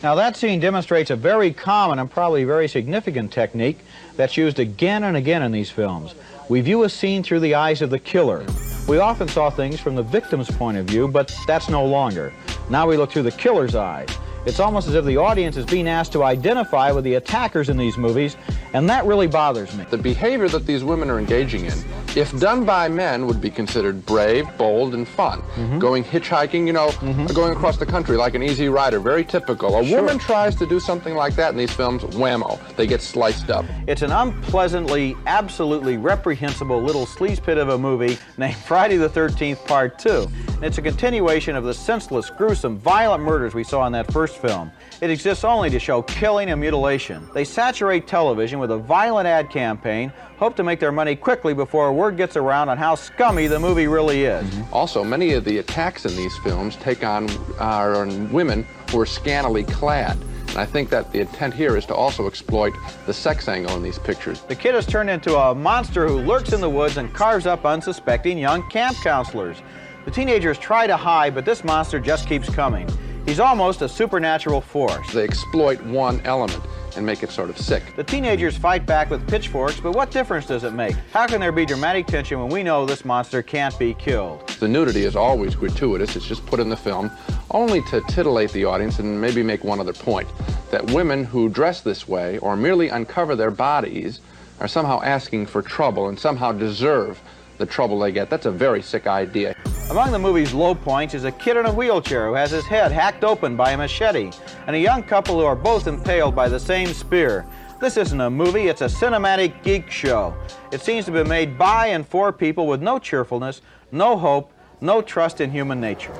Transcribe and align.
Now 0.00 0.14
that 0.14 0.36
scene 0.36 0.60
demonstrates 0.60 1.10
a 1.10 1.16
very 1.16 1.52
common 1.52 1.98
and 1.98 2.08
probably 2.08 2.44
very 2.44 2.68
significant 2.68 3.32
technique 3.32 3.80
that's 4.14 4.36
used 4.36 4.60
again 4.60 5.02
and 5.02 5.16
again 5.16 5.42
in 5.42 5.50
these 5.50 5.70
films. 5.70 6.14
We 6.48 6.60
view 6.60 6.84
a 6.84 6.88
scene 6.88 7.24
through 7.24 7.40
the 7.40 7.56
eyes 7.56 7.82
of 7.82 7.90
the 7.90 7.98
killer. 7.98 8.46
We 8.86 8.98
often 8.98 9.26
saw 9.26 9.50
things 9.50 9.80
from 9.80 9.96
the 9.96 10.04
victim's 10.04 10.48
point 10.52 10.78
of 10.78 10.86
view, 10.86 11.08
but 11.08 11.36
that's 11.48 11.68
no 11.68 11.84
longer. 11.84 12.32
Now 12.70 12.86
we 12.86 12.96
look 12.96 13.10
through 13.10 13.24
the 13.24 13.32
killer's 13.32 13.74
eyes. 13.74 14.08
It's 14.46 14.60
almost 14.60 14.86
as 14.86 14.94
if 14.94 15.04
the 15.04 15.16
audience 15.16 15.56
is 15.56 15.66
being 15.66 15.88
asked 15.88 16.12
to 16.12 16.22
identify 16.22 16.92
with 16.92 17.02
the 17.02 17.14
attackers 17.14 17.68
in 17.68 17.76
these 17.76 17.98
movies, 17.98 18.36
and 18.72 18.88
that 18.88 19.04
really 19.04 19.26
bothers 19.26 19.74
me. 19.76 19.84
The 19.90 19.98
behavior 19.98 20.48
that 20.48 20.66
these 20.66 20.84
women 20.84 21.10
are 21.10 21.18
engaging 21.18 21.64
in, 21.64 21.74
if 22.16 22.36
done 22.38 22.64
by 22.64 22.88
men, 22.88 23.26
would 23.26 23.40
be 23.40 23.50
considered 23.50 24.04
brave, 24.06 24.46
bold, 24.56 24.94
and 24.94 25.06
fun. 25.06 25.40
Mm-hmm. 25.40 25.78
Going 25.78 26.04
hitchhiking, 26.04 26.66
you 26.66 26.72
know, 26.72 26.90
going 27.34 27.52
across 27.52 27.76
the 27.76 27.86
country 27.86 28.16
like 28.16 28.34
an 28.34 28.42
easy 28.42 28.68
rider, 28.68 29.00
very 29.00 29.24
typical. 29.24 29.76
A 29.76 29.90
woman 29.90 30.18
tries 30.18 30.54
to 30.56 30.66
do 30.66 30.80
something 30.80 31.14
like 31.14 31.34
that 31.36 31.50
in 31.50 31.56
these 31.56 31.72
films, 31.72 32.02
whammo, 32.02 32.58
they 32.76 32.86
get 32.86 33.02
sliced 33.02 33.50
up. 33.50 33.64
It's 33.86 34.02
an 34.02 34.12
unpleasantly, 34.12 35.16
absolutely 35.26 35.96
reprehensible 35.96 36.80
little 36.82 37.06
sleaze 37.06 37.42
pit 37.42 37.58
of 37.58 37.68
a 37.70 37.78
movie 37.78 38.18
named 38.36 38.56
Friday 38.56 38.96
the 38.96 39.08
13th 39.08 39.64
Part 39.66 39.98
2. 39.98 40.28
And 40.48 40.64
it's 40.64 40.78
a 40.78 40.82
continuation 40.82 41.56
of 41.56 41.64
the 41.64 41.74
senseless, 41.74 42.30
gruesome, 42.30 42.78
violent 42.78 43.22
murders 43.22 43.54
we 43.54 43.64
saw 43.64 43.86
in 43.86 43.92
that 43.92 44.10
first 44.12 44.38
film. 44.38 44.72
It 45.00 45.10
exists 45.10 45.44
only 45.44 45.70
to 45.70 45.78
show 45.78 46.02
killing 46.02 46.50
and 46.50 46.60
mutilation. 46.60 47.28
They 47.32 47.44
saturate 47.44 48.08
television 48.08 48.58
with 48.58 48.72
a 48.72 48.78
violent 48.78 49.28
ad 49.28 49.48
campaign, 49.48 50.12
hope 50.38 50.56
to 50.56 50.64
make 50.64 50.80
their 50.80 50.90
money 50.90 51.14
quickly 51.14 51.54
before 51.54 51.92
word 51.92 52.16
gets 52.16 52.36
around 52.36 52.68
on 52.68 52.78
how 52.78 52.96
scummy 52.96 53.46
the 53.46 53.60
movie 53.60 53.86
really 53.86 54.24
is. 54.24 54.44
Mm-hmm. 54.44 54.74
Also, 54.74 55.04
many 55.04 55.34
of 55.34 55.44
the 55.44 55.58
attacks 55.58 56.04
in 56.04 56.16
these 56.16 56.36
films 56.38 56.74
take 56.76 57.04
on, 57.04 57.30
are 57.60 57.94
on 57.94 58.32
women 58.32 58.66
who 58.90 58.98
are 59.00 59.06
scantily 59.06 59.62
clad. 59.62 60.18
And 60.48 60.58
I 60.58 60.66
think 60.66 60.90
that 60.90 61.12
the 61.12 61.20
intent 61.20 61.54
here 61.54 61.76
is 61.76 61.86
to 61.86 61.94
also 61.94 62.26
exploit 62.26 62.74
the 63.06 63.14
sex 63.14 63.46
angle 63.46 63.76
in 63.76 63.84
these 63.84 64.00
pictures. 64.00 64.40
The 64.42 64.56
kid 64.56 64.74
is 64.74 64.84
turned 64.84 65.10
into 65.10 65.36
a 65.36 65.54
monster 65.54 66.08
who 66.08 66.18
lurks 66.18 66.52
in 66.52 66.60
the 66.60 66.70
woods 66.70 66.96
and 66.96 67.14
carves 67.14 67.46
up 67.46 67.64
unsuspecting 67.64 68.36
young 68.36 68.68
camp 68.68 68.96
counselors. 69.04 69.58
The 70.06 70.10
teenagers 70.10 70.58
try 70.58 70.88
to 70.88 70.96
hide, 70.96 71.36
but 71.36 71.44
this 71.44 71.62
monster 71.62 72.00
just 72.00 72.26
keeps 72.26 72.48
coming. 72.48 72.88
He's 73.26 73.40
almost 73.40 73.82
a 73.82 73.88
supernatural 73.88 74.60
force. 74.60 75.12
They 75.12 75.24
exploit 75.24 75.82
one 75.82 76.20
element 76.22 76.62
and 76.96 77.06
make 77.06 77.22
it 77.22 77.30
sort 77.30 77.50
of 77.50 77.58
sick. 77.58 77.94
The 77.94 78.04
teenagers 78.04 78.56
fight 78.56 78.84
back 78.84 79.10
with 79.10 79.26
pitchforks, 79.28 79.80
but 79.80 79.92
what 79.92 80.10
difference 80.10 80.46
does 80.46 80.64
it 80.64 80.72
make? 80.72 80.96
How 81.12 81.26
can 81.26 81.40
there 81.40 81.52
be 81.52 81.64
dramatic 81.64 82.06
tension 82.06 82.40
when 82.40 82.48
we 82.48 82.62
know 82.62 82.84
this 82.86 83.04
monster 83.04 83.42
can't 83.42 83.78
be 83.78 83.94
killed? 83.94 84.48
The 84.60 84.66
nudity 84.66 85.04
is 85.04 85.14
always 85.14 85.54
gratuitous. 85.54 86.16
It's 86.16 86.26
just 86.26 86.44
put 86.46 86.58
in 86.58 86.68
the 86.68 86.76
film 86.76 87.10
only 87.50 87.82
to 87.82 88.00
titillate 88.08 88.52
the 88.52 88.64
audience 88.64 88.98
and 88.98 89.20
maybe 89.20 89.42
make 89.42 89.62
one 89.62 89.78
other 89.78 89.92
point. 89.92 90.28
That 90.70 90.90
women 90.90 91.24
who 91.24 91.48
dress 91.48 91.80
this 91.80 92.08
way 92.08 92.38
or 92.38 92.56
merely 92.56 92.88
uncover 92.88 93.36
their 93.36 93.50
bodies 93.50 94.20
are 94.60 94.68
somehow 94.68 95.00
asking 95.02 95.46
for 95.46 95.62
trouble 95.62 96.08
and 96.08 96.18
somehow 96.18 96.52
deserve 96.52 97.20
the 97.58 97.66
trouble 97.66 97.98
they 97.98 98.12
get. 98.12 98.30
That's 98.30 98.46
a 98.46 98.50
very 98.50 98.82
sick 98.82 99.06
idea. 99.06 99.54
Among 99.90 100.12
the 100.12 100.18
movie's 100.18 100.54
low 100.54 100.74
points 100.74 101.14
is 101.14 101.24
a 101.24 101.32
kid 101.32 101.56
in 101.56 101.66
a 101.66 101.72
wheelchair 101.72 102.28
who 102.28 102.34
has 102.34 102.50
his 102.50 102.64
head 102.64 102.92
hacked 102.92 103.24
open 103.24 103.56
by 103.56 103.72
a 103.72 103.76
machete, 103.76 104.30
and 104.66 104.76
a 104.76 104.78
young 104.78 105.02
couple 105.02 105.38
who 105.38 105.44
are 105.44 105.56
both 105.56 105.86
impaled 105.86 106.34
by 106.34 106.48
the 106.48 106.60
same 106.60 106.88
spear. 106.88 107.46
This 107.80 107.96
isn't 107.96 108.20
a 108.20 108.28
movie, 108.28 108.68
it's 108.68 108.80
a 108.80 108.86
cinematic 108.86 109.62
geek 109.62 109.90
show. 109.90 110.34
It 110.72 110.80
seems 110.80 111.04
to 111.04 111.12
be 111.12 111.24
made 111.24 111.56
by 111.56 111.88
and 111.88 112.06
for 112.06 112.32
people 112.32 112.66
with 112.66 112.82
no 112.82 112.98
cheerfulness, 112.98 113.62
no 113.92 114.16
hope, 114.16 114.52
no 114.80 115.00
trust 115.00 115.40
in 115.40 115.50
human 115.50 115.80
nature. 115.80 116.12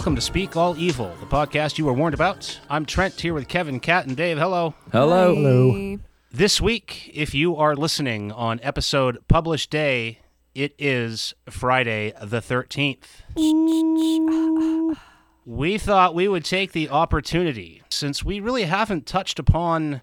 Welcome 0.00 0.16
to 0.16 0.22
Speak 0.22 0.56
All 0.56 0.78
Evil, 0.78 1.14
the 1.20 1.26
podcast 1.26 1.76
you 1.76 1.84
were 1.84 1.92
warned 1.92 2.14
about. 2.14 2.58
I'm 2.70 2.86
Trent 2.86 3.20
here 3.20 3.34
with 3.34 3.48
Kevin, 3.48 3.80
Kat, 3.80 4.06
and 4.06 4.16
Dave. 4.16 4.38
Hello. 4.38 4.72
Hello. 4.92 5.34
Hello. 5.34 5.98
This 6.32 6.58
week, 6.58 7.10
if 7.12 7.34
you 7.34 7.54
are 7.56 7.76
listening 7.76 8.32
on 8.32 8.60
episode 8.62 9.18
published 9.28 9.68
day, 9.68 10.20
it 10.54 10.74
is 10.78 11.34
Friday 11.50 12.14
the 12.18 12.40
13th. 12.40 13.08
We 15.44 15.76
thought 15.76 16.14
we 16.14 16.28
would 16.28 16.46
take 16.46 16.72
the 16.72 16.88
opportunity, 16.88 17.82
since 17.90 18.24
we 18.24 18.40
really 18.40 18.64
haven't 18.64 19.04
touched 19.04 19.38
upon 19.38 20.00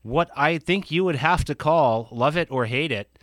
what 0.00 0.30
I 0.34 0.56
think 0.56 0.90
you 0.90 1.04
would 1.04 1.16
have 1.16 1.44
to 1.44 1.54
call, 1.54 2.08
love 2.10 2.38
it 2.38 2.50
or 2.50 2.64
hate 2.64 2.90
it, 2.90 3.13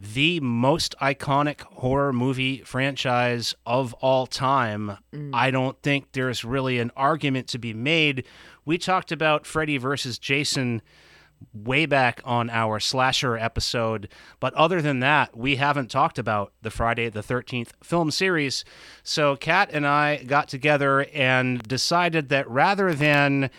the 0.00 0.40
most 0.40 0.94
iconic 1.02 1.60
horror 1.60 2.12
movie 2.12 2.62
franchise 2.62 3.54
of 3.66 3.92
all 3.94 4.26
time. 4.26 4.96
Mm. 5.12 5.30
I 5.34 5.50
don't 5.50 5.80
think 5.82 6.12
there's 6.12 6.42
really 6.42 6.78
an 6.78 6.90
argument 6.96 7.48
to 7.48 7.58
be 7.58 7.74
made. 7.74 8.24
We 8.64 8.78
talked 8.78 9.12
about 9.12 9.44
Freddy 9.44 9.76
versus 9.76 10.18
Jason 10.18 10.80
way 11.52 11.84
back 11.84 12.20
on 12.24 12.48
our 12.48 12.80
slasher 12.80 13.36
episode, 13.36 14.08
but 14.40 14.54
other 14.54 14.80
than 14.80 15.00
that, 15.00 15.36
we 15.36 15.56
haven't 15.56 15.90
talked 15.90 16.18
about 16.18 16.52
the 16.62 16.70
Friday 16.70 17.10
the 17.10 17.22
13th 17.22 17.70
film 17.82 18.10
series. 18.10 18.64
So 19.02 19.36
Kat 19.36 19.68
and 19.70 19.86
I 19.86 20.22
got 20.22 20.48
together 20.48 21.06
and 21.12 21.62
decided 21.62 22.30
that 22.30 22.48
rather 22.48 22.94
than 22.94 23.50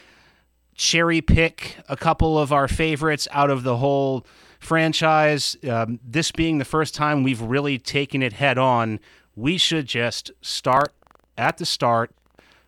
cherry 0.74 1.22
pick 1.22 1.78
a 1.88 1.96
couple 1.96 2.40
of 2.40 2.52
our 2.52 2.68
favorites 2.68 3.28
out 3.32 3.52
of 3.52 3.62
the 3.62 3.78
whole 3.78 4.26
franchise. 4.62 5.58
Um, 5.68 6.00
this 6.04 6.32
being 6.32 6.60
the 6.60 6.66
first 6.66 6.96
time 6.96 7.24
we've 7.24 7.42
really 7.42 7.78
taken 7.78 8.24
it 8.24 8.34
head 8.34 8.58
on, 8.58 9.00
we 9.36 9.58
should 9.58 9.88
just 9.88 10.32
start 10.42 10.94
at 11.38 11.58
the 11.58 11.66
start. 11.66 12.12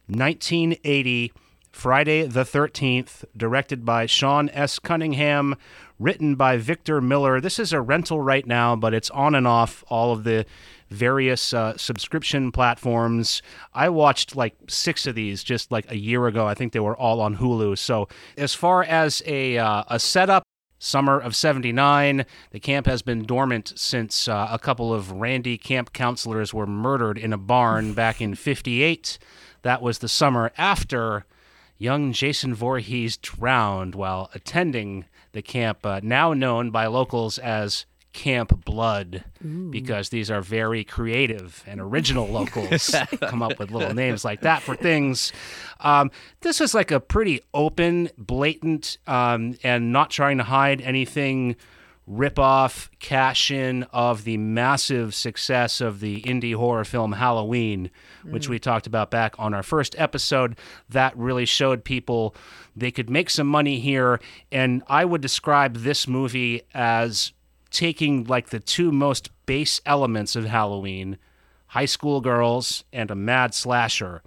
1980, 0.08 1.32
Friday 1.72 2.24
the 2.24 2.44
13th, 2.44 3.24
directed 3.38 3.86
by 3.86 4.06
Sean 4.06 4.50
S. 4.50 4.80
Cunningham, 4.80 5.56
written 5.98 6.36
by 6.36 6.58
Victor 6.58 7.00
Miller. 7.00 7.40
This 7.40 7.60
is 7.60 7.72
a 7.72 7.80
rental 7.80 8.20
right 8.20 8.46
now, 8.46 8.76
but 8.76 8.94
it's 8.94 9.10
on 9.12 9.36
and 9.36 9.48
off 9.48 9.84
all 9.88 10.12
of 10.12 10.24
the 10.24 10.46
various 10.90 11.54
uh, 11.54 11.78
subscription 11.78 12.52
platforms. 12.52 13.42
I 13.74 13.90
watched 13.90 14.36
like 14.36 14.56
six 14.68 15.08
of 15.08 15.16
these 15.16 15.44
just 15.44 15.72
like 15.72 15.90
a 15.90 15.98
year 15.98 16.28
ago. 16.28 16.46
I 16.48 16.54
think 16.54 16.74
they 16.74 16.80
were 16.80 16.98
all 16.98 17.22
on 17.22 17.38
Hulu. 17.38 17.78
So, 17.78 18.08
as 18.36 18.54
far 18.54 18.84
as 18.84 19.22
a, 19.26 19.58
uh, 19.58 19.84
a 19.88 20.00
setup, 20.00 20.43
summer 20.84 21.18
of 21.18 21.36
79. 21.36 22.26
The 22.52 22.60
camp 22.60 22.86
has 22.88 23.02
been 23.02 23.24
dormant 23.24 23.72
since 23.76 24.28
uh, 24.28 24.50
a 24.52 24.60
couple 24.60 24.94
of 24.94 25.12
Randy 25.12 25.58
camp 25.58 25.94
counselors 25.94 26.54
were 26.54 26.68
murdered 26.68 27.18
in 27.18 27.32
a 27.32 27.38
barn 27.38 27.94
back 27.96 28.22
in 28.22 28.36
58. 28.36 29.18
That 29.62 29.82
was 29.82 30.00
the 30.00 30.10
summer 30.10 30.52
after 30.58 31.26
young 31.78 32.12
Jason 32.12 32.54
Voorhees 32.54 33.16
drowned 33.18 33.96
while 33.96 34.30
attending 34.36 35.06
the 35.32 35.42
camp, 35.42 35.86
uh, 35.86 36.02
now 36.04 36.34
known 36.34 36.70
by 36.70 36.86
locals 36.86 37.38
as 37.38 37.86
Camp 38.14 38.64
Blood, 38.64 39.24
because 39.72 40.10
these 40.10 40.32
are 40.32 40.42
very 40.42 40.84
creative 40.84 41.64
and 41.68 41.82
original 41.82 42.28
locals 42.30 42.96
come 43.22 43.42
up 43.42 43.60
with 43.60 43.72
little 43.72 43.94
names 43.94 44.24
like 44.24 44.42
that 44.42 44.62
for 44.62 44.76
things. 44.76 45.34
Um, 45.80 46.12
this 46.42 46.62
is 46.62 46.74
like 46.74 46.92
a 46.92 47.00
pretty 47.00 47.42
open, 47.54 48.10
blatant, 48.18 48.98
um, 49.08 49.56
and 49.64 49.92
not 49.92 50.12
trying 50.12 50.38
to 50.38 50.44
hide 50.44 50.80
anything 50.82 51.56
rip-off 52.06 52.92
cash 53.00 53.50
in 53.50 53.84
of 53.94 54.26
the 54.26 54.36
massive 54.38 55.16
success 55.16 55.80
of 55.80 56.02
the 56.02 56.22
indie 56.24 56.54
horror 56.56 56.84
film 56.84 57.14
Halloween, 57.14 57.90
which 58.26 58.50
we 58.50 58.60
talked 58.60 58.88
about 58.88 59.10
back 59.10 59.36
on 59.40 59.54
our 59.54 59.64
first 59.64 59.96
episode. 59.98 60.58
That 60.90 61.16
really 61.18 61.46
showed 61.46 61.84
people 61.84 62.36
they 62.76 62.92
could 62.92 63.10
make 63.10 63.30
some 63.30 63.48
money 63.48 63.80
here. 63.80 64.20
And 64.52 64.84
I 64.88 65.06
would 65.06 65.22
describe 65.22 65.78
this 65.78 66.08
movie 66.08 66.64
as 66.74 67.32
taking 67.74 68.24
like 68.24 68.50
the 68.50 68.60
two 68.60 68.92
most 68.92 69.30
base 69.46 69.82
elements 69.86 70.36
of 70.36 70.46
Halloween 70.46 71.18
high 71.74 71.86
school 71.86 72.22
girls 72.22 72.84
and 72.94 73.10
a 73.10 73.16
mad 73.16 73.52
slasher 73.52 74.22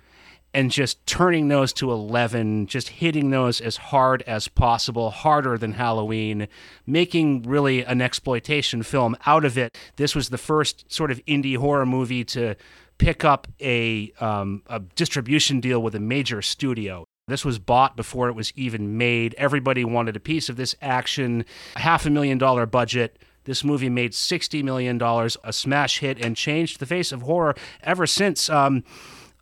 and 0.52 0.70
just 0.70 1.06
turning 1.06 1.46
those 1.46 1.72
to 1.72 1.93
11, 1.93 2.66
just 2.66 2.88
hitting 2.88 3.31
those 3.31 3.60
as 3.60 3.76
hard 3.76 4.22
as 4.22 4.48
possible, 4.48 5.10
harder 5.10 5.56
than 5.56 5.72
Halloween, 5.72 6.48
making 6.87 7.43
really 7.43 7.84
an 7.84 8.00
exploitation 8.00 8.82
film 8.82 9.16
out 9.26 9.44
of 9.44 9.56
it. 9.56 9.76
This 9.94 10.14
was 10.14 10.31
the 10.31 10.38
first 10.38 10.90
sort 10.90 11.12
of 11.12 11.25
indie 11.26 11.56
horror 11.56 11.87
movie 11.87 12.25
to 12.25 12.56
pick 12.99 13.25
up 13.25 13.46
a, 13.60 14.10
um, 14.19 14.62
a 14.66 14.81
distribution 14.81 15.60
deal 15.60 15.81
with 15.81 15.94
a 15.94 16.00
major 16.00 16.42
studio. 16.42 17.04
This 17.28 17.44
was 17.44 17.58
bought 17.60 17.96
before 17.96 18.28
it 18.28 18.34
was 18.34 18.52
even 18.56 18.96
made. 18.96 19.34
Everybody 19.34 19.84
wanted 19.84 20.16
a 20.16 20.20
piece 20.20 20.49
of 20.49 20.56
this 20.56 20.75
action. 20.81 21.44
A 21.76 21.81
half 21.81 22.06
a 22.06 22.10
million 22.10 22.38
dollar 22.38 22.66
budget. 22.66 23.19
This 23.46 23.64
movie 23.64 23.88
made 23.88 24.12
$60 24.12 24.62
million, 24.62 25.00
a 25.02 25.52
smash 25.52 26.00
hit, 26.00 26.22
and 26.22 26.37
changed 26.37 26.78
the 26.78 26.87
face 26.87 27.12
of 27.12 27.22
horror 27.22 27.54
ever 27.82 28.06
since. 28.06 28.50
Um, 28.50 28.84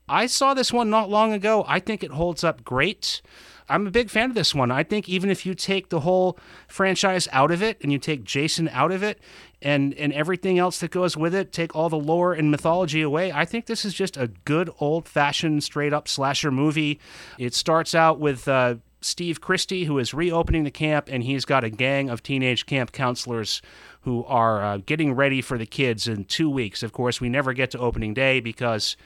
I 0.08 0.26
saw 0.26 0.54
this 0.54 0.72
one 0.72 0.90
not 0.90 1.10
long 1.10 1.32
ago. 1.32 1.64
I 1.66 1.80
think 1.80 2.04
it 2.04 2.12
holds 2.12 2.44
up 2.44 2.62
great. 2.64 3.22
I'm 3.68 3.86
a 3.86 3.90
big 3.90 4.10
fan 4.10 4.28
of 4.28 4.34
this 4.34 4.54
one. 4.54 4.70
I 4.70 4.82
think 4.82 5.08
even 5.08 5.30
if 5.30 5.46
you 5.46 5.54
take 5.54 5.88
the 5.88 6.00
whole 6.00 6.38
franchise 6.68 7.28
out 7.32 7.50
of 7.50 7.62
it 7.62 7.78
and 7.82 7.90
you 7.90 7.98
take 7.98 8.22
Jason 8.24 8.68
out 8.68 8.92
of 8.92 9.02
it 9.02 9.18
and 9.62 9.94
and 9.94 10.12
everything 10.12 10.58
else 10.58 10.80
that 10.80 10.90
goes 10.90 11.16
with 11.16 11.34
it, 11.34 11.50
take 11.50 11.74
all 11.74 11.88
the 11.88 11.96
lore 11.96 12.34
and 12.34 12.50
mythology 12.50 13.00
away, 13.00 13.32
I 13.32 13.46
think 13.46 13.64
this 13.64 13.86
is 13.86 13.94
just 13.94 14.18
a 14.18 14.28
good 14.44 14.70
old 14.80 15.08
fashioned 15.08 15.64
straight 15.64 15.94
up 15.94 16.08
slasher 16.08 16.50
movie. 16.50 17.00
It 17.38 17.54
starts 17.54 17.94
out 17.94 18.20
with 18.20 18.46
uh, 18.46 18.76
Steve 19.04 19.38
Christy, 19.38 19.84
who 19.84 19.98
is 19.98 20.14
reopening 20.14 20.64
the 20.64 20.70
camp, 20.70 21.10
and 21.12 21.22
he's 21.22 21.44
got 21.44 21.62
a 21.62 21.68
gang 21.68 22.08
of 22.08 22.22
teenage 22.22 22.64
camp 22.64 22.90
counselors 22.90 23.60
who 24.00 24.24
are 24.24 24.64
uh, 24.64 24.78
getting 24.78 25.12
ready 25.12 25.42
for 25.42 25.58
the 25.58 25.66
kids 25.66 26.08
in 26.08 26.24
two 26.24 26.48
weeks. 26.48 26.82
Of 26.82 26.92
course, 26.92 27.20
we 27.20 27.28
never 27.28 27.52
get 27.52 27.70
to 27.72 27.78
opening 27.78 28.14
day 28.14 28.40
because 28.40 28.96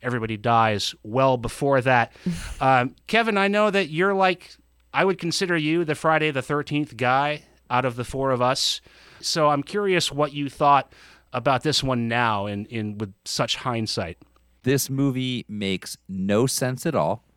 everybody 0.00 0.36
dies 0.36 0.94
well 1.02 1.36
before 1.36 1.80
that. 1.80 2.12
Um, 2.60 2.96
Kevin, 3.06 3.38
I 3.38 3.46
know 3.46 3.70
that 3.70 3.88
you're 3.88 4.14
like, 4.14 4.56
I 4.92 5.04
would 5.04 5.18
consider 5.18 5.56
you 5.56 5.84
the 5.84 5.94
Friday 5.94 6.32
the 6.32 6.40
13th 6.40 6.96
guy 6.96 7.44
out 7.70 7.84
of 7.84 7.94
the 7.94 8.04
four 8.04 8.32
of 8.32 8.42
us. 8.42 8.80
So 9.20 9.48
I'm 9.48 9.62
curious 9.62 10.10
what 10.10 10.32
you 10.32 10.48
thought 10.48 10.92
about 11.32 11.62
this 11.62 11.82
one 11.82 12.08
now 12.08 12.46
in, 12.46 12.66
in 12.66 12.98
with 12.98 13.14
such 13.24 13.56
hindsight. 13.56 14.18
This 14.64 14.90
movie 14.90 15.44
makes 15.48 15.96
no 16.08 16.46
sense 16.46 16.84
at 16.84 16.96
all. 16.96 17.27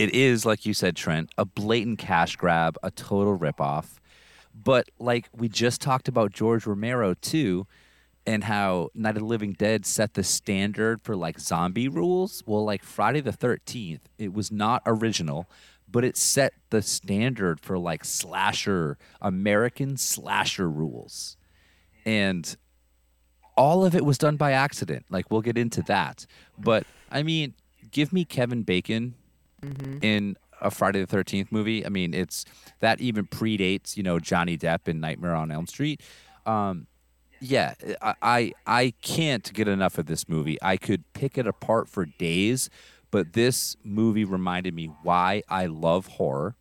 It 0.00 0.14
is, 0.14 0.46
like 0.46 0.64
you 0.64 0.72
said, 0.72 0.96
Trent, 0.96 1.30
a 1.36 1.44
blatant 1.44 1.98
cash 1.98 2.34
grab, 2.34 2.78
a 2.82 2.90
total 2.90 3.36
ripoff. 3.36 3.98
But 4.54 4.88
like 4.98 5.28
we 5.36 5.46
just 5.46 5.82
talked 5.82 6.08
about 6.08 6.32
George 6.32 6.66
Romero 6.66 7.12
too, 7.12 7.66
and 8.24 8.44
how 8.44 8.88
Night 8.94 9.16
of 9.16 9.16
the 9.16 9.26
Living 9.26 9.52
Dead 9.52 9.84
set 9.84 10.14
the 10.14 10.24
standard 10.24 11.02
for 11.02 11.16
like 11.16 11.38
zombie 11.38 11.86
rules. 11.86 12.42
Well, 12.46 12.64
like 12.64 12.82
Friday 12.82 13.20
the 13.20 13.30
13th, 13.30 14.00
it 14.16 14.32
was 14.32 14.50
not 14.50 14.80
original, 14.86 15.50
but 15.86 16.02
it 16.02 16.16
set 16.16 16.54
the 16.70 16.80
standard 16.80 17.60
for 17.60 17.78
like 17.78 18.02
slasher, 18.02 18.96
American 19.20 19.98
slasher 19.98 20.70
rules. 20.70 21.36
And 22.06 22.56
all 23.54 23.84
of 23.84 23.94
it 23.94 24.06
was 24.06 24.16
done 24.16 24.38
by 24.38 24.52
accident. 24.52 25.04
Like 25.10 25.30
we'll 25.30 25.42
get 25.42 25.58
into 25.58 25.82
that. 25.82 26.24
But 26.58 26.86
I 27.10 27.22
mean, 27.22 27.52
give 27.90 28.14
me 28.14 28.24
Kevin 28.24 28.62
Bacon 28.62 29.16
in 30.02 30.36
a 30.60 30.70
Friday 30.70 31.04
the 31.04 31.16
13th 31.16 31.50
movie. 31.50 31.84
I 31.84 31.88
mean, 31.88 32.14
it's 32.14 32.44
that 32.80 33.00
even 33.00 33.26
predates, 33.26 33.96
you 33.96 34.02
know, 34.02 34.18
Johnny 34.18 34.56
Depp 34.56 34.88
in 34.88 35.00
Nightmare 35.00 35.34
on 35.34 35.50
Elm 35.50 35.66
Street. 35.66 36.00
Um, 36.46 36.86
yeah, 37.40 37.74
I, 38.02 38.14
I 38.22 38.52
I 38.66 38.94
can't 39.02 39.50
get 39.52 39.66
enough 39.66 39.98
of 39.98 40.06
this 40.06 40.28
movie. 40.28 40.58
I 40.60 40.76
could 40.76 41.10
pick 41.14 41.38
it 41.38 41.46
apart 41.46 41.88
for 41.88 42.04
days, 42.04 42.68
but 43.10 43.32
this 43.32 43.76
movie 43.82 44.24
reminded 44.24 44.74
me 44.74 44.90
why 45.02 45.42
I 45.48 45.66
love 45.66 46.06
horror 46.06 46.56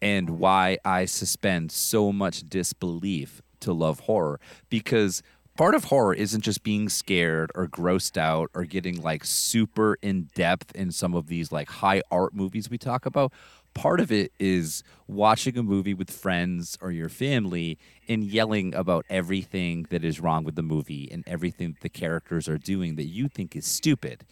and 0.00 0.30
why 0.30 0.78
I 0.84 1.04
suspend 1.04 1.72
so 1.72 2.12
much 2.12 2.48
disbelief 2.48 3.42
to 3.60 3.72
love 3.72 4.00
horror 4.00 4.40
because 4.68 5.22
part 5.56 5.74
of 5.74 5.84
horror 5.84 6.14
isn't 6.14 6.42
just 6.42 6.62
being 6.62 6.88
scared 6.88 7.50
or 7.54 7.66
grossed 7.66 8.16
out 8.16 8.50
or 8.54 8.64
getting 8.64 9.00
like 9.00 9.24
super 9.24 9.96
in 10.02 10.28
depth 10.34 10.74
in 10.74 10.92
some 10.92 11.14
of 11.14 11.26
these 11.26 11.50
like 11.50 11.68
high 11.68 12.02
art 12.10 12.34
movies 12.34 12.70
we 12.70 12.78
talk 12.78 13.06
about. 13.06 13.32
Part 13.74 14.00
of 14.00 14.10
it 14.10 14.32
is 14.38 14.82
watching 15.06 15.58
a 15.58 15.62
movie 15.62 15.92
with 15.94 16.10
friends 16.10 16.78
or 16.80 16.90
your 16.90 17.08
family 17.08 17.78
and 18.08 18.24
yelling 18.24 18.74
about 18.74 19.04
everything 19.10 19.86
that 19.90 20.04
is 20.04 20.20
wrong 20.20 20.44
with 20.44 20.56
the 20.56 20.62
movie 20.62 21.08
and 21.10 21.24
everything 21.26 21.72
that 21.72 21.80
the 21.80 21.88
characters 21.88 22.48
are 22.48 22.58
doing 22.58 22.96
that 22.96 23.04
you 23.04 23.28
think 23.28 23.54
is 23.54 23.66
stupid. 23.66 24.24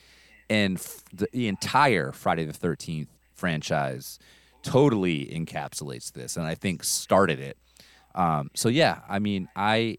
And 0.48 0.78
f- 0.78 1.04
the, 1.12 1.48
entire 1.48 2.12
Friday 2.12 2.44
the 2.44 2.52
13th 2.52 3.08
franchise 3.34 4.18
totally 4.62 5.26
encapsulates 5.26 6.12
this 6.12 6.36
and 6.36 6.46
I 6.46 6.54
think 6.54 6.84
started 6.84 7.38
it. 7.38 7.58
Um, 8.14 8.50
so 8.54 8.68
yeah, 8.68 9.00
I 9.08 9.18
mean, 9.18 9.48
I 9.56 9.98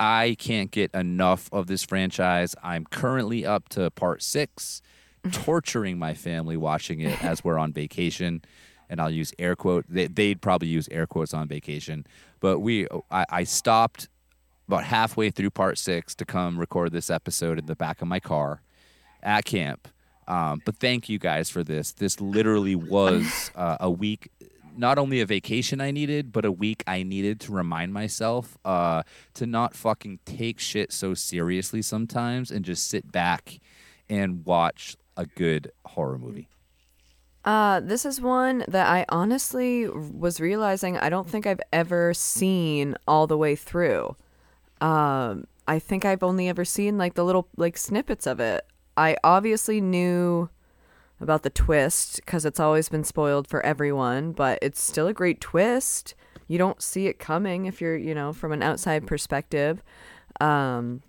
I 0.00 0.34
can't 0.38 0.70
get 0.70 0.90
enough 0.94 1.50
of 1.52 1.66
this 1.66 1.84
franchise. 1.84 2.56
I'm 2.62 2.86
currently 2.86 3.44
up 3.44 3.68
to 3.70 3.90
part 3.90 4.22
six, 4.22 4.80
torturing 5.30 5.98
my 5.98 6.14
family 6.14 6.56
watching 6.56 7.00
it 7.00 7.22
as 7.22 7.44
we're 7.44 7.58
on 7.58 7.72
vacation. 7.72 8.42
And 8.88 9.00
I'll 9.00 9.10
use 9.10 9.32
air 9.38 9.54
quote. 9.54 9.84
They, 9.88 10.06
they'd 10.06 10.40
probably 10.40 10.68
use 10.68 10.88
air 10.90 11.06
quotes 11.06 11.32
on 11.32 11.46
vacation, 11.46 12.06
but 12.40 12.58
we. 12.58 12.88
I, 13.10 13.24
I 13.30 13.44
stopped 13.44 14.08
about 14.66 14.84
halfway 14.84 15.30
through 15.30 15.50
part 15.50 15.78
six 15.78 16.14
to 16.16 16.24
come 16.24 16.58
record 16.58 16.92
this 16.92 17.10
episode 17.10 17.58
in 17.58 17.66
the 17.66 17.76
back 17.76 18.02
of 18.02 18.08
my 18.08 18.18
car 18.18 18.62
at 19.22 19.44
camp. 19.44 19.86
Um, 20.26 20.62
but 20.64 20.76
thank 20.76 21.08
you 21.08 21.18
guys 21.18 21.50
for 21.50 21.64
this. 21.64 21.92
This 21.92 22.20
literally 22.20 22.74
was 22.76 23.50
uh, 23.54 23.76
a 23.80 23.90
week, 23.90 24.30
not 24.76 24.98
only 24.98 25.20
a 25.20 25.26
vacation 25.26 25.80
I 25.80 25.90
needed, 25.90 26.32
but 26.32 26.44
a 26.44 26.52
week 26.52 26.82
I 26.86 27.02
needed 27.02 27.40
to 27.40 27.52
remind 27.52 27.92
myself 27.92 28.56
uh, 28.64 29.02
to 29.34 29.46
not 29.46 29.74
fucking 29.74 30.20
take 30.24 30.60
shit 30.60 30.92
so 30.92 31.14
seriously 31.14 31.82
sometimes 31.82 32.50
and 32.50 32.64
just 32.64 32.88
sit 32.88 33.10
back 33.10 33.60
and 34.08 34.44
watch 34.44 34.96
a 35.16 35.26
good 35.26 35.72
horror 35.84 36.18
movie. 36.18 36.48
Uh, 37.44 37.80
this 37.80 38.04
is 38.04 38.20
one 38.20 38.64
that 38.68 38.86
I 38.86 39.06
honestly 39.08 39.88
was 39.88 40.40
realizing 40.40 40.98
I 40.98 41.08
don't 41.08 41.28
think 41.28 41.46
I've 41.46 41.60
ever 41.72 42.12
seen 42.12 42.96
all 43.08 43.26
the 43.26 43.38
way 43.38 43.56
through. 43.56 44.14
Um, 44.80 45.46
I 45.66 45.78
think 45.78 46.04
I've 46.04 46.22
only 46.22 46.48
ever 46.48 46.64
seen 46.64 46.98
like 46.98 47.14
the 47.14 47.24
little 47.24 47.48
like 47.56 47.78
snippets 47.78 48.26
of 48.26 48.40
it. 48.40 48.66
I 48.96 49.16
obviously 49.24 49.80
knew 49.80 50.50
about 51.20 51.42
the 51.42 51.50
twist 51.50 52.16
because 52.24 52.44
it's 52.44 52.60
always 52.60 52.88
been 52.88 53.04
spoiled 53.04 53.46
for 53.46 53.64
everyone, 53.64 54.32
but 54.32 54.58
it's 54.62 54.82
still 54.82 55.06
a 55.06 55.12
great 55.12 55.40
twist. 55.40 56.14
You 56.48 56.58
don't 56.58 56.82
see 56.82 57.06
it 57.06 57.18
coming 57.18 57.66
if 57.66 57.80
you're, 57.80 57.96
you 57.96 58.14
know, 58.14 58.32
from 58.32 58.52
an 58.52 58.62
outside 58.62 59.06
perspective. 59.06 59.82
Um, 60.40 61.02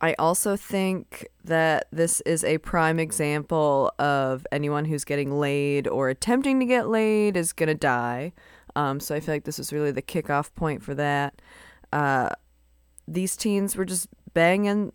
I 0.00 0.14
also 0.18 0.56
think 0.56 1.28
that 1.44 1.86
this 1.92 2.22
is 2.22 2.42
a 2.42 2.58
prime 2.58 2.98
example 2.98 3.92
of 3.98 4.46
anyone 4.50 4.86
who's 4.86 5.04
getting 5.04 5.38
laid 5.38 5.86
or 5.86 6.08
attempting 6.08 6.58
to 6.60 6.66
get 6.66 6.88
laid 6.88 7.36
is 7.36 7.52
going 7.52 7.68
to 7.68 7.74
die. 7.74 8.32
Um, 8.74 8.98
so 8.98 9.14
I 9.14 9.20
feel 9.20 9.34
like 9.34 9.44
this 9.44 9.58
is 9.58 9.72
really 9.72 9.90
the 9.90 10.02
kickoff 10.02 10.54
point 10.54 10.82
for 10.82 10.94
that. 10.94 11.42
Uh, 11.92 12.30
these 13.06 13.36
teens 13.36 13.76
were 13.76 13.84
just 13.84 14.08
banging. 14.34 14.92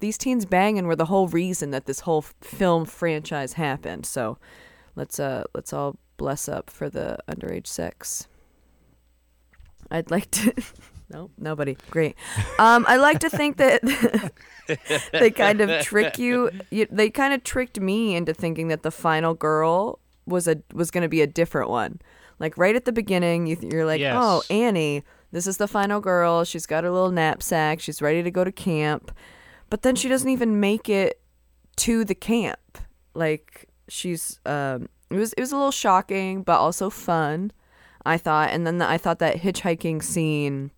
These 0.00 0.18
teens 0.18 0.44
banging 0.44 0.86
were 0.86 0.96
the 0.96 1.06
whole 1.06 1.28
reason 1.28 1.70
that 1.70 1.86
this 1.86 2.00
whole 2.00 2.22
film 2.22 2.84
franchise 2.84 3.54
happened. 3.54 4.06
So 4.06 4.38
let's 4.96 5.18
uh 5.20 5.44
let's 5.54 5.72
all 5.72 5.96
bless 6.16 6.48
up 6.48 6.70
for 6.70 6.88
the 6.90 7.18
underage 7.28 7.66
sex. 7.66 8.28
I'd 9.90 10.10
like 10.10 10.30
to. 10.32 10.52
No, 11.12 11.28
nobody. 11.36 11.76
Great. 11.90 12.14
Um, 12.60 12.84
I 12.86 12.96
like 12.96 13.18
to 13.18 13.30
think 13.30 13.56
that 13.56 13.82
they 15.12 15.32
kind 15.32 15.60
of 15.60 15.82
trick 15.84 16.20
you. 16.20 16.50
you. 16.70 16.86
They 16.88 17.10
kind 17.10 17.34
of 17.34 17.42
tricked 17.42 17.80
me 17.80 18.14
into 18.14 18.32
thinking 18.32 18.68
that 18.68 18.84
the 18.84 18.92
final 18.92 19.34
girl 19.34 19.98
was 20.26 20.46
a 20.46 20.62
was 20.72 20.92
going 20.92 21.02
to 21.02 21.08
be 21.08 21.20
a 21.20 21.26
different 21.26 21.68
one. 21.68 22.00
Like 22.38 22.56
right 22.56 22.76
at 22.76 22.84
the 22.84 22.92
beginning, 22.92 23.48
you 23.48 23.56
you're 23.60 23.84
like, 23.86 23.98
Yes. 24.00 24.14
oh, 24.16 24.44
Annie, 24.50 25.02
this 25.32 25.46
is 25.46 25.56
the 25.56 25.68
final 25.68 26.00
girl. 26.00 26.44
She's 26.44 26.66
got 26.66 26.84
her 26.84 26.90
little 26.90 27.10
knapsack. 27.10 27.80
She's 27.80 28.02
ready 28.02 28.22
to 28.22 28.30
go 28.30 28.44
to 28.44 28.52
camp, 28.52 29.12
but 29.68 29.82
then 29.82 29.96
she 29.96 30.08
doesn't 30.08 30.28
even 30.28 30.60
make 30.60 30.88
it 30.88 31.20
to 31.76 32.04
the 32.04 32.14
camp. 32.14 32.78
Like 33.14 33.68
she's 33.88 34.40
um, 34.46 34.88
it 35.10 35.16
was 35.16 35.32
it 35.34 35.40
was 35.40 35.52
a 35.52 35.56
little 35.56 35.70
shocking, 35.70 36.42
but 36.42 36.58
also 36.58 36.90
fun. 36.90 37.52
I 38.04 38.16
thought, 38.16 38.50
and 38.50 38.66
then 38.66 38.78
the, 38.78 38.88
I 38.88 38.96
thought 38.96 39.18
that 39.18 39.36
hitchhiking 39.36 40.02
scene 40.02 40.70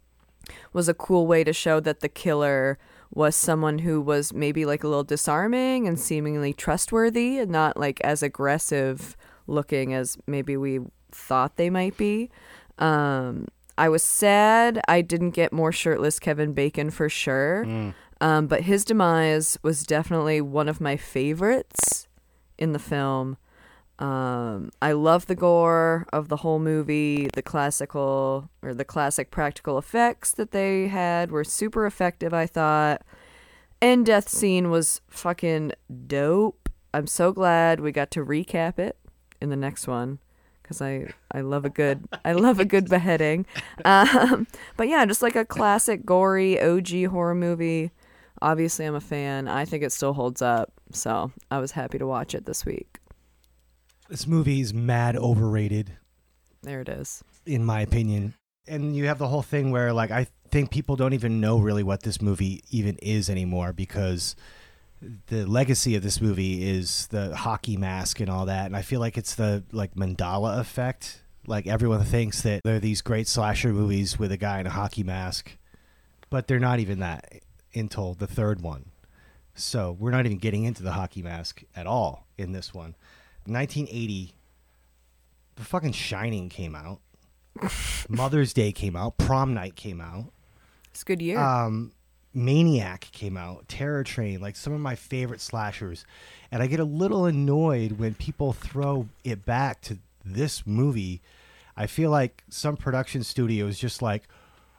was 0.73 0.88
a 0.88 0.94
cool 0.94 1.26
way 1.26 1.44
to 1.44 1.52
show 1.52 1.78
that 1.80 2.00
the 2.00 2.09
killer 2.09 2.78
was 3.14 3.37
someone 3.37 3.80
who 3.80 4.00
was 4.00 4.32
maybe 4.32 4.64
like 4.64 4.82
a 4.82 4.88
little 4.88 5.04
disarming 5.04 5.87
and 5.87 6.00
seemingly 6.00 6.52
trustworthy 6.52 7.38
and 7.38 7.50
not 7.50 7.76
like 7.76 8.00
as 8.00 8.23
aggressive 8.23 9.16
looking 9.47 9.92
as 9.92 10.16
maybe 10.26 10.56
we 10.56 10.80
thought 11.11 11.56
they 11.56 11.71
might 11.71 11.97
be. 11.97 12.30
Um, 12.78 13.47
I 13.79 13.88
was 13.88 14.02
sad 14.02 14.81
I 14.88 15.00
didn't 15.00 15.31
get 15.31 15.52
more 15.52 15.73
shirtless 15.73 16.19
Kevin 16.19 16.52
Bacon 16.52 16.91
for 16.91 17.09
sure. 17.09 17.64
Um, 18.21 18.47
but 18.47 18.62
his 18.62 18.85
demise 18.85 19.59
was 19.62 19.85
definitely 19.85 20.41
one 20.41 20.69
of 20.69 20.81
my 20.81 20.97
favorites 20.97 22.07
in 22.59 22.73
the 22.73 22.79
film. 22.79 23.37
Um, 23.99 24.71
I 24.81 24.93
love 24.93 25.26
the 25.26 25.35
gore 25.35 26.07
of 26.12 26.29
the 26.29 26.38
whole 26.38 26.59
movie. 26.59 27.29
The 27.35 27.43
classical 27.43 28.49
or 28.62 28.75
the 28.75 28.85
classic 28.85 29.31
practical 29.31 29.79
effects 29.79 30.33
that 30.33 30.52
they 30.52 30.88
had 30.88 31.31
were 31.31 31.45
super 31.45 31.87
effective, 31.87 32.33
I 32.33 32.47
thought. 32.47 33.02
End 33.81 34.07
death 34.07 34.29
scene 34.29 34.71
was 34.71 35.00
fucking 35.09 35.73
dope. 36.07 36.69
I'm 36.95 37.07
so 37.07 37.33
glad 37.33 37.81
we 37.81 37.91
got 37.91 38.11
to 38.12 38.25
recap 38.25 38.79
it 38.79 38.97
in 39.41 39.50
the 39.50 39.57
next 39.57 39.88
one 39.88 40.21
because 40.73 40.83
I 40.83 41.12
I 41.31 41.43
love 41.43 41.64
a 41.64 41.71
good 41.71 42.05
I 42.25 42.33
love 42.33 42.59
a 42.59 42.64
good 42.64 42.88
beheading. 42.88 43.47
Um, 43.85 44.47
but 44.76 44.88
yeah, 44.88 45.05
just 45.05 45.23
like 45.23 45.37
a 45.37 45.45
classic 45.45 46.05
gory 46.07 46.61
OG 46.61 47.07
horror 47.11 47.35
movie. 47.35 47.91
Obviously, 48.41 48.85
I'm 48.87 48.95
a 48.95 49.00
fan. 49.00 49.49
I 49.49 49.64
think 49.64 49.83
it 49.83 49.93
still 49.93 50.14
holds 50.14 50.43
up. 50.43 50.73
So 50.93 51.31
I 51.50 51.59
was 51.59 51.73
happy 51.73 51.99
to 51.99 52.07
watch 52.07 52.35
it 52.35 52.45
this 52.47 52.64
week. 52.67 52.99
This 54.09 54.26
movie 54.26 54.61
is 54.61 54.75
mad 54.75 55.17
overrated, 55.17 55.93
There 56.62 56.81
it 56.81 56.88
is. 56.88 57.23
in 57.47 57.64
my 57.64 57.81
opinion. 57.81 58.35
And 58.67 58.95
you 58.95 59.07
have 59.07 59.19
the 59.19 59.29
whole 59.29 59.43
thing 59.43 59.71
where, 59.71 59.93
like, 59.93 60.11
I 60.11 60.26
think 60.50 60.71
people 60.71 60.97
don't 60.97 61.14
even 61.14 61.41
know 61.41 61.59
really 61.59 61.83
what 61.83 62.02
this 62.02 62.21
movie 62.21 62.62
even 62.71 62.97
is 62.99 63.31
anymore 63.31 63.73
because 63.73 64.37
the 65.26 65.44
legacy 65.47 65.97
of 65.97 66.02
this 66.02 66.21
movie 66.21 66.68
is 66.68 67.06
the 67.09 67.35
hockey 67.35 67.76
mask 67.76 68.21
and 68.21 68.30
all 68.30 68.47
that. 68.47 68.66
And 68.66 68.76
I 68.76 68.82
feel 68.82 69.00
like 69.00 69.18
it's 69.18 69.35
the 69.35 69.64
like 69.73 69.94
mandala 69.94 70.59
effect. 70.59 71.23
Like 71.47 71.66
everyone 71.66 72.04
thinks 72.04 72.42
that 72.42 72.62
there 72.64 72.76
are 72.76 72.80
these 72.80 73.02
great 73.02 73.26
slasher 73.26 73.73
movies 73.73 74.18
with 74.18 74.30
a 74.30 74.37
guy 74.37 74.61
in 74.61 74.66
a 74.66 74.71
hockey 74.71 75.02
mask, 75.02 75.56
but 76.30 76.47
they're 76.47 76.61
not 76.61 76.78
even 76.78 77.00
that 77.00 77.42
until 77.75 78.14
the 78.14 78.26
third 78.26 78.61
one. 78.61 78.90
So 79.54 79.97
we're 79.99 80.12
not 80.12 80.25
even 80.25 80.38
getting 80.38 80.64
into 80.64 80.82
the 80.82 80.92
hockey 80.92 81.23
mask 81.23 81.62
at 81.75 81.87
all 81.87 82.26
in 82.38 82.52
this 82.52 82.73
one. 82.73 82.94
1980, 83.47 84.35
the 85.56 85.64
fucking 85.64 85.92
Shining 85.92 86.49
came 86.49 86.75
out. 86.75 87.00
Mother's 88.09 88.52
Day 88.52 88.73
came 88.73 88.97
out. 88.97 89.18
Prom 89.18 89.52
Night 89.52 89.76
came 89.76 90.00
out. 90.00 90.32
It's 90.90 91.02
a 91.02 91.04
good 91.04 91.21
year. 91.21 91.38
Um, 91.38 91.92
Maniac 92.35 93.09
came 93.12 93.37
out. 93.37 93.69
Terror 93.69 94.05
Train, 94.05 94.41
like 94.41 94.57
some 94.57 94.73
of 94.73 94.81
my 94.81 94.95
favorite 94.95 95.41
slashers. 95.41 96.05
And 96.51 96.62
I 96.62 96.67
get 96.67 96.81
a 96.81 96.85
little 96.85 97.27
annoyed 97.27 97.93
when 97.93 98.15
people 98.15 98.53
throw 98.53 99.09
it 99.25 99.45
back 99.45 99.81
to 99.83 99.99
this 100.25 100.67
movie. 100.67 101.21
I 101.77 101.87
feel 101.87 102.11
like 102.11 102.45
some 102.49 102.77
production 102.77 103.23
studio 103.25 103.67
is 103.67 103.79
just 103.79 104.03
like, 104.03 104.29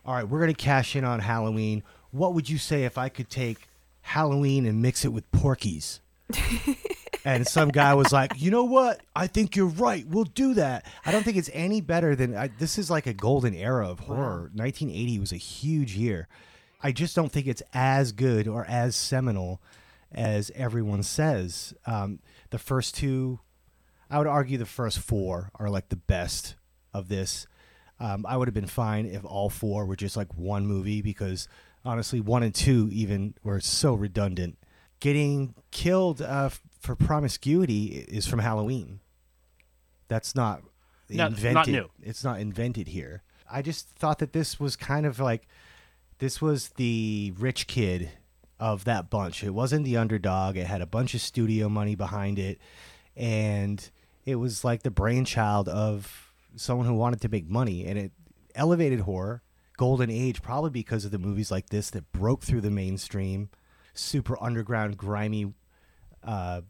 all 0.06 0.16
right, 0.16 0.28
we're 0.28 0.40
going 0.40 0.54
to 0.54 0.62
cash 0.62 0.96
in 0.96 1.04
on 1.04 1.20
Halloween. 1.20 1.84
What 2.12 2.34
would 2.34 2.50
you 2.50 2.58
say 2.58 2.84
if 2.84 2.98
I 2.98 3.10
could 3.10 3.30
take 3.30 3.68
Halloween 4.02 4.66
and 4.66 4.82
mix 4.82 5.06
it 5.06 5.10
with 5.10 5.30
Porky's? 5.32 6.02
and 7.26 7.48
some 7.48 7.70
guy 7.70 7.94
was 7.94 8.12
like, 8.12 8.34
"You 8.38 8.52
know 8.52 8.64
what? 8.64 9.02
I 9.16 9.28
think 9.28 9.56
you're 9.56 9.66
right. 9.68 10.06
We'll 10.08 10.24
do 10.24 10.54
that." 10.56 10.86
I 11.06 11.12
don't 11.12 11.24
think 11.24 11.38
it's 11.38 11.50
any 11.54 11.82
better 11.82 12.16
than 12.16 12.36
I, 12.36 12.50
this 12.60 12.78
is 12.78 12.90
like 12.90 13.08
a 13.08 13.14
golden 13.14 13.54
era 13.54 13.88
of 13.88 14.02
horror. 14.02 14.52
1980 14.54 15.20
was 15.20 15.32
a 15.32 15.38
huge 15.38 15.96
year. 15.96 16.28
I 16.84 16.92
just 16.92 17.16
don't 17.16 17.32
think 17.32 17.48
it's 17.48 17.63
as 17.74 18.12
good 18.12 18.48
or 18.48 18.66
as 18.66 18.96
seminal 18.96 19.62
as 20.12 20.52
everyone 20.54 21.02
says. 21.02 21.74
Um, 21.86 22.20
the 22.52 22.60
first 22.60 22.94
two, 22.96 23.40
I 24.10 24.18
would 24.20 24.28
argue, 24.28 24.58
the 24.58 24.66
first 24.66 25.00
four 25.00 25.50
are 25.56 25.70
like 25.70 25.90
the 25.90 25.96
best 25.96 26.56
of 26.94 27.08
this. 27.08 27.48
Um, 28.00 28.25
I 28.28 28.38
would 28.38 28.48
have 28.48 28.54
been 28.54 28.68
fine 28.68 29.06
if 29.06 29.24
all 29.24 29.50
four 29.50 29.86
were 29.86 29.96
just 29.96 30.18
like 30.18 30.34
one 30.36 30.68
movie 30.68 31.02
because 31.02 31.48
honestly, 31.86 32.20
one 32.20 32.44
and 32.44 32.54
two 32.54 32.90
even 32.92 33.34
were 33.44 33.60
so 33.60 33.94
redundant. 33.94 34.58
Getting 35.00 35.56
killed 35.72 36.22
uh, 36.22 36.46
f- 36.48 36.62
for 36.80 36.96
promiscuity 36.96 38.06
is 38.08 38.28
from 38.28 38.40
Halloween. 38.40 39.00
That's 40.08 40.36
not 40.36 40.62
No, 41.10 41.24
not 41.30 41.32
invented. 41.32 41.74
new. 41.74 41.90
It's 42.02 42.24
not 42.24 42.40
invented 42.40 42.90
here. 42.90 43.24
I 43.50 43.62
just 43.62 43.88
thought 43.90 44.20
that 44.20 44.34
this 44.34 44.60
was 44.60 44.75
kind 44.75 45.06
of 45.06 45.20
like 45.20 45.48
this 46.24 46.42
was 46.42 46.70
the 46.70 47.34
rich 47.38 47.68
kid 47.68 48.10
of 48.58 48.86
that 48.86 49.10
bunch. 49.10 49.44
It 49.44 49.50
wasn't 49.50 49.84
the 49.84 49.98
underdog. 49.98 50.56
It 50.56 50.68
had 50.68 50.82
a 50.82 50.86
bunch 50.86 51.13
of 51.13 51.20
studio 51.20 51.68
money 51.68 51.96
behind 51.96 52.39
it, 52.39 52.60
and 53.18 53.89
it 54.25 54.36
was 54.36 54.63
like 54.63 54.84
the 54.84 54.92
brainchild 54.92 55.68
of 55.68 56.32
someone 56.56 56.88
who 56.88 56.94
wanted 56.94 57.20
to 57.22 57.30
make 57.30 57.50
money. 57.50 57.86
And 57.86 58.00
it 58.00 58.12
elevated 58.56 59.01
horror, 59.01 59.44
golden 59.77 60.10
age, 60.10 60.42
probably 60.42 60.70
because 60.70 61.03
of 61.03 61.12
the 61.12 61.20
movies 61.20 61.51
like 61.51 61.70
this 61.70 61.89
that 61.89 62.12
broke 62.13 62.44
through 62.44 62.62
the 62.62 62.72
mainstream, 62.72 63.50
super 63.94 64.42
underground, 64.42 64.96
grimy 64.96 65.53
uh, 66.24 66.62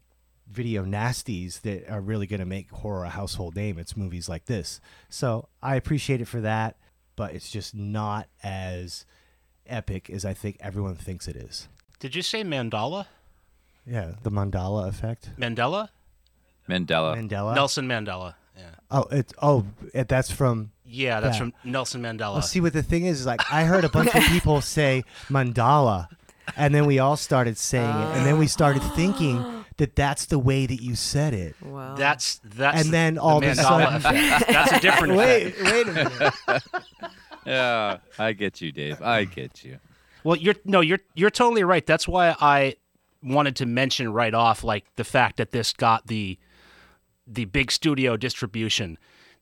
video 0.49 0.83
nasties 0.83 1.61
that 1.61 1.87
are 1.87 2.01
really 2.01 2.25
going 2.25 2.39
to 2.39 2.45
make 2.45 2.71
horror 2.71 3.03
a 3.03 3.09
household 3.09 3.55
name. 3.55 3.77
It's 3.77 3.95
movies 3.95 4.27
like 4.27 4.45
this. 4.45 4.81
So 5.09 5.49
I 5.61 5.75
appreciate 5.75 6.21
it 6.21 6.27
for 6.27 6.41
that, 6.41 6.77
but 7.15 7.35
it's 7.35 7.51
just 7.51 7.75
not 7.75 8.27
as 8.41 9.05
epic 9.67 10.09
as 10.09 10.25
I 10.25 10.33
think 10.33 10.57
everyone 10.59 10.95
thinks 10.95 11.27
it 11.27 11.35
is. 11.35 11.67
Did 11.99 12.15
you 12.15 12.21
say 12.21 12.43
mandala? 12.43 13.05
Yeah, 13.85 14.13
the 14.23 14.31
mandala 14.31 14.87
effect. 14.87 15.29
Mandela? 15.37 15.89
Mandela. 16.69 17.15
Mandela. 17.17 17.55
Nelson 17.55 17.87
Mandela. 17.87 18.35
Yeah. 18.57 18.63
Oh, 18.91 19.05
it's 19.11 19.33
oh, 19.41 19.65
it, 19.93 20.07
that's 20.07 20.31
from. 20.31 20.71
Yeah, 20.85 21.19
that's 21.19 21.35
Yeah. 21.35 21.39
from 21.39 21.53
Nelson 21.63 22.01
Mandela. 22.01 22.33
Well, 22.33 22.41
see 22.41 22.61
what 22.61 22.73
the 22.73 22.83
thing 22.83 23.05
is 23.05 23.21
is 23.21 23.25
like 23.25 23.41
I 23.51 23.63
heard 23.65 23.83
a 23.83 23.89
bunch 23.89 24.13
of 24.15 24.23
people 24.23 24.61
say 24.77 25.03
mandala, 25.27 26.07
and 26.55 26.73
then 26.73 26.85
we 26.85 26.99
all 26.99 27.17
started 27.17 27.57
saying 27.57 27.89
it, 27.89 28.17
and 28.17 28.25
then 28.25 28.37
we 28.37 28.47
started 28.47 28.83
thinking 28.95 29.65
that 29.77 29.95
that's 29.95 30.27
the 30.27 30.37
way 30.37 30.67
that 30.67 30.81
you 30.83 30.95
said 30.95 31.33
it. 31.33 31.55
wow. 31.63 31.95
that's 31.95 32.39
that's 32.43 32.83
And 32.83 32.93
then 32.93 33.15
the 33.15 33.21
all 33.21 33.37
of 33.39 33.43
a 33.43 33.55
sudden- 33.55 34.01
That's 34.03 34.71
a 34.71 34.79
different 34.79 35.13
effect. 35.19 35.59
Wait, 35.61 35.71
wait 35.71 35.87
a 35.87 35.91
minute. 35.91 36.33
Yeah, 37.45 37.97
I 38.17 38.33
get 38.33 38.61
you, 38.61 38.71
Dave. 38.71 39.01
I 39.01 39.25
get 39.25 39.63
you. 39.63 39.79
Well, 40.23 40.37
you're 40.37 40.55
no, 40.65 40.81
you're 40.81 40.99
you're 41.15 41.29
totally 41.29 41.63
right. 41.63 41.85
That's 41.85 42.07
why 42.07 42.35
I 42.39 42.75
wanted 43.21 43.55
to 43.57 43.65
mention 43.65 44.11
right 44.11 44.33
off 44.33 44.63
like 44.63 44.85
the 44.95 45.03
fact 45.03 45.37
that 45.37 45.51
this 45.51 45.73
got 45.73 46.07
the 46.07 46.37
the 47.25 47.45
big 47.45 47.71
studio 47.71 48.17
distribution. 48.17 48.97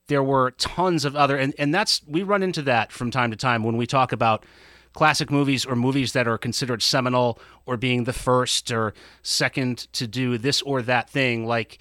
There 0.07 0.23
were 0.23 0.51
tons 0.51 1.05
of 1.05 1.15
other 1.15 1.37
and 1.37 1.53
and 1.57 1.73
that's 1.73 2.01
we 2.07 2.23
run 2.23 2.43
into 2.43 2.61
that 2.63 2.91
from 2.91 3.11
time 3.11 3.31
to 3.31 3.37
time 3.37 3.63
when 3.63 3.77
we 3.77 3.87
talk 3.87 4.11
about 4.11 4.45
classic 4.93 5.31
movies 5.31 5.65
or 5.65 5.75
movies 5.75 6.13
that 6.13 6.27
are 6.27 6.37
considered 6.37 6.81
seminal 6.81 7.39
or 7.65 7.77
being 7.77 8.03
the 8.03 8.13
first 8.13 8.71
or 8.71 8.93
second 9.23 9.77
to 9.93 10.05
do 10.05 10.37
this 10.37 10.61
or 10.63 10.81
that 10.81 11.09
thing 11.09 11.45
like 11.45 11.77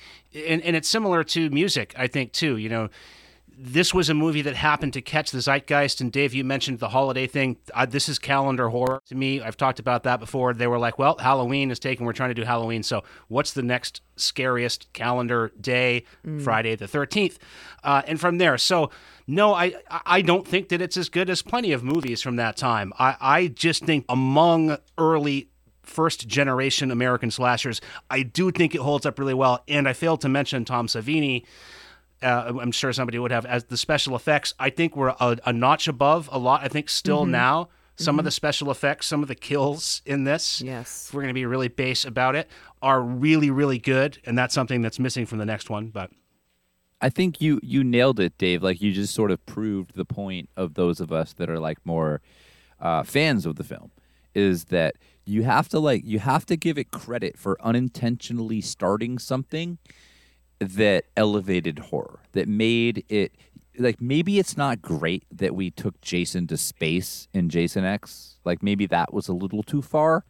and, 0.47 0.63
and 0.63 0.77
it's 0.77 0.89
similar 0.89 1.25
to 1.25 1.51
music 1.51 1.93
i 1.99 2.07
think 2.07 2.33
too 2.33 2.57
you 2.57 2.69
know 2.69 2.89
this 3.63 3.93
was 3.93 4.09
a 4.09 4.15
movie 4.15 4.41
that 4.41 4.57
happened 4.57 4.95
to 4.95 5.03
catch 5.03 5.33
the 5.33 5.39
zeitgeist. 5.39 6.01
And 6.01 6.11
Dave, 6.11 6.33
you 6.33 6.45
mentioned 6.45 6.79
the 6.79 6.89
holiday 6.89 7.27
thing. 7.27 7.59
Uh, 7.75 7.85
this 7.85 8.09
is 8.09 8.19
calendar 8.19 8.71
horror 8.71 9.03
to 9.09 9.15
me. 9.15 9.43
I've 9.43 9.57
talked 9.57 9.79
about 9.79 10.05
that 10.05 10.19
before. 10.19 10.55
They 10.55 10.67
were 10.67 10.79
like, 10.79 10.99
well, 10.99 11.19
Halloween 11.19 11.71
is 11.71 11.79
taken. 11.79 12.07
We're 12.07 12.15
trying 12.15 12.31
to 12.31 12.35
do 12.35 12.45
Halloween. 12.45 12.83
So 12.83 13.05
what's 13.29 13.53
the 13.53 13.63
next 13.63 14.01
scariest 14.17 14.91
calendar 14.95 15.53
day? 15.61 16.05
Friday 16.43 16.75
the 16.75 16.87
13th. 16.87 17.37
Uh, 17.85 18.03
and 18.07 18.19
from 18.19 18.39
there. 18.39 18.57
So 18.57 18.91
no, 19.27 19.53
I, 19.55 19.75
I 20.07 20.23
don't 20.23 20.49
think 20.49 20.71
that 20.71 20.81
it's 20.81 20.97
as 20.97 21.09
good 21.09 21.29
as 21.29 21.43
plenty 21.43 21.73
of 21.73 21.85
movies 21.85 22.23
from 22.23 22.37
that 22.37 22.57
time. 22.57 22.93
I, 22.99 23.17
I 23.21 23.47
just 23.49 23.85
think 23.85 24.07
among 24.09 24.79
early 24.97 25.51
first 25.83 26.27
generation 26.27 26.91
American 26.91 27.31
slashers, 27.31 27.81
I 28.09 28.23
do 28.23 28.51
think 28.51 28.75
it 28.75 28.81
holds 28.81 29.05
up 29.05 29.19
really 29.19 29.35
well. 29.35 29.63
And 29.69 29.87
I 29.89 29.93
failed 29.93 30.23
to 30.23 30.29
mention 30.29 30.65
Tom 30.65 30.87
Savini 30.87 31.45
uh, 32.23 32.53
I'm 32.61 32.73
sure 32.73 32.93
somebody 32.93 33.19
would 33.19 33.31
have 33.31 33.47
as 33.47 33.65
the 33.65 33.77
special 33.77 34.15
effects. 34.17 34.55
I 34.59 34.71
think 34.71 34.97
we're 34.97 35.15
a, 35.21 35.39
a 35.47 35.53
notch 35.53 35.89
above 35.89 36.29
a 36.33 36.39
lot. 36.39 36.63
I 36.63 36.69
think 36.69 36.89
still 36.89 37.25
now 37.27 37.69
some 37.97 38.19
of 38.19 38.25
the 38.25 38.31
special 38.31 38.71
effects, 38.71 39.07
some 39.07 39.23
of 39.23 39.29
the 39.29 39.35
kills 39.35 40.01
in 40.07 40.25
this, 40.25 40.63
Yes. 40.63 41.07
if 41.09 41.15
we're 41.15 41.21
going 41.21 41.29
to 41.31 41.39
be 41.39 41.45
really 41.45 41.69
base 41.69 42.05
about 42.07 42.35
it, 42.35 42.49
are 42.81 43.03
really 43.03 43.51
really 43.51 43.79
good, 43.79 44.19
and 44.25 44.39
that's 44.39 44.55
something 44.55 44.81
that's 44.83 44.99
missing 44.99 45.27
from 45.27 45.39
the 45.39 45.45
next 45.47 45.69
one. 45.69 45.89
But 45.89 46.11
I 47.01 47.09
think 47.11 47.41
you 47.41 47.61
you 47.63 47.85
nailed 47.85 48.19
it, 48.21 48.37
Dave. 48.39 48.63
Like 48.63 48.81
you 48.81 48.93
just 48.93 49.15
sort 49.15 49.31
of 49.31 49.45
proved 49.47 49.95
the 49.95 50.05
point 50.05 50.49
of 50.57 50.75
those 50.75 51.01
of 51.01 51.13
us 51.13 51.33
that 51.35 51.49
are 51.51 51.59
like 51.61 51.79
more 51.85 52.21
uh, 52.81 53.03
fans 53.03 53.45
of 53.47 53.57
the 53.57 53.65
film 53.65 53.91
is 54.35 54.67
that 54.67 54.97
you 55.27 55.43
have 55.43 55.69
to 55.69 55.79
like 55.79 56.03
you 56.05 56.19
have 56.21 56.47
to 56.47 56.57
give 56.57 56.79
it 56.79 56.91
credit 56.91 57.37
for 57.39 57.61
unintentionally 57.63 58.61
starting 58.61 59.19
something 59.19 59.77
that 60.61 61.07
elevated 61.17 61.79
horror 61.79 62.21
that 62.33 62.47
made 62.47 63.05
it 63.09 63.33
like 63.79 64.01
maybe 64.01 64.39
it's 64.39 64.57
not 64.57 64.83
great 64.83 65.25
that 65.31 65.55
we 65.55 65.71
took 65.71 66.01
Jason 66.03 66.47
to 66.49 66.57
space 66.57 67.29
in 67.33 67.49
Jason 67.49 67.85
X 67.85 68.37
like 68.45 68.63
maybe 68.63 68.87
that 68.87 69.13
was 69.13 69.29
a 69.29 69.33
little 69.33 69.63
too 69.63 69.83
far 69.83 70.25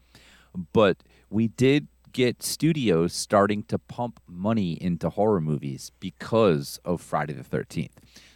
but 0.73 0.99
we 1.31 1.49
did 1.49 1.89
get 2.13 2.43
studios 2.43 3.13
starting 3.13 3.63
to 3.65 3.79
pump 3.79 4.21
money 4.27 4.73
into 4.81 5.11
horror 5.11 5.41
movies 5.41 5.93
because 6.01 6.81
of 6.85 7.01
Friday 7.01 7.33
the 7.33 7.45
13th. 7.45 7.91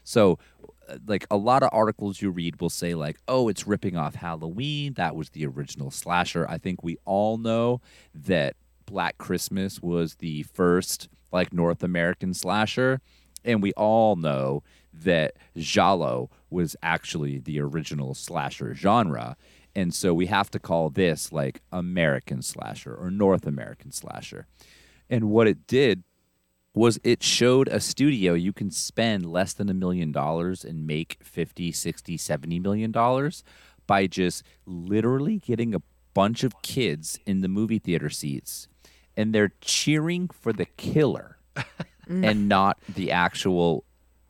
So 0.05 0.39
uh, 0.89 0.99
like 1.07 1.27
a 1.31 1.37
lot 1.37 1.63
of 1.63 1.71
articles 1.73 2.21
you 2.23 2.31
read 2.31 2.61
will 2.61 2.71
say 2.71 2.95
like, 2.95 3.19
"Oh, 3.27 3.49
it's 3.49 3.67
ripping 3.67 3.97
off 3.97 4.17
Halloween. 4.17 4.95
That 4.95 5.17
was 5.17 5.31
the 5.31 5.47
original 5.47 5.91
slasher." 5.91 6.47
I 6.49 6.59
think 6.59 6.83
we 6.83 6.99
all 7.05 7.39
know 7.39 7.81
that 8.15 8.55
Black 8.87 9.17
Christmas 9.17 9.81
was 9.81 10.17
the 10.17 10.43
first 10.43 11.09
like 11.35 11.53
North 11.53 11.83
American 11.83 12.33
slasher, 12.33 13.01
and 13.45 13.61
we 13.61 13.73
all 13.73 14.15
know 14.15 14.63
that 14.93 15.35
giallo 15.57 16.31
was 16.49 16.77
actually 16.83 17.39
the 17.39 17.61
original 17.61 18.15
slasher 18.15 18.73
genre. 18.73 19.37
And 19.75 19.93
so 19.93 20.15
we 20.15 20.27
have 20.27 20.49
to 20.53 20.61
call 20.61 20.89
this 20.89 21.33
like 21.33 21.61
American 21.73 22.41
slasher 22.41 22.95
or 22.95 23.11
North 23.11 23.47
American 23.47 23.91
slasher. 23.91 24.47
And 25.11 25.29
what 25.29 25.49
it 25.49 25.67
did 25.67 26.05
was 26.73 27.01
it 27.03 27.23
showed 27.23 27.67
a 27.69 27.81
studio 27.81 28.35
you 28.35 28.53
can 28.53 28.71
spend 28.71 29.27
less 29.27 29.53
than 29.53 29.69
a 29.69 29.75
million 29.75 30.13
dollars 30.13 30.65
and 30.65 30.87
make 30.87 31.19
50, 31.21 31.73
60, 31.73 32.17
70 32.17 32.61
million 32.61 32.93
dollars 32.93 33.43
by 33.89 34.07
just 34.07 34.45
literally 34.65 35.39
getting 35.41 35.75
a 35.75 35.83
bunch 36.15 36.45
of 36.45 36.63
kids 36.63 37.19
in 37.27 37.41
the 37.41 37.49
movie 37.49 37.81
theater 37.81 38.09
seats 38.09 38.69
and 39.17 39.35
they're 39.35 39.53
cheering 39.61 40.29
for 40.29 40.53
the 40.53 40.67
killer 40.77 41.39
mm. 41.57 42.25
and 42.25 42.49
not 42.49 42.79
the 42.89 43.11
actual 43.11 43.85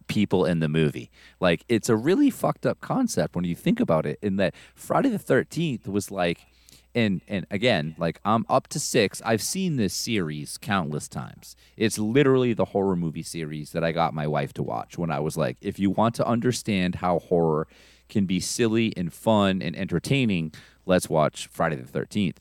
people 0.06 0.44
in 0.44 0.60
the 0.60 0.68
movie. 0.68 1.10
Like 1.40 1.64
it's 1.68 1.88
a 1.88 1.96
really 1.96 2.30
fucked 2.30 2.66
up 2.66 2.80
concept 2.80 3.34
when 3.34 3.44
you 3.44 3.54
think 3.54 3.80
about 3.80 4.06
it 4.06 4.18
in 4.22 4.36
that 4.36 4.54
Friday 4.74 5.08
the 5.08 5.18
13th 5.18 5.88
was 5.88 6.10
like 6.10 6.46
and 6.94 7.22
and 7.26 7.46
again, 7.50 7.96
like 7.98 8.20
I'm 8.24 8.46
up 8.48 8.68
to 8.68 8.78
6. 8.78 9.22
I've 9.24 9.42
seen 9.42 9.76
this 9.76 9.92
series 9.92 10.58
countless 10.58 11.08
times. 11.08 11.56
It's 11.76 11.98
literally 11.98 12.52
the 12.52 12.66
horror 12.66 12.96
movie 12.96 13.22
series 13.22 13.72
that 13.72 13.82
I 13.82 13.92
got 13.92 14.14
my 14.14 14.26
wife 14.26 14.52
to 14.54 14.62
watch 14.62 14.96
when 14.96 15.10
I 15.10 15.20
was 15.20 15.36
like, 15.36 15.56
if 15.60 15.78
you 15.78 15.90
want 15.90 16.14
to 16.16 16.26
understand 16.26 16.96
how 16.96 17.18
horror 17.18 17.66
can 18.08 18.26
be 18.26 18.38
silly 18.38 18.92
and 18.96 19.12
fun 19.12 19.60
and 19.60 19.74
entertaining, 19.74 20.52
let's 20.86 21.08
watch 21.08 21.48
Friday 21.48 21.76
the 21.76 21.90
13th. 21.90 22.36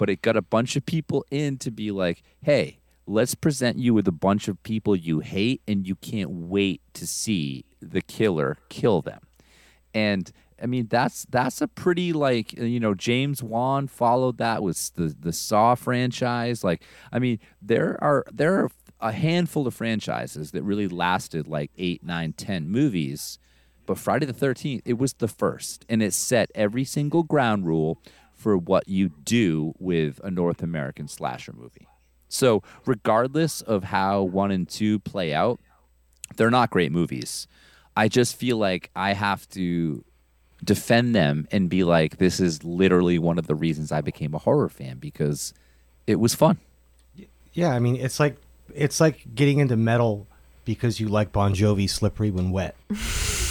But 0.00 0.08
it 0.08 0.22
got 0.22 0.34
a 0.34 0.42
bunch 0.42 0.76
of 0.76 0.86
people 0.86 1.26
in 1.30 1.58
to 1.58 1.70
be 1.70 1.90
like, 1.90 2.22
"Hey, 2.40 2.80
let's 3.10 3.34
present 3.34 3.76
you 3.76 3.92
with 3.92 4.06
a 4.06 4.12
bunch 4.12 4.46
of 4.46 4.62
people 4.62 4.94
you 4.94 5.18
hate 5.18 5.60
and 5.66 5.86
you 5.86 5.96
can't 5.96 6.30
wait 6.30 6.80
to 6.94 7.06
see 7.06 7.64
the 7.80 8.00
killer 8.00 8.56
kill 8.68 9.02
them. 9.02 9.20
And 9.92 10.30
I 10.62 10.66
mean 10.66 10.86
that's 10.88 11.26
that's 11.28 11.60
a 11.60 11.66
pretty 11.66 12.12
like 12.12 12.52
you 12.52 12.78
know 12.78 12.94
James 12.94 13.42
Wan 13.42 13.88
followed 13.88 14.38
that 14.38 14.62
with 14.62 14.94
the 14.94 15.14
the 15.18 15.32
Saw 15.32 15.74
franchise 15.74 16.62
like 16.62 16.82
I 17.10 17.18
mean 17.18 17.40
there 17.60 17.98
are 18.02 18.24
there 18.32 18.60
are 18.60 18.70
a 19.00 19.12
handful 19.12 19.66
of 19.66 19.74
franchises 19.74 20.52
that 20.52 20.62
really 20.62 20.86
lasted 20.86 21.48
like 21.48 21.70
eight, 21.78 22.04
nine, 22.04 22.32
ten 22.34 22.68
movies 22.68 23.38
but 23.86 23.98
Friday 23.98 24.26
the 24.26 24.32
13th 24.32 24.82
it 24.84 24.98
was 24.98 25.14
the 25.14 25.28
first 25.28 25.84
and 25.88 26.02
it 26.02 26.12
set 26.12 26.50
every 26.54 26.84
single 26.84 27.24
ground 27.24 27.66
rule 27.66 28.00
for 28.40 28.56
what 28.56 28.88
you 28.88 29.10
do 29.24 29.74
with 29.78 30.18
a 30.24 30.30
North 30.30 30.62
American 30.62 31.08
slasher 31.08 31.52
movie. 31.52 31.86
So, 32.28 32.62
regardless 32.86 33.60
of 33.60 33.84
how 33.84 34.22
one 34.22 34.50
and 34.50 34.66
two 34.66 34.98
play 35.00 35.34
out, 35.34 35.60
they're 36.36 36.50
not 36.50 36.70
great 36.70 36.90
movies. 36.90 37.46
I 37.96 38.08
just 38.08 38.36
feel 38.36 38.56
like 38.56 38.90
I 38.96 39.12
have 39.12 39.48
to 39.50 40.04
defend 40.64 41.14
them 41.14 41.46
and 41.50 41.68
be 41.68 41.84
like, 41.84 42.16
this 42.16 42.40
is 42.40 42.64
literally 42.64 43.18
one 43.18 43.38
of 43.38 43.46
the 43.46 43.54
reasons 43.54 43.92
I 43.92 44.00
became 44.00 44.34
a 44.34 44.38
horror 44.38 44.68
fan 44.68 44.98
because 44.98 45.52
it 46.06 46.16
was 46.16 46.34
fun. 46.34 46.58
Yeah, 47.52 47.74
I 47.74 47.78
mean, 47.78 47.96
it's 47.96 48.18
like 48.18 48.36
it's 48.74 49.00
like 49.00 49.34
getting 49.34 49.58
into 49.58 49.76
metal 49.76 50.26
because 50.64 51.00
you 51.00 51.08
like 51.08 51.32
Bon 51.32 51.52
Jovi 51.52 51.90
"Slippery 51.90 52.30
When 52.30 52.52
Wet," 52.52 52.76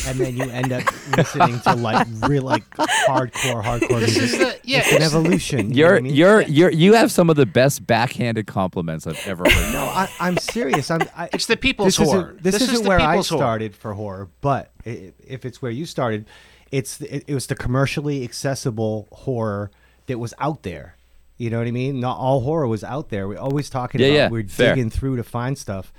and 0.07 0.19
then 0.19 0.35
you 0.37 0.43
end 0.49 0.71
up 0.71 0.83
listening 1.17 1.59
to 1.61 1.75
like 1.75 2.07
real 2.23 2.43
like 2.43 2.69
hardcore, 2.71 3.63
hardcore 3.63 3.99
This 3.99 4.17
music. 4.17 4.23
is 4.23 4.37
the 4.37 4.59
yeah. 4.63 4.79
It's 4.79 4.91
an 4.93 5.01
evolution. 5.01 5.73
you 5.73 5.83
know 5.83 5.89
You're 5.89 5.95
I 5.97 6.01
mean? 6.01 6.13
you're 6.15 6.41
you're 6.43 6.71
you 6.71 6.93
have 6.93 7.11
some 7.11 7.29
of 7.29 7.35
the 7.35 7.45
best 7.45 7.85
backhanded 7.85 8.47
compliments 8.47 9.05
I've 9.07 9.25
ever 9.27 9.43
heard. 9.49 9.73
No, 9.73 9.81
I, 9.83 10.09
I'm 10.19 10.37
serious. 10.37 10.89
I'm. 10.91 11.01
I, 11.15 11.29
It's 11.33 11.45
the 11.45 11.57
people's 11.57 11.97
this 11.97 12.07
horror. 12.07 12.29
Isn't, 12.31 12.43
this, 12.43 12.53
This 12.53 12.61
is 12.63 12.69
isn't 12.73 12.83
the 12.83 12.89
where 12.89 12.99
I 12.99 13.13
people's 13.13 13.29
horror. 13.29 13.39
started 13.39 13.75
for 13.75 13.93
horror, 13.93 14.29
but 14.41 14.71
i- 14.85 15.13
if 15.27 15.45
it's 15.45 15.61
where 15.61 15.71
you 15.71 15.85
started, 15.85 16.25
it's 16.71 17.01
it, 17.01 17.23
it 17.27 17.33
was 17.33 17.47
the 17.47 17.55
commercially 17.55 18.23
accessible 18.23 19.07
horror 19.11 19.71
that 20.07 20.17
was 20.19 20.33
out 20.39 20.63
there. 20.63 20.95
You 21.37 21.49
know 21.49 21.57
what 21.59 21.67
I 21.67 21.71
mean? 21.71 21.99
Not 22.01 22.17
all 22.17 22.41
horror 22.41 22.67
was 22.67 22.83
out 22.83 23.09
there. 23.09 23.27
We're 23.27 23.39
always 23.39 23.69
talking 23.69 24.01
Yeah, 24.01 24.07
about 24.07 24.15
yeah, 24.15 24.29
we're 24.29 24.43
fair. 24.47 24.75
digging 24.75 24.89
through 24.89 25.15
to 25.15 25.23
find 25.23 25.57
stuff, 25.57 25.93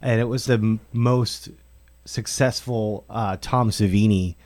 and 0.00 0.18
it 0.20 0.24
was 0.24 0.46
the 0.46 0.54
m- 0.54 0.80
most 0.92 1.50
successful 2.08 3.04
uh, 3.10 3.36
Tom 3.40 3.70
Savini 3.70 4.36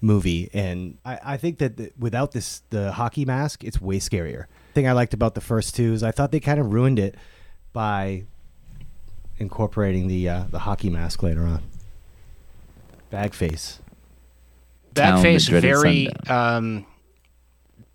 movie 0.00 0.50
and 0.52 0.98
I, 1.04 1.18
I 1.24 1.36
think 1.38 1.58
that 1.58 1.76
the, 1.78 1.90
without 1.98 2.32
this 2.32 2.62
the 2.68 2.92
hockey 2.92 3.24
mask 3.24 3.64
it's 3.64 3.80
way 3.80 3.98
scarier 3.98 4.44
thing 4.74 4.86
i 4.86 4.92
liked 4.92 5.14
about 5.14 5.34
the 5.34 5.40
first 5.40 5.74
two 5.74 5.94
is 5.94 6.02
i 6.02 6.10
thought 6.10 6.30
they 6.30 6.40
kind 6.40 6.60
of 6.60 6.70
ruined 6.74 6.98
it 6.98 7.14
by 7.72 8.24
incorporating 9.38 10.06
the 10.08 10.28
uh, 10.28 10.44
the 10.50 10.58
hockey 10.58 10.90
mask 10.90 11.22
later 11.22 11.46
on 11.46 11.62
bag 13.08 13.32
face 13.32 13.78
That 14.92 15.10
Town 15.12 15.22
face 15.22 15.48
very 15.48 16.08
um, 16.28 16.84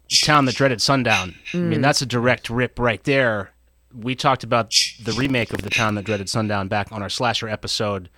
town 0.10 0.46
that 0.46 0.56
dreaded 0.56 0.82
sundown. 0.82 1.36
I 1.54 1.58
mean, 1.58 1.82
that's 1.82 2.02
a 2.02 2.06
direct 2.06 2.50
rip 2.50 2.80
right 2.80 3.04
there. 3.04 3.52
We 3.94 4.16
talked 4.16 4.44
about 4.44 4.72
the 5.04 5.14
remake 5.14 5.54
of 5.54 5.62
the 5.62 5.70
town 5.70 5.96
that 5.96 6.06
dreaded 6.06 6.30
sundown 6.30 6.68
back 6.68 6.92
on 6.92 7.02
our 7.02 7.10
slasher 7.10 7.48
episode. 7.48 8.10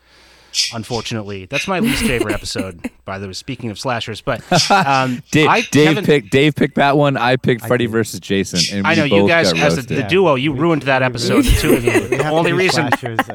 Unfortunately, 0.74 1.46
that's 1.46 1.68
my 1.68 1.80
least 1.80 2.04
favorite 2.04 2.34
episode. 2.34 2.90
By 3.06 3.20
the 3.20 3.28
way, 3.28 3.34
speaking 3.34 3.70
of 3.72 3.80
slashers, 3.80 4.22
but 4.22 4.42
um, 4.72 5.24
Dave, 5.32 5.48
I, 5.48 5.62
Dave 5.62 5.88
Kevin- 5.88 6.06
picked 6.06 6.32
Dave 6.32 6.56
picked 6.56 6.76
that 6.76 6.98
one. 6.98 7.18
I 7.18 7.36
picked 7.36 7.66
Freddy 7.66 7.86
did. 7.86 7.92
versus 7.92 8.20
Jason. 8.20 8.78
And 8.78 8.88
I 8.88 8.96
know 8.96 9.04
you 9.04 9.28
guys, 9.28 9.54
as 9.54 9.86
the, 9.86 9.96
the 9.96 10.04
duo, 10.04 10.36
you 10.36 10.54
ruined 10.54 10.84
that 10.84 11.02
episode. 11.02 11.44
The 11.44 11.52
two 11.52 11.74
of 11.74 11.86
you. 11.86 11.92
The 12.22 12.28
only 12.30 12.54
reason 12.54 12.90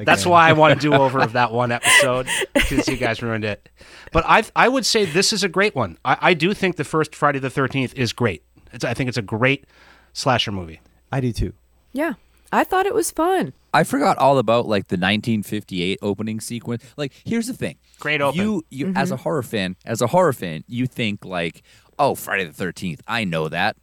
that's 0.04 0.24
why 0.26 0.48
I 0.48 0.52
want 0.52 0.76
a 0.76 0.80
do 0.80 0.94
over 0.94 1.20
of 1.20 1.32
that 1.32 1.52
one 1.52 1.72
episode 1.72 2.26
because 2.54 2.88
you 2.88 2.96
guys 2.96 3.22
ruined 3.22 3.44
it. 3.44 3.68
But 4.12 4.24
I 4.26 4.44
I 4.54 4.68
would 4.68 4.86
say 4.86 5.04
this 5.04 5.32
is 5.32 5.42
a 5.44 5.48
great 5.48 5.74
one. 5.74 5.98
I, 6.04 6.16
I 6.20 6.34
do 6.34 6.54
think 6.54 6.76
the 6.76 6.84
first 6.84 7.14
Friday 7.14 7.38
the 7.38 7.50
Thirteenth 7.50 7.94
is 7.94 8.12
great. 8.12 8.42
It's, 8.72 8.84
I 8.84 8.94
think 8.94 9.08
it's 9.08 9.18
a 9.18 9.22
great 9.22 9.64
slasher 10.12 10.52
movie. 10.52 10.80
i 11.12 11.20
do 11.20 11.32
too 11.32 11.52
Yeah. 11.92 12.14
I 12.52 12.64
thought 12.64 12.86
it 12.86 12.94
was 12.94 13.10
fun. 13.10 13.52
I 13.74 13.84
forgot 13.84 14.18
all 14.18 14.38
about 14.38 14.66
like 14.66 14.88
the 14.88 14.94
1958 14.94 15.98
opening 16.02 16.40
sequence. 16.40 16.84
Like, 16.96 17.12
here's 17.24 17.46
the 17.46 17.54
thing. 17.54 17.76
Great 17.98 18.20
open. 18.20 18.40
You, 18.40 18.64
you 18.70 18.92
as 18.96 19.10
a 19.10 19.16
horror 19.16 19.42
fan, 19.42 19.76
as 19.84 20.00
a 20.00 20.06
horror 20.06 20.32
fan, 20.32 20.64
you 20.66 20.86
think 20.86 21.24
like, 21.24 21.62
oh, 21.98 22.14
Friday 22.14 22.44
the 22.44 22.64
13th. 22.64 23.00
I 23.06 23.24
know 23.24 23.48
that. 23.48 23.76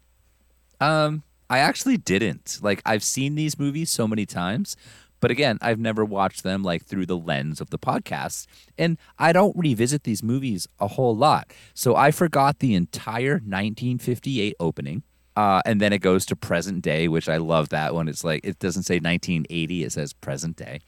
Um, 0.80 1.22
I 1.48 1.58
actually 1.58 1.96
didn't. 1.96 2.58
Like, 2.62 2.82
I've 2.84 3.04
seen 3.04 3.34
these 3.34 3.58
movies 3.58 3.90
so 3.90 4.08
many 4.08 4.26
times, 4.26 4.76
but 5.20 5.30
again, 5.30 5.58
I've 5.62 5.78
never 5.78 6.04
watched 6.04 6.42
them 6.42 6.62
like 6.62 6.84
through 6.84 7.06
the 7.06 7.16
lens 7.16 7.60
of 7.60 7.70
the 7.70 7.78
podcast, 7.78 8.46
and 8.76 8.98
I 9.18 9.32
don't 9.32 9.56
revisit 9.56 10.02
these 10.04 10.22
movies 10.22 10.68
a 10.80 10.88
whole 10.88 11.16
lot. 11.16 11.52
So 11.72 11.96
I 11.96 12.10
forgot 12.10 12.58
the 12.58 12.74
entire 12.74 13.34
1958 13.34 14.54
opening. 14.60 15.02
Uh, 15.36 15.62
and 15.66 15.80
then 15.80 15.92
it 15.92 15.98
goes 15.98 16.24
to 16.26 16.36
present 16.36 16.82
day, 16.82 17.08
which 17.08 17.28
I 17.28 17.38
love 17.38 17.70
that 17.70 17.94
one. 17.94 18.08
It's 18.08 18.24
like 18.24 18.44
it 18.44 18.58
doesn't 18.58 18.84
say 18.84 18.96
1980; 18.96 19.84
it 19.84 19.92
says 19.92 20.12
present 20.12 20.56
day. 20.56 20.80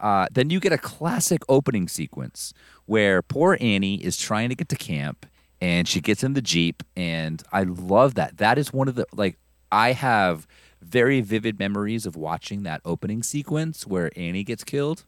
Uh, 0.00 0.26
then 0.32 0.50
you 0.50 0.58
get 0.58 0.72
a 0.72 0.78
classic 0.78 1.42
opening 1.48 1.86
sequence 1.86 2.52
where 2.86 3.22
poor 3.22 3.56
Annie 3.60 4.02
is 4.04 4.16
trying 4.16 4.48
to 4.48 4.56
get 4.56 4.68
to 4.70 4.76
camp 4.76 5.26
and 5.60 5.86
she 5.86 6.00
gets 6.00 6.24
in 6.24 6.32
the 6.32 6.42
Jeep. 6.42 6.82
And 6.96 7.40
I 7.52 7.62
love 7.62 8.14
that. 8.14 8.38
That 8.38 8.58
is 8.58 8.72
one 8.72 8.88
of 8.88 8.96
the, 8.96 9.06
like, 9.14 9.38
I 9.70 9.92
have 9.92 10.48
very 10.80 11.20
vivid 11.20 11.60
memories 11.60 12.04
of 12.04 12.16
watching 12.16 12.64
that 12.64 12.80
opening 12.84 13.22
sequence 13.22 13.86
where 13.86 14.10
Annie 14.16 14.42
gets 14.42 14.64
killed. 14.64 15.04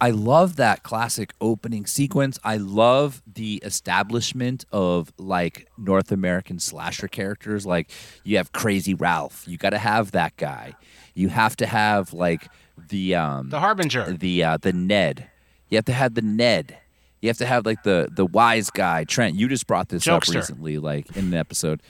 I 0.00 0.10
love 0.10 0.56
that 0.56 0.82
classic 0.82 1.32
opening 1.40 1.86
sequence. 1.86 2.38
I 2.44 2.58
love 2.58 3.22
the 3.26 3.56
establishment 3.64 4.64
of 4.70 5.12
like 5.18 5.68
North 5.78 6.12
American 6.12 6.58
slasher 6.58 7.08
characters. 7.08 7.64
Like 7.64 7.90
you 8.24 8.36
have 8.36 8.52
Crazy 8.52 8.92
Ralph. 8.94 9.44
You 9.48 9.56
got 9.56 9.70
to 9.70 9.78
have 9.78 10.12
that 10.12 10.36
guy. 10.36 10.74
You 11.14 11.28
have 11.30 11.56
to 11.56 11.66
have 11.66 12.12
like 12.12 12.48
the 12.88 13.14
um 13.14 13.48
The 13.48 13.60
Harbinger. 13.60 14.12
the 14.12 14.44
uh, 14.44 14.56
the 14.58 14.72
Ned. 14.74 15.28
You 15.70 15.76
have 15.76 15.86
to 15.86 15.92
have 15.94 16.14
the 16.14 16.22
Ned. 16.22 16.76
You 17.22 17.30
have 17.30 17.38
to 17.38 17.46
have 17.46 17.64
like 17.64 17.82
the 17.82 18.08
the 18.10 18.26
wise 18.26 18.68
guy. 18.70 19.04
Trent, 19.04 19.34
you 19.34 19.48
just 19.48 19.66
brought 19.66 19.88
this 19.88 20.06
up 20.06 20.22
recently, 20.28 20.76
like 20.78 21.16
in 21.16 21.28
an 21.28 21.34
episode, 21.34 21.82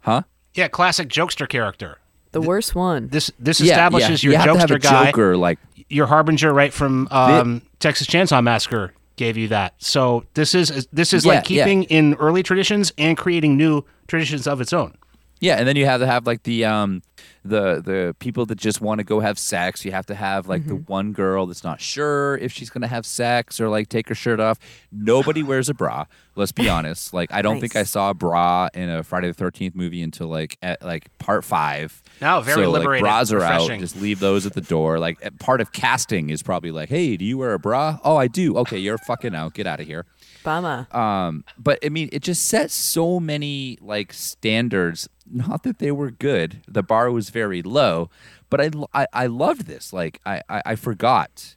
huh? 0.00 0.22
Yeah, 0.52 0.68
classic 0.68 1.08
jokester 1.08 1.48
character. 1.48 1.98
The 2.34 2.40
worst 2.42 2.74
one. 2.74 3.08
This 3.08 3.30
this 3.38 3.60
Yeah, 3.60 3.72
establishes 3.72 4.22
yeah. 4.22 4.28
your 4.30 4.32
you 4.32 4.38
have 4.38 4.52
to 4.54 4.60
have 4.60 4.68
jokester 4.70 4.82
guy. 4.82 5.04
Joker, 5.06 5.36
like 5.36 5.58
Your 5.88 6.06
Harbinger, 6.06 6.52
right 6.52 6.72
from 6.72 7.08
um, 7.10 7.62
Texas 7.80 8.06
Chainsaw 8.06 8.42
Massacre, 8.42 8.92
gave 9.16 9.36
you 9.36 9.48
that. 9.48 9.74
So 9.78 10.24
this 10.34 10.54
is 10.54 10.86
this 10.92 11.12
is 11.12 11.24
like 11.24 11.48
Yeah, 11.48 11.56
yeah. 11.58 11.64
keeping 11.64 11.84
in 11.84 12.14
early 12.14 12.42
traditions 12.42 12.92
and 12.98 13.16
creating 13.16 13.56
new 13.56 13.84
traditions 14.08 14.46
of 14.46 14.60
its 14.60 14.72
own. 14.72 14.96
Yeah, 15.44 15.56
and 15.56 15.68
then 15.68 15.76
you 15.76 15.84
have 15.84 16.00
to 16.00 16.06
have 16.06 16.26
like 16.26 16.44
the 16.44 16.64
um 16.64 17.02
the 17.44 17.82
the 17.84 18.16
people 18.18 18.46
that 18.46 18.54
just 18.54 18.80
want 18.80 19.00
to 19.00 19.04
go 19.04 19.20
have 19.20 19.38
sex. 19.38 19.84
You 19.84 19.92
have 19.92 20.06
to 20.06 20.14
have 20.14 20.48
like 20.48 20.66
the 20.66 20.76
one 20.76 21.12
girl 21.12 21.44
that's 21.44 21.62
not 21.62 21.82
sure 21.82 22.38
if 22.38 22.50
she's 22.50 22.70
gonna 22.70 22.86
have 22.86 23.04
sex 23.04 23.60
or 23.60 23.68
like 23.68 23.90
take 23.90 24.08
her 24.08 24.14
shirt 24.14 24.40
off. 24.40 24.58
Nobody 24.90 25.42
wears 25.50 25.68
a 25.68 25.74
bra. 25.74 26.06
Let's 26.34 26.50
be 26.52 26.66
honest. 26.70 27.12
Like 27.12 27.30
I 27.30 27.42
don't 27.42 27.60
think 27.60 27.76
I 27.76 27.82
saw 27.82 28.08
a 28.08 28.14
bra 28.14 28.70
in 28.72 28.88
a 28.88 29.02
Friday 29.02 29.28
the 29.28 29.34
Thirteenth 29.34 29.74
movie 29.74 30.00
until 30.00 30.28
like 30.28 30.56
at 30.62 30.82
like 30.82 31.16
part 31.18 31.44
five. 31.44 32.02
No, 32.22 32.40
very 32.40 32.64
so, 32.64 32.70
liberating, 32.70 33.04
Like, 33.04 33.12
bras 33.12 33.30
are 33.30 33.42
out. 33.42 33.68
Just 33.80 34.00
leave 34.00 34.20
those 34.20 34.46
at 34.46 34.54
the 34.54 34.62
door. 34.62 34.98
Like 34.98 35.24
uh, 35.26 35.28
part 35.40 35.60
of 35.60 35.72
casting 35.72 36.30
is 36.30 36.42
probably 36.42 36.70
like, 36.70 36.88
hey, 36.88 37.18
do 37.18 37.24
you 37.26 37.36
wear 37.36 37.52
a 37.52 37.58
bra? 37.58 37.98
Oh, 38.02 38.16
I 38.16 38.28
do. 38.28 38.56
Okay, 38.56 38.78
you're 38.78 38.96
fucking 38.96 39.34
out. 39.34 39.52
Get 39.52 39.66
out 39.66 39.78
of 39.78 39.86
here. 39.86 40.06
Bummer. 40.44 40.86
Um, 40.92 41.44
but 41.58 41.78
I 41.84 41.88
mean, 41.88 42.08
it 42.12 42.22
just 42.22 42.46
set 42.46 42.70
so 42.70 43.18
many 43.18 43.78
like 43.80 44.12
standards 44.12 45.08
not 45.26 45.62
that 45.64 45.78
they 45.78 45.90
were 45.90 46.10
good. 46.12 46.62
The 46.68 46.82
bar 46.82 47.10
was 47.10 47.30
very 47.30 47.62
low, 47.62 48.10
but 48.50 48.60
I 48.60 48.70
I, 48.92 49.06
I 49.12 49.26
loved 49.26 49.66
this. 49.66 49.92
Like 49.92 50.20
I, 50.24 50.42
I 50.48 50.62
I 50.66 50.74
forgot, 50.76 51.56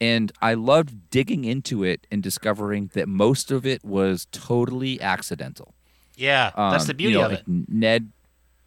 and 0.00 0.32
I 0.40 0.54
loved 0.54 1.10
digging 1.10 1.44
into 1.44 1.84
it 1.84 2.06
and 2.10 2.22
discovering 2.22 2.90
that 2.94 3.08
most 3.08 3.50
of 3.50 3.66
it 3.66 3.84
was 3.84 4.26
totally 4.32 5.00
accidental. 5.02 5.74
Yeah, 6.16 6.50
that's 6.56 6.86
the 6.86 6.92
Um, 6.92 6.96
beauty 6.96 7.12
you 7.12 7.18
know, 7.18 7.26
of 7.26 7.32
like 7.32 7.40
it. 7.40 7.68
Ned. 7.68 8.12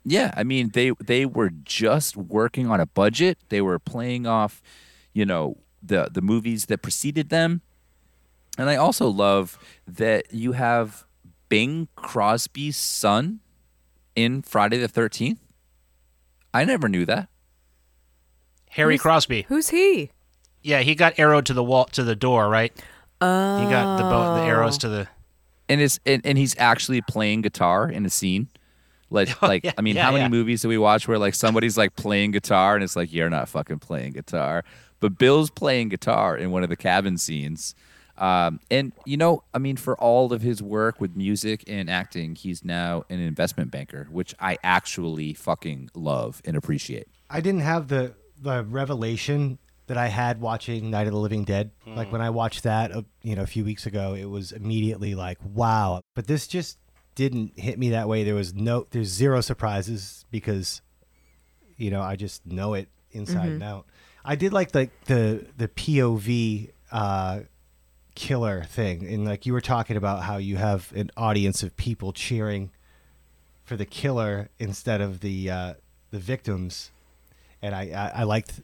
Yeah, 0.03 0.33
I 0.35 0.43
mean 0.43 0.71
they 0.73 0.91
they 0.99 1.25
were 1.25 1.51
just 1.63 2.17
working 2.17 2.69
on 2.69 2.79
a 2.79 2.85
budget. 2.85 3.37
They 3.49 3.61
were 3.61 3.79
playing 3.79 4.27
off, 4.27 4.61
you 5.13 5.25
know, 5.25 5.57
the 5.81 6.09
the 6.11 6.21
movies 6.21 6.65
that 6.67 6.81
preceded 6.81 7.29
them, 7.29 7.61
and 8.57 8.69
I 8.69 8.75
also 8.75 9.07
love 9.07 9.57
that 9.87 10.33
you 10.33 10.53
have 10.53 11.05
Bing 11.49 11.87
Crosby's 11.95 12.77
son 12.77 13.39
in 14.15 14.41
Friday 14.41 14.77
the 14.77 14.87
Thirteenth. 14.87 15.39
I 16.53 16.65
never 16.65 16.89
knew 16.89 17.05
that. 17.05 17.29
Harry 18.71 18.95
Who's- 18.95 19.01
Crosby. 19.01 19.45
Who's 19.49 19.69
he? 19.69 20.11
Yeah, 20.63 20.81
he 20.81 20.95
got 20.95 21.17
arrowed 21.17 21.45
to 21.47 21.53
the 21.53 21.63
wall 21.63 21.85
to 21.85 22.03
the 22.03 22.15
door, 22.15 22.47
right? 22.47 22.71
Oh. 23.19 23.63
He 23.63 23.69
got 23.69 23.97
the 23.97 24.03
bow, 24.03 24.35
the 24.35 24.41
oh. 24.41 24.45
arrows 24.45 24.77
to 24.79 24.89
the. 24.89 25.07
and 25.67 25.81
it's 25.81 25.99
and, 26.05 26.21
and 26.25 26.37
he's 26.37 26.55
actually 26.57 27.01
playing 27.01 27.41
guitar 27.41 27.89
in 27.89 28.05
a 28.05 28.09
scene. 28.09 28.49
Like 29.09 29.29
oh, 29.43 29.47
like 29.47 29.63
yeah, 29.63 29.73
I 29.77 29.81
mean, 29.81 29.95
yeah, 29.95 30.03
how 30.03 30.11
many 30.11 30.23
yeah. 30.23 30.29
movies 30.29 30.61
do 30.61 30.69
we 30.69 30.77
watch 30.77 31.07
where 31.07 31.17
like 31.17 31.35
somebody's 31.35 31.77
like 31.77 31.95
playing 31.95 32.31
guitar 32.31 32.75
and 32.75 32.83
it's 32.83 32.95
like 32.95 33.11
you're 33.11 33.29
not 33.29 33.49
fucking 33.49 33.79
playing 33.79 34.13
guitar, 34.13 34.63
but 34.99 35.17
Bill's 35.17 35.49
playing 35.49 35.89
guitar 35.89 36.37
in 36.37 36.51
one 36.51 36.63
of 36.63 36.69
the 36.69 36.75
cabin 36.75 37.17
scenes. 37.17 37.75
Um, 38.17 38.59
and 38.69 38.91
you 39.05 39.17
know, 39.17 39.43
I 39.53 39.57
mean, 39.57 39.77
for 39.77 39.97
all 39.97 40.31
of 40.33 40.41
his 40.41 40.61
work 40.61 40.99
with 40.99 41.15
music 41.15 41.63
and 41.67 41.89
acting, 41.89 42.35
he's 42.35 42.63
now 42.63 43.03
an 43.09 43.19
investment 43.19 43.71
banker, 43.71 44.07
which 44.11 44.35
I 44.39 44.57
actually 44.63 45.33
fucking 45.33 45.89
love 45.95 46.41
and 46.45 46.55
appreciate. 46.55 47.07
I 47.29 47.41
didn't 47.41 47.61
have 47.61 47.87
the 47.87 48.13
the 48.39 48.63
revelation 48.63 49.59
that 49.87 49.97
I 49.97 50.07
had 50.07 50.39
watching 50.39 50.89
Night 50.89 51.07
of 51.07 51.13
the 51.13 51.19
Living 51.19 51.43
Dead. 51.43 51.71
Like 51.85 52.11
when 52.13 52.21
I 52.21 52.29
watched 52.29 52.63
that, 52.63 52.93
uh, 52.93 53.01
you 53.23 53.35
know, 53.35 53.41
a 53.41 53.47
few 53.47 53.65
weeks 53.65 53.85
ago, 53.85 54.13
it 54.13 54.23
was 54.23 54.53
immediately 54.53 55.15
like, 55.15 55.37
wow. 55.43 55.99
But 56.15 56.27
this 56.27 56.47
just 56.47 56.77
didn't 57.15 57.59
hit 57.59 57.77
me 57.77 57.89
that 57.89 58.07
way. 58.07 58.23
There 58.23 58.35
was 58.35 58.53
no, 58.53 58.87
there's 58.91 59.09
zero 59.09 59.41
surprises 59.41 60.23
because, 60.31 60.81
you 61.75 61.91
know, 61.91 62.01
I 62.01 62.15
just 62.15 62.45
know 62.45 62.73
it 62.73 62.87
inside 63.11 63.49
and 63.49 63.63
out. 63.63 63.85
I 64.23 64.35
did 64.35 64.53
like 64.53 64.71
the 64.71 64.89
the 65.07 65.45
the 65.57 65.67
POV 65.67 66.71
uh, 66.91 67.39
killer 68.21 68.63
thing, 68.63 69.07
and 69.11 69.25
like 69.25 69.47
you 69.47 69.53
were 69.53 69.61
talking 69.61 69.97
about 69.97 70.23
how 70.23 70.37
you 70.37 70.57
have 70.57 70.93
an 70.95 71.09
audience 71.17 71.63
of 71.63 71.75
people 71.75 72.13
cheering 72.13 72.69
for 73.63 73.75
the 73.75 73.85
killer 73.85 74.49
instead 74.59 75.01
of 75.01 75.21
the 75.21 75.49
uh, 75.49 75.73
the 76.11 76.19
victims 76.19 76.91
and 77.61 77.75
I, 77.75 77.81
I, 77.95 78.21
I 78.21 78.23
liked 78.23 78.61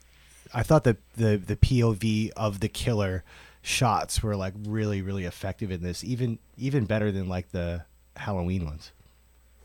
I 0.54 0.64
thought 0.64 0.84
that 0.86 0.98
the 1.16 1.38
the 1.38 1.56
POV 1.56 2.32
of 2.36 2.60
the 2.60 2.70
killer 2.70 3.24
shots 3.62 4.24
were 4.24 4.36
like 4.36 4.54
really 4.66 5.02
really 5.02 5.26
effective 5.26 5.72
in 5.72 5.82
this 5.82 6.04
even 6.04 6.40
even 6.58 6.86
better 6.86 7.12
than 7.12 7.28
like 7.28 7.52
the 7.52 7.86
Halloween 8.16 8.66
ones. 8.66 8.92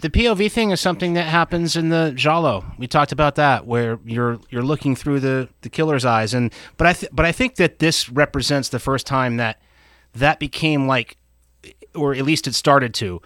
The 0.01 0.11
POV 0.11 0.51
thing 0.51 0.73
is 0.73 0.81
something 0.81 1.15
that 1.15 1.29
happens 1.29 1.77
in 1.77 1.91
the 1.91 2.13
giallo. 2.17 2.65
We 2.77 2.89
talked 2.89 3.13
about 3.13 3.37
that, 3.37 3.67
where 3.67 4.01
you're 4.05 4.41
you're 4.51 4.63
looking 4.63 4.97
through 4.97 5.21
the, 5.21 5.49
the 5.61 5.69
killer's 5.69 6.05
eyes, 6.05 6.35
and 6.35 6.53
but 6.77 6.89
I 6.89 6.93
th- 6.93 7.13
but 7.13 7.25
I 7.25 7.31
think 7.31 7.55
that 7.57 7.79
this 7.79 8.09
represents 8.09 8.69
the 8.69 8.81
first 8.81 9.07
time 9.07 9.37
that 9.37 9.61
that 10.15 10.39
became 10.39 10.87
like, 10.87 11.17
or 11.95 12.15
at 12.15 12.25
least 12.25 12.47
it 12.47 12.55
started 12.55 12.95
to 12.95 13.21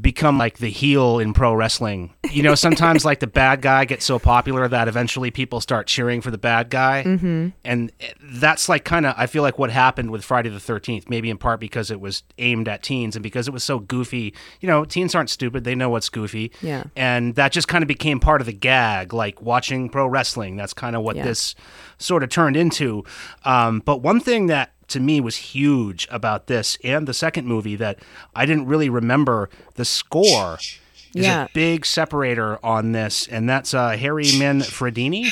become 0.00 0.36
like 0.36 0.58
the 0.58 0.68
heel 0.68 1.20
in 1.20 1.32
pro 1.32 1.54
wrestling. 1.54 2.12
You 2.30 2.42
know, 2.42 2.54
sometimes 2.56 3.04
like 3.04 3.20
the 3.20 3.28
bad 3.28 3.62
guy 3.62 3.84
gets 3.84 4.04
so 4.04 4.18
popular 4.18 4.66
that 4.68 4.88
eventually 4.88 5.30
people 5.30 5.60
start 5.60 5.86
cheering 5.86 6.20
for 6.20 6.30
the 6.30 6.36
bad 6.38 6.70
guy, 6.70 7.04
mm-hmm. 7.06 7.48
and 7.64 7.92
that's 8.20 8.68
like 8.68 8.84
kind 8.84 9.06
of 9.06 9.14
I 9.16 9.26
feel 9.26 9.42
like 9.42 9.58
what 9.58 9.70
happened 9.70 10.10
with 10.10 10.24
Friday 10.24 10.48
the 10.50 10.60
Thirteenth. 10.60 11.08
Maybe 11.08 11.30
in 11.30 11.38
part 11.38 11.60
because 11.60 11.90
it 11.90 12.00
was 12.00 12.24
aimed 12.38 12.68
at 12.68 12.82
teens 12.82 13.14
and 13.16 13.22
because 13.22 13.46
it 13.46 13.52
was 13.52 13.62
so 13.64 13.78
goofy. 13.78 14.34
You 14.60 14.66
know, 14.66 14.84
teens 14.84 15.14
aren't 15.14 15.30
stupid; 15.30 15.62
they 15.64 15.76
know 15.76 15.88
what's 15.88 16.08
goofy. 16.08 16.52
Yeah. 16.60 16.84
and 16.96 17.36
that 17.36 17.52
just 17.52 17.68
kind 17.68 17.82
of 17.82 17.88
became 17.88 18.18
part 18.18 18.40
of 18.40 18.46
the 18.46 18.52
gag, 18.52 19.14
like 19.14 19.40
watching 19.40 19.88
pro 19.88 20.06
wrestling. 20.08 20.56
That's 20.56 20.74
kind 20.74 20.96
of 20.96 21.02
what 21.02 21.16
Yeah. 21.16 21.24
this 21.24 21.54
sort 21.98 22.22
of 22.24 22.28
turned 22.28 22.56
into. 22.56 23.04
Um, 23.44 23.80
but 23.84 24.02
one 24.02 24.20
thing 24.20 24.48
that 24.48 24.72
to 24.88 25.00
me 25.00 25.20
was 25.20 25.36
huge 25.36 26.06
about 26.10 26.46
this 26.46 26.78
and 26.84 27.06
the 27.08 27.14
second 27.14 27.46
movie 27.46 27.76
that 27.76 27.98
I 28.34 28.46
didn't 28.46 28.66
really 28.66 28.88
remember 28.88 29.48
the 29.74 29.84
score 29.84 30.58
is 30.58 30.78
Yeah. 31.12 31.44
a 31.44 31.48
big 31.54 31.86
separator 31.86 32.58
on 32.64 32.92
this, 32.92 33.26
and 33.26 33.48
that's 33.48 33.72
uh, 33.74 33.90
Harry 33.96 34.24
Manfredini. 34.24 35.26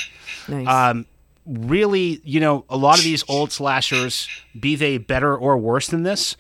Nice. 0.48 0.66
Um, 0.66 1.06
really, 1.46 2.20
you 2.24 2.40
know, 2.40 2.64
a 2.70 2.76
lot 2.76 2.98
of 2.98 3.04
these 3.04 3.22
old 3.28 3.52
slashers, 3.52 4.28
be 4.58 4.76
they 4.76 4.98
better 4.98 5.36
or 5.36 5.58
worse 5.58 5.88
than 5.88 6.02
this, 6.02 6.36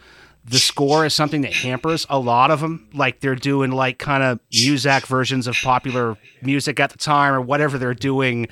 the 0.46 0.58
score 0.58 1.04
is 1.06 1.14
something 1.14 1.40
that 1.42 1.52
hampers 1.54 2.06
a 2.10 2.18
lot 2.18 2.50
of 2.50 2.60
them. 2.60 2.88
Like 2.94 3.20
they're 3.20 3.34
doing 3.34 3.70
like 3.70 3.98
kind 3.98 4.22
of 4.22 4.40
Muzak 4.50 5.06
versions 5.06 5.46
of 5.46 5.54
popular 5.62 6.16
music 6.44 6.78
at 6.80 6.90
the 6.90 6.98
time 6.98 7.32
or 7.32 7.40
whatever 7.40 7.78
they're 7.78 7.94
doing. 7.94 8.46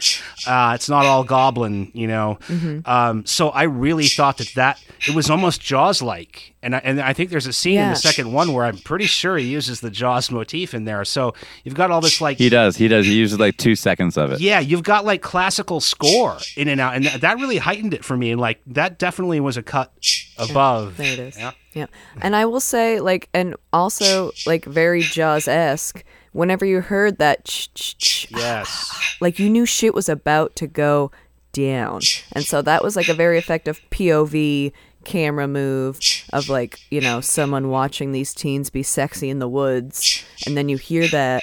Uh, 0.46 0.72
it's 0.74 0.88
not 0.88 1.04
all 1.04 1.24
Goblin, 1.24 1.90
you 1.94 2.06
know. 2.06 2.38
Um, 2.84 3.24
so 3.26 3.48
I 3.50 3.64
really 3.64 4.06
thought 4.06 4.38
that 4.38 4.52
that 4.56 4.82
it 5.08 5.14
was 5.14 5.30
almost 5.30 5.60
Jaws 5.60 6.02
like, 6.02 6.54
and 6.62 6.76
I, 6.76 6.78
and 6.78 7.00
I 7.00 7.12
think 7.12 7.30
there's 7.30 7.46
a 7.46 7.52
scene 7.52 7.78
in 7.80 7.88
the 7.90 7.96
second 7.96 8.32
one 8.32 8.52
where 8.52 8.64
I'm 8.64 8.78
pretty 8.78 9.06
sure 9.06 9.36
he 9.36 9.46
uses 9.46 9.80
the 9.80 9.90
Jaws 9.90 10.30
motif 10.30 10.74
in 10.74 10.84
there. 10.84 11.04
So 11.04 11.34
you've 11.64 11.74
got 11.74 11.90
all 11.90 12.00
this 12.00 12.20
like 12.20 12.38
He 12.38 12.48
does. 12.48 12.76
He 12.76 12.88
does. 12.88 13.06
He 13.06 13.14
uses 13.14 13.38
like 13.38 13.56
two 13.56 13.74
seconds 13.74 14.16
of 14.16 14.32
it. 14.32 14.40
yeah, 14.40 14.60
you've 14.60 14.82
got 14.84 15.04
like 15.04 15.22
classical 15.22 15.80
score 15.80 16.38
in 16.56 16.68
and 16.68 16.80
out, 16.80 16.94
and 16.94 17.04
th- 17.04 17.20
that 17.20 17.36
really 17.38 17.58
heightened 17.58 17.94
it 17.94 18.04
for 18.04 18.16
me. 18.16 18.30
And 18.30 18.40
like 18.40 18.60
that 18.66 18.98
definitely 18.98 19.40
was 19.40 19.56
a 19.56 19.62
cut 19.62 19.92
above. 20.38 20.96
There 20.96 21.12
it 21.12 21.18
is. 21.18 21.36
Yeah. 21.38 21.52
Yeah. 21.74 21.86
And 22.20 22.36
I 22.36 22.44
will 22.44 22.60
say, 22.60 23.00
like, 23.00 23.30
and 23.32 23.56
also, 23.72 24.30
like, 24.46 24.66
very 24.66 25.00
Jaws 25.00 25.48
esque, 25.48 26.04
whenever 26.32 26.64
you 26.64 26.80
heard 26.80 27.18
that, 27.18 27.44
ch- 27.44 27.72
ch- 27.74 27.96
ch- 27.98 28.26
Yes. 28.30 29.16
like, 29.20 29.38
you 29.38 29.48
knew 29.48 29.66
shit 29.66 29.94
was 29.94 30.08
about 30.08 30.56
to 30.56 30.66
go 30.66 31.10
down. 31.52 32.00
And 32.32 32.44
so 32.44 32.62
that 32.62 32.82
was, 32.82 32.96
like, 32.96 33.08
a 33.08 33.14
very 33.14 33.38
effective 33.38 33.80
POV 33.90 34.72
camera 35.04 35.46
move 35.48 35.98
of, 36.32 36.48
like, 36.48 36.80
you 36.90 37.00
know, 37.00 37.20
someone 37.20 37.68
watching 37.68 38.12
these 38.12 38.32
teens 38.34 38.70
be 38.70 38.82
sexy 38.82 39.28
in 39.30 39.38
the 39.38 39.48
woods. 39.48 40.24
And 40.46 40.56
then 40.56 40.68
you 40.68 40.76
hear 40.76 41.06
that, 41.08 41.42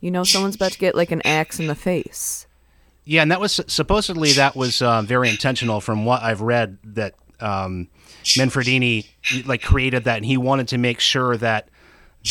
you 0.00 0.10
know, 0.10 0.24
someone's 0.24 0.54
about 0.56 0.72
to 0.72 0.78
get, 0.78 0.94
like, 0.94 1.10
an 1.10 1.22
axe 1.24 1.58
in 1.58 1.66
the 1.66 1.74
face. 1.74 2.46
Yeah, 3.06 3.22
and 3.22 3.30
that 3.30 3.40
was 3.40 3.60
supposedly 3.66 4.32
that 4.32 4.56
was 4.56 4.80
uh, 4.80 5.02
very 5.02 5.28
intentional 5.28 5.80
from 5.82 6.04
what 6.06 6.22
I've 6.22 6.40
read 6.40 6.78
that 6.84 7.14
um, 7.38 7.88
Manfredini 8.38 9.06
like 9.44 9.60
created 9.62 10.04
that, 10.04 10.16
and 10.16 10.24
he 10.24 10.38
wanted 10.38 10.68
to 10.68 10.78
make 10.78 11.00
sure 11.00 11.36
that 11.36 11.68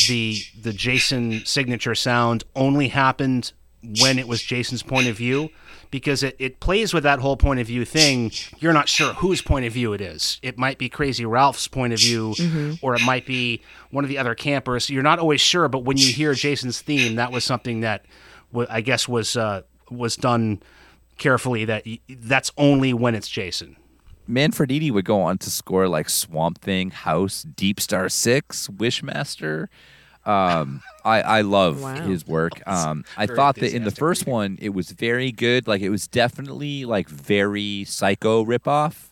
the 0.08 0.38
the 0.60 0.72
Jason 0.72 1.44
signature 1.44 1.94
sound 1.94 2.44
only 2.54 2.88
happened 2.88 3.52
when 4.00 4.18
it 4.18 4.26
was 4.26 4.42
Jason's 4.42 4.82
point 4.82 5.08
of 5.08 5.16
view 5.16 5.50
because 5.90 6.22
it, 6.22 6.34
it 6.38 6.58
plays 6.58 6.94
with 6.94 7.02
that 7.02 7.18
whole 7.20 7.36
point 7.36 7.60
of 7.60 7.66
view 7.66 7.84
thing. 7.84 8.32
You're 8.58 8.72
not 8.72 8.88
sure 8.88 9.12
whose 9.14 9.42
point 9.42 9.66
of 9.66 9.72
view 9.74 9.92
it 9.92 10.00
is. 10.00 10.40
It 10.42 10.56
might 10.58 10.78
be 10.78 10.88
Crazy 10.88 11.24
Ralph's 11.26 11.68
point 11.68 11.92
of 11.92 12.00
view, 12.00 12.34
or 12.82 12.94
it 12.94 13.02
might 13.04 13.26
be 13.26 13.60
one 13.90 14.02
of 14.04 14.08
the 14.08 14.18
other 14.18 14.34
campers. 14.34 14.88
You're 14.90 15.02
not 15.02 15.18
always 15.18 15.40
sure, 15.42 15.68
but 15.68 15.80
when 15.80 15.96
you 15.98 16.08
hear 16.12 16.32
Jason's 16.34 16.80
theme, 16.80 17.16
that 17.16 17.30
was 17.30 17.44
something 17.44 17.80
that 17.80 18.06
I 18.68 18.80
guess 18.80 19.06
was 19.06 19.36
uh, 19.36 19.62
was 19.90 20.16
done 20.16 20.62
carefully. 21.18 21.66
That 21.66 21.84
y- 21.86 22.00
that's 22.08 22.50
only 22.56 22.92
when 22.94 23.14
it's 23.14 23.28
Jason. 23.28 23.76
Manfredini 24.28 24.90
would 24.90 25.04
go 25.04 25.20
on 25.22 25.38
to 25.38 25.50
score 25.50 25.88
like 25.88 26.08
Swamp 26.08 26.60
Thing, 26.60 26.90
House, 26.90 27.42
Deep 27.42 27.80
Star 27.80 28.08
Six, 28.08 28.68
Wishmaster. 28.68 29.68
Um, 30.24 30.82
I 31.04 31.20
I 31.22 31.40
love 31.42 31.80
Wow. 31.80 31.96
his 32.06 32.26
work. 32.26 32.66
Um, 32.66 33.04
I 33.16 33.26
Very 33.26 33.36
thought 33.36 33.58
that 33.58 33.74
in 33.74 33.84
the 33.84 33.90
enthusiastic 33.90 33.98
first 33.98 34.26
one 34.26 34.58
it 34.60 34.70
was 34.70 34.90
very 34.92 35.30
good. 35.32 35.68
Like 35.68 35.82
it 35.82 35.90
was 35.90 36.06
definitely 36.08 36.84
like 36.84 37.08
very 37.08 37.84
Psycho 37.84 38.44
ripoff, 38.44 39.10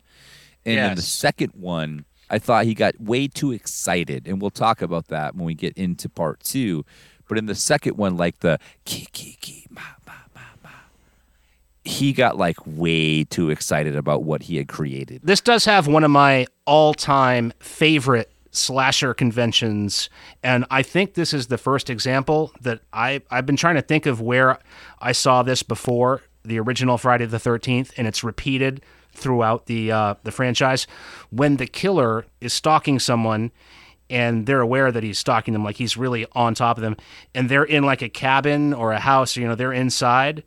and 0.65 0.83
in 0.85 0.95
the 0.95 1.03
second 1.03 1.53
one, 1.55 2.05
I 2.31 2.39
thought 2.39 2.65
he 2.65 2.75
got 2.75 3.01
way 3.01 3.29
too 3.29 3.53
excited, 3.53 4.27
and 4.27 4.41
we'll 4.41 4.51
talk 4.51 4.81
about 4.81 5.09
that 5.09 5.35
when 5.37 5.45
we 5.45 5.55
get 5.55 5.77
into 5.77 6.09
part 6.09 6.41
two. 6.41 6.85
But 7.29 7.39
in 7.39 7.47
the 7.47 7.55
second 7.55 7.97
one, 7.99 8.17
like 8.17 8.41
the 8.41 8.59
ki 8.85 9.07
ki 9.13 9.37
ki 9.41 9.67
ma 9.71 9.83
ma 10.07 10.13
ma 10.13 10.15
ma, 10.15 10.22
he 11.85 12.13
got 12.13 12.37
like 12.37 12.57
way 12.67 13.25
too 13.25 13.51
excited 13.51 13.97
about 13.97 14.23
what 14.23 14.45
he 14.45 14.57
had 14.57 14.69
created. 14.69 15.21
This 15.25 15.41
does 15.41 15.65
have 15.65 15.87
one 15.87 16.05
of 16.05 16.11
my 16.11 16.47
all-time 16.67 17.53
favorite 17.59 18.31
slasher 18.53 19.15
conventions 19.15 20.11
and 20.43 20.67
I 20.71 20.83
think 20.83 21.15
this 21.15 21.33
is 21.33 21.47
the 21.47 21.57
first 21.57 21.89
example 21.89 22.53
that 22.61 22.81
I 22.93 23.23
I've 23.31 23.47
been 23.47 23.57
trying 23.57 23.77
to 23.77 23.83
think 23.83 24.05
of 24.05 24.21
where 24.21 24.59
I 25.01 25.13
saw 25.13 25.43
this 25.43 25.63
before 25.63 26.21
the 26.45 26.61
original 26.61 26.99
Friday 26.99 27.25
the 27.25 27.39
13th 27.39 27.93
and 27.97 28.07
it's 28.07 28.23
repeated 28.23 28.83
throughout 29.15 29.67
the 29.67 29.91
uh, 29.91 30.15
the 30.23 30.31
franchise 30.31 30.87
when 31.31 31.57
the 31.57 31.67
killer 31.67 32.27
is 32.43 32.53
stalking 32.53 32.99
someone 32.99 33.53
and 34.11 34.45
they're 34.45 34.61
aware 34.61 34.93
that 34.93 35.03
he's 35.03 35.19
stalking 35.19 35.55
them, 35.55 35.65
like 35.65 35.77
he's 35.77 35.97
really 35.97 36.27
on 36.33 36.55
top 36.55 36.77
of 36.77 36.83
them, 36.83 36.97
and 37.35 37.49
they're 37.49 37.65
in 37.65 37.83
like 37.83 38.03
a 38.03 38.11
cabin 38.11 38.75
or 38.75 38.93
a 38.93 39.01
house, 39.01 39.37
you 39.37 39.49
know, 39.49 39.55
they're 39.55 39.73
inside. 39.73 40.45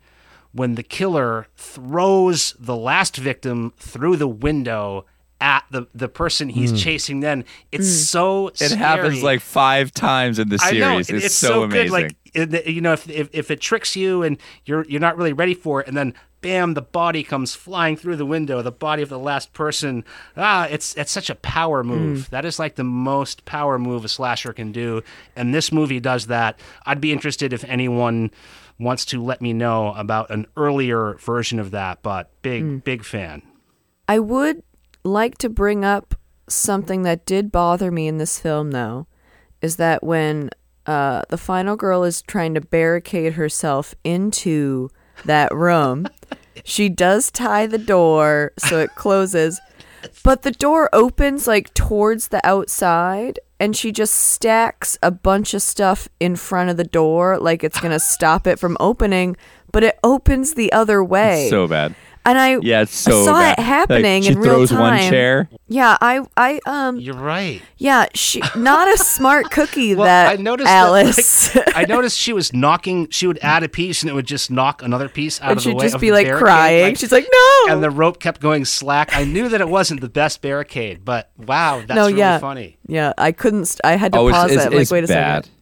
When 0.55 0.75
the 0.75 0.83
killer 0.83 1.47
throws 1.57 2.55
the 2.57 2.77
last 2.77 3.17
victim 3.17 3.73
through 3.77 4.15
the 4.15 4.27
window 4.27 5.05
at 5.41 5.65
the 5.69 5.85
the 5.93 6.07
person 6.07 6.47
he's 6.47 6.71
hmm. 6.71 6.77
chasing, 6.77 7.19
then 7.19 7.43
it's 7.71 7.87
hmm. 7.87 7.91
so 7.91 8.47
It 8.59 8.71
happens 8.71 9.21
like 9.21 9.41
five 9.41 9.91
times 9.91 10.39
in 10.39 10.47
the 10.47 10.59
I 10.61 10.69
series. 10.69 10.79
know 10.79 10.97
It's, 10.97 11.09
it- 11.09 11.23
it's 11.25 11.35
so, 11.35 11.63
amazing. 11.63 11.91
good. 11.91 11.91
Like 11.91 12.67
you 12.67 12.81
know, 12.81 12.93
if, 12.93 13.09
if 13.09 13.29
if 13.33 13.51
it 13.51 13.59
tricks 13.59 13.95
you 13.95 14.23
and 14.23 14.37
you're 14.65 14.85
you're 14.85 15.01
not 15.01 15.17
really 15.17 15.33
ready 15.33 15.53
for 15.53 15.81
it, 15.81 15.87
and 15.87 15.95
then 15.95 16.13
bam, 16.41 16.75
the 16.75 16.81
body 16.81 17.23
comes 17.23 17.55
flying 17.55 17.97
through 17.97 18.15
the 18.15 18.25
window, 18.25 18.61
the 18.61 18.71
body 18.71 19.01
of 19.01 19.09
the 19.09 19.17
last 19.17 19.51
person. 19.51 20.03
Ah, 20.37 20.67
it's 20.67 20.95
it's 20.95 21.11
such 21.11 21.29
a 21.29 21.35
power 21.35 21.83
hmm. 21.83 21.89
move. 21.89 22.29
That 22.29 22.45
is 22.45 22.59
like 22.59 22.75
the 22.75 22.83
most 22.83 23.45
power 23.45 23.77
move 23.77 24.05
a 24.05 24.09
slasher 24.09 24.53
can 24.53 24.71
do, 24.71 25.01
and 25.35 25.53
this 25.53 25.71
movie 25.71 25.99
does 25.99 26.27
that. 26.27 26.59
I'd 26.85 27.01
be 27.01 27.11
interested 27.11 27.51
if 27.51 27.63
anyone 27.65 28.31
wants 28.79 29.05
to 29.05 29.23
let 29.23 29.41
me 29.41 29.53
know 29.53 29.93
about 29.93 30.29
an 30.29 30.45
earlier 30.57 31.15
version 31.15 31.59
of 31.59 31.71
that, 31.71 32.01
but 32.01 32.29
big 32.41 32.83
big 32.83 33.03
fan. 33.03 33.41
I 34.07 34.19
would 34.19 34.63
like 35.03 35.37
to 35.39 35.49
bring 35.49 35.85
up 35.85 36.15
something 36.47 37.03
that 37.03 37.25
did 37.25 37.51
bother 37.51 37.91
me 37.91 38.07
in 38.07 38.17
this 38.17 38.39
film, 38.39 38.71
though, 38.71 39.07
is 39.61 39.77
that 39.77 40.03
when 40.03 40.49
uh, 40.85 41.23
the 41.29 41.37
final 41.37 41.75
girl 41.75 42.03
is 42.03 42.21
trying 42.21 42.53
to 42.53 42.61
barricade 42.61 43.33
herself 43.33 43.95
into 44.03 44.89
that 45.25 45.53
room, 45.53 46.07
she 46.63 46.89
does 46.89 47.31
tie 47.31 47.65
the 47.65 47.77
door 47.77 48.53
so 48.57 48.79
it 48.79 48.93
closes, 48.95 49.59
but 50.23 50.43
the 50.43 50.51
door 50.51 50.89
opens 50.93 51.47
like 51.47 51.73
towards 51.73 52.27
the 52.27 52.45
outside. 52.45 53.39
And 53.59 53.75
she 53.75 53.91
just 53.91 54.13
stacks 54.15 54.97
a 55.01 55.11
bunch 55.11 55.53
of 55.53 55.61
stuff 55.61 56.09
in 56.19 56.35
front 56.35 56.69
of 56.69 56.77
the 56.77 56.83
door, 56.83 57.37
like 57.39 57.63
it's 57.63 57.79
gonna 57.79 57.99
stop 57.99 58.47
it 58.47 58.59
from 58.59 58.75
opening, 58.79 59.37
but 59.71 59.83
it 59.83 59.97
opens 60.03 60.55
the 60.55 60.71
other 60.73 61.03
way. 61.03 61.47
so 61.49 61.67
bad. 61.67 61.95
And 62.25 62.37
I 62.37 62.57
Yeah, 62.61 62.81
it's 62.81 62.95
so 62.95 63.25
saw 63.25 63.33
bad. 63.33 63.59
it 63.59 63.61
happening 63.61 64.03
like, 64.21 64.23
she 64.23 64.31
in 64.31 64.39
real 64.39 64.53
throws 64.55 64.69
time. 64.71 64.79
one 64.79 64.97
chair. 65.09 65.49
Yeah, 65.67 65.97
I, 66.01 66.21
I, 66.37 66.59
um, 66.65 66.99
You're 66.99 67.15
right. 67.15 67.61
yeah, 67.77 68.05
she 68.13 68.41
not 68.55 68.87
a 68.93 68.97
smart 68.97 69.49
cookie 69.51 69.95
Well, 69.95 70.05
that 70.05 70.37
I 70.37 70.41
noticed 70.41 70.69
Alice. 70.69 71.53
That, 71.53 71.67
like, 71.67 71.77
I 71.77 71.85
noticed 71.93 72.17
she 72.19 72.33
was 72.33 72.53
knocking. 72.53 73.09
She 73.09 73.27
would 73.27 73.39
add 73.41 73.63
a 73.63 73.69
piece, 73.69 74.01
and 74.03 74.09
it 74.09 74.13
would 74.13 74.27
just 74.27 74.51
knock 74.51 74.81
another 74.83 75.09
piece 75.09 75.41
out 75.41 75.51
and 75.51 75.57
of 75.57 75.63
the 75.63 75.73
way. 75.73 75.85
she'd 75.85 75.91
just 75.91 76.01
be 76.01 76.11
like 76.11 76.25
barricade, 76.27 76.43
crying. 76.45 76.83
like- 76.85 76.97
She's 76.97 77.11
like, 77.11 77.27
no. 77.31 77.73
and 77.73 77.83
the 77.83 77.89
rope 77.89 78.19
kept 78.19 78.41
going 78.41 78.65
slack. 78.65 79.09
I 79.15 79.23
knew 79.23 79.49
that 79.49 79.61
it 79.61 79.69
wasn't 79.69 80.01
the 80.01 80.09
best 80.09 80.41
barricade, 80.41 81.03
but 81.05 81.31
wow, 81.37 81.77
that's 81.85 81.95
no, 81.95 82.07
really 82.07 82.19
yeah, 82.19 82.37
funny. 82.39 82.77
yeah. 82.87 83.13
I 83.17 83.31
couldn't. 83.31 83.65
St- 83.65 83.81
I 83.83 83.95
had 83.95 84.13
to 84.13 84.19
Oh, 84.19 84.27
it's, 84.27 84.37
pause 84.37 84.51
it's, 84.51 84.65
it. 84.65 84.71
Like, 84.71 84.81
it's 84.81 84.91
wait 84.91 85.03
a 85.03 85.07
bad. 85.07 85.45
second. 85.45 85.54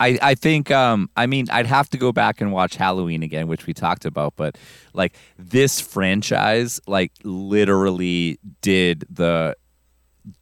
I, 0.00 0.18
I 0.22 0.34
think 0.34 0.70
um 0.70 1.10
I 1.16 1.26
mean 1.26 1.46
I'd 1.50 1.66
have 1.66 1.90
to 1.90 1.98
go 1.98 2.10
back 2.10 2.40
and 2.40 2.50
watch 2.52 2.76
Halloween 2.76 3.22
again, 3.22 3.46
which 3.46 3.66
we 3.66 3.74
talked 3.74 4.06
about, 4.06 4.34
but 4.34 4.56
like 4.94 5.14
this 5.38 5.80
franchise 5.80 6.80
like 6.86 7.12
literally 7.22 8.38
did 8.62 9.04
the 9.10 9.54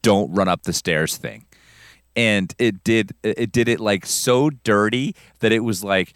don't 0.03 0.33
run 0.33 0.49
up 0.49 0.62
the 0.62 0.73
stairs 0.73 1.16
thing. 1.16 1.44
And 2.14 2.55
it 2.59 2.85
did 2.85 3.12
it 3.23 3.53
did 3.53 3.68
it 3.68 3.81
like 3.81 4.07
so 4.07 4.51
dirty 4.51 5.14
that 5.40 5.53
it 5.53 5.61
was 5.61 5.83
like 5.83 6.14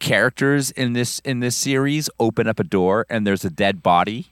characters 0.00 0.72
in 0.72 0.92
this 0.92 1.20
in 1.20 1.38
this 1.38 1.56
series 1.56 2.10
open 2.18 2.48
up 2.48 2.58
a 2.58 2.64
door 2.64 3.06
and 3.08 3.24
there's 3.24 3.44
a 3.44 3.50
dead 3.50 3.82
body 3.82 4.26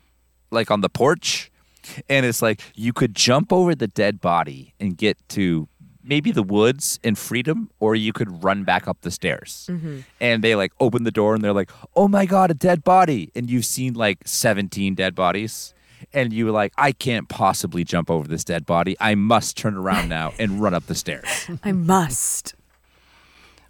like 0.51 0.71
on 0.71 0.81
the 0.81 0.89
porch 0.89 1.53
and 2.09 2.27
it's 2.27 2.43
like 2.43 2.61
you 2.75 2.93
could 2.93 3.15
jump 3.15 3.53
over 3.53 3.75
the 3.75 3.87
dead 3.87 4.21
body 4.21 4.75
and 4.81 4.97
get 4.97 5.17
to 5.29 5.69
maybe 6.05 6.31
the 6.31 6.43
woods 6.43 6.99
and 7.03 7.19
freedom 7.19 7.71
or 7.81 7.95
you 7.95 8.13
could 8.13 8.45
run 8.45 8.65
back 8.65 8.87
up 8.87 9.01
the 9.01 9.11
stairs. 9.11 9.67
Mm-hmm. 9.71 10.01
And 10.21 10.45
they 10.45 10.55
like 10.55 10.73
open 10.81 11.05
the 11.05 11.11
door 11.11 11.35
and 11.35 11.43
they're 11.43 11.53
like 11.53 11.71
oh 11.97 12.09
my 12.09 12.27
god 12.27 12.51
a 12.51 12.55
dead 12.55 12.85
body. 12.85 13.31
And 13.35 13.51
you've 13.51 13.65
seen 13.65 13.95
like 13.95 14.19
17 14.25 14.95
dead 14.95 15.15
bodies. 15.15 15.75
And 16.13 16.33
you 16.33 16.45
were 16.45 16.53
like 16.53 16.73
i 16.77 16.93
can't 16.93 17.29
possibly 17.29 17.85
jump 17.85 18.11
over 18.11 18.29
this 18.29 18.45
dead 18.45 18.67
body. 18.67 18.97
I 19.01 19.15
must 19.15 19.57
turn 19.57 19.77
around 19.77 20.09
now 20.09 20.33
and 20.39 20.61
run 20.61 20.75
up 20.75 20.87
the 20.87 20.95
stairs. 20.95 21.49
I 21.65 21.73
must. 21.73 22.55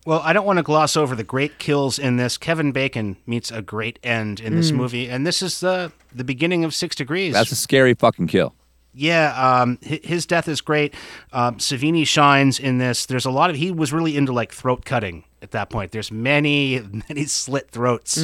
Well, 0.07 0.21
I 0.21 0.35
don't 0.35 0.45
want 0.45 0.59
to 0.59 0.63
gloss 0.63 0.99
over 0.99 1.17
the 1.17 1.25
great 1.25 1.59
kills 1.59 1.99
in 1.99 2.19
this. 2.19 2.37
Kevin 2.37 2.73
Bacon 2.73 3.17
meets 3.27 3.51
a 3.51 3.63
great 3.63 3.99
end 4.03 4.39
in 4.39 4.55
this 4.55 4.71
mm. 4.71 4.77
movie, 4.77 5.09
and 5.09 5.27
this 5.27 5.41
is 5.41 5.61
the 5.61 5.93
the 6.13 6.25
beginning 6.25 6.63
of 6.63 6.75
Six 6.75 6.95
Degrees. 6.95 7.33
that's 7.33 7.51
a 7.51 7.57
scary 7.57 7.95
fucking 7.95 8.27
kill 8.27 8.55
Yeah, 8.95 9.61
um, 9.61 9.79
his 9.83 10.25
death 10.27 10.49
is 10.49 10.61
great. 10.61 10.95
Um, 11.33 11.57
Savini 11.57 12.07
shines 12.07 12.59
in 12.61 12.79
this. 12.79 13.07
There's 13.07 13.25
a 13.25 13.31
lot 13.31 13.51
of 13.51 13.57
he 13.57 13.71
was 13.73 13.93
really 13.93 14.17
into 14.17 14.33
like 14.33 14.53
throat 14.53 14.85
cutting 14.85 15.25
at 15.43 15.51
that 15.51 15.69
point. 15.71 15.93
There's 15.93 16.13
many 16.13 16.81
many 17.09 17.25
slit 17.27 17.71
throats 17.71 18.19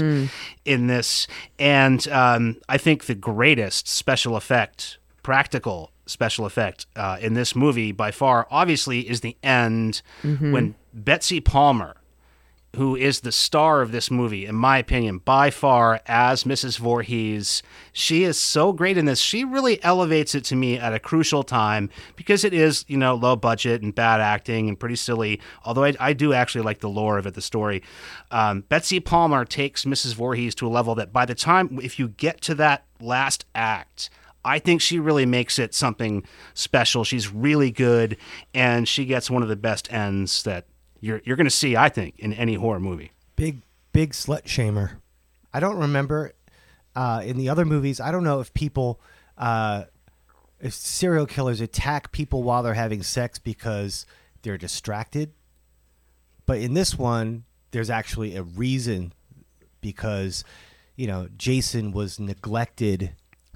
in 0.64 0.86
this, 0.86 1.26
and 1.58 2.06
um, 2.08 2.56
I 2.68 2.78
think 2.78 3.06
the 3.06 3.14
greatest 3.14 3.88
special 3.88 4.36
effect, 4.36 4.98
practical 5.22 5.90
special 6.06 6.44
effect 6.44 6.86
uh, 6.96 7.18
in 7.20 7.34
this 7.34 7.54
movie 7.54 7.92
by 7.92 8.10
far, 8.10 8.46
obviously, 8.50 9.08
is 9.08 9.20
the 9.20 9.36
end 9.42 10.02
when 10.52 10.74
Betsy 10.92 11.40
Palmer 11.40 11.94
who 12.76 12.94
is 12.94 13.20
the 13.20 13.32
star 13.32 13.82
of 13.82 13.90
this 13.90 14.10
movie, 14.10 14.46
in 14.46 14.54
my 14.54 14.78
opinion, 14.78 15.18
by 15.18 15.50
far, 15.50 16.00
as 16.06 16.44
Mrs. 16.44 16.78
Voorhees. 16.78 17.62
She 17.92 18.22
is 18.22 18.38
so 18.38 18.72
great 18.72 18.96
in 18.96 19.06
this. 19.06 19.18
She 19.20 19.44
really 19.44 19.82
elevates 19.82 20.34
it 20.34 20.44
to 20.44 20.56
me 20.56 20.78
at 20.78 20.94
a 20.94 21.00
crucial 21.00 21.42
time 21.42 21.90
because 22.14 22.44
it 22.44 22.54
is, 22.54 22.84
you 22.86 22.96
know, 22.96 23.14
low 23.14 23.34
budget 23.34 23.82
and 23.82 23.94
bad 23.94 24.20
acting 24.20 24.68
and 24.68 24.78
pretty 24.78 24.96
silly. 24.96 25.40
Although 25.64 25.84
I, 25.84 25.94
I 25.98 26.12
do 26.12 26.32
actually 26.32 26.62
like 26.62 26.80
the 26.80 26.88
lore 26.88 27.18
of 27.18 27.26
it, 27.26 27.34
the 27.34 27.42
story. 27.42 27.82
Um, 28.30 28.60
Betsy 28.62 29.00
Palmer 29.00 29.44
takes 29.44 29.84
Mrs. 29.84 30.14
Voorhees 30.14 30.54
to 30.56 30.66
a 30.66 30.70
level 30.70 30.94
that 30.94 31.12
by 31.12 31.26
the 31.26 31.34
time, 31.34 31.80
if 31.82 31.98
you 31.98 32.08
get 32.08 32.40
to 32.42 32.54
that 32.56 32.84
last 33.00 33.46
act, 33.54 34.10
I 34.44 34.58
think 34.58 34.80
she 34.80 34.98
really 34.98 35.26
makes 35.26 35.58
it 35.58 35.74
something 35.74 36.24
special. 36.54 37.04
She's 37.04 37.30
really 37.30 37.70
good, 37.70 38.16
and 38.54 38.88
she 38.88 39.04
gets 39.04 39.30
one 39.30 39.42
of 39.42 39.48
the 39.48 39.56
best 39.56 39.92
ends 39.92 40.42
that 40.44 40.66
you're 41.00 41.20
you're 41.24 41.36
going 41.36 41.46
to 41.46 41.50
see, 41.50 41.76
I 41.76 41.88
think, 41.88 42.18
in 42.18 42.32
any 42.32 42.54
horror 42.54 42.80
movie. 42.80 43.12
Big, 43.36 43.62
big 43.92 44.12
slut 44.12 44.44
shamer. 44.44 44.98
I 45.52 45.60
don't 45.60 45.78
remember 45.78 46.32
uh, 46.94 47.22
in 47.24 47.36
the 47.36 47.48
other 47.48 47.64
movies. 47.64 48.00
I 48.00 48.12
don't 48.12 48.24
know 48.24 48.40
if 48.40 48.52
people, 48.54 49.00
uh, 49.36 49.84
if 50.60 50.74
serial 50.74 51.26
killers 51.26 51.60
attack 51.60 52.12
people 52.12 52.42
while 52.42 52.62
they're 52.62 52.74
having 52.74 53.02
sex 53.02 53.38
because 53.38 54.06
they're 54.42 54.58
distracted. 54.58 55.32
But 56.46 56.58
in 56.58 56.74
this 56.74 56.98
one, 56.98 57.44
there's 57.70 57.90
actually 57.90 58.36
a 58.36 58.42
reason 58.42 59.12
because, 59.80 60.44
you 60.96 61.06
know, 61.06 61.28
Jason 61.36 61.92
was 61.92 62.20
neglected 62.20 63.12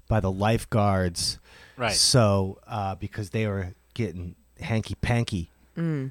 by 0.08 0.20
the 0.20 0.30
lifeguards. 0.30 1.38
Right. 1.76 1.92
So, 1.92 2.60
uh, 2.66 2.94
because 2.94 3.30
they 3.30 3.46
were 3.46 3.74
getting 3.94 4.36
hanky 4.60 4.94
panky. 4.94 5.50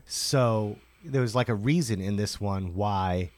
So 0.06 0.78
there 1.04 1.22
was 1.22 1.36
like 1.36 1.50
a 1.50 1.56
reason 1.56 2.02
in 2.02 2.16
this 2.16 2.40
one 2.40 2.76
why, 2.76 3.32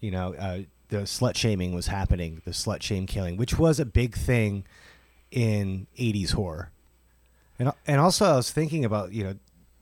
you 0.00 0.10
know, 0.10 0.34
uh, 0.34 0.58
the 0.88 0.98
slut 0.98 1.36
shaming 1.36 1.74
was 1.74 1.88
happening, 1.88 2.42
the 2.44 2.52
slut 2.52 2.82
shame 2.82 3.06
killing, 3.06 3.36
which 3.36 3.58
was 3.58 3.80
a 3.80 3.84
big 3.84 4.14
thing 4.14 4.64
in 5.30 5.86
80s 5.98 6.32
horror. 6.32 6.70
And, 7.58 7.72
and 7.86 8.00
also, 8.00 8.26
I 8.26 8.36
was 8.36 8.50
thinking 8.50 8.84
about, 8.84 9.12
you 9.12 9.24
know, 9.24 9.34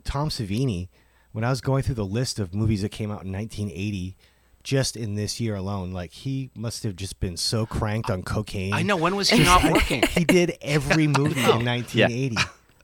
Tom 0.05 0.29
Savini, 0.29 0.89
when 1.33 1.45
I 1.45 1.51
was 1.51 1.61
going 1.61 1.83
through 1.83 1.95
the 1.97 2.05
list 2.05 2.39
of 2.39 2.55
movies 2.55 2.83
that 2.83 2.91
came 2.91 3.11
out 3.11 3.25
in 3.25 3.33
1980, 3.33 4.17
just 4.63 4.97
in 4.97 5.15
this 5.15 5.41
year 5.41 5.57
alone, 5.57 5.93
like 5.93 6.13
he 6.13 6.51
must 6.55 6.83
have 6.85 6.97
just 6.97 7.19
been 7.19 7.37
so 7.37 7.67
cranked 7.67 8.11
on 8.11 8.23
cocaine. 8.23 8.73
I 8.73 8.83
know. 8.83 8.97
When 8.97 9.17
was 9.17 9.31
he 9.31 9.43
not 9.43 9.65
working? 9.73 10.03
He 10.03 10.25
did 10.25 10.57
every 10.63 11.07
movie 11.19 11.41
in 11.41 11.65
1980. 11.65 12.37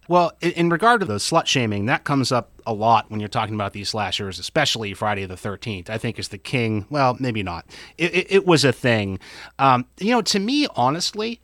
Well, 0.09 0.33
in, 0.41 0.53
in 0.53 0.69
regard 0.71 1.01
to 1.01 1.07
the 1.07 1.17
slut 1.17 1.47
shaming, 1.47 1.87
that 1.87 2.05
comes 2.05 2.33
up 2.33 2.51
a 2.67 2.73
lot 2.73 3.11
when 3.11 3.21
you're 3.21 3.29
talking 3.29 3.55
about 3.55 3.75
these 3.75 3.91
slashers, 3.91 4.39
especially 4.39 4.95
Friday 4.95 5.27
the 5.27 5.35
13th. 5.35 5.91
I 5.91 5.99
think 5.99 6.19
is 6.19 6.29
the 6.29 6.39
king. 6.39 6.87
Well, 6.89 7.17
maybe 7.21 7.43
not. 7.43 7.67
It, 7.99 8.15
it, 8.15 8.27
it 8.31 8.47
was 8.47 8.65
a 8.65 8.73
thing. 8.73 9.21
Um, 9.59 9.87
you 10.01 10.11
know, 10.11 10.23
to 10.23 10.39
me, 10.39 10.67
honestly, 10.75 11.41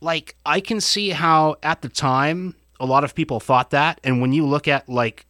like 0.00 0.34
I 0.44 0.60
can 0.60 0.80
see 0.80 1.10
how 1.10 1.56
at 1.62 1.82
the 1.82 1.88
time 1.88 2.56
a 2.80 2.86
lot 2.86 3.04
of 3.04 3.14
people 3.14 3.38
thought 3.38 3.70
that, 3.70 4.00
and 4.02 4.20
when 4.20 4.32
you 4.32 4.44
look 4.44 4.66
at 4.66 4.88
like 4.88 5.24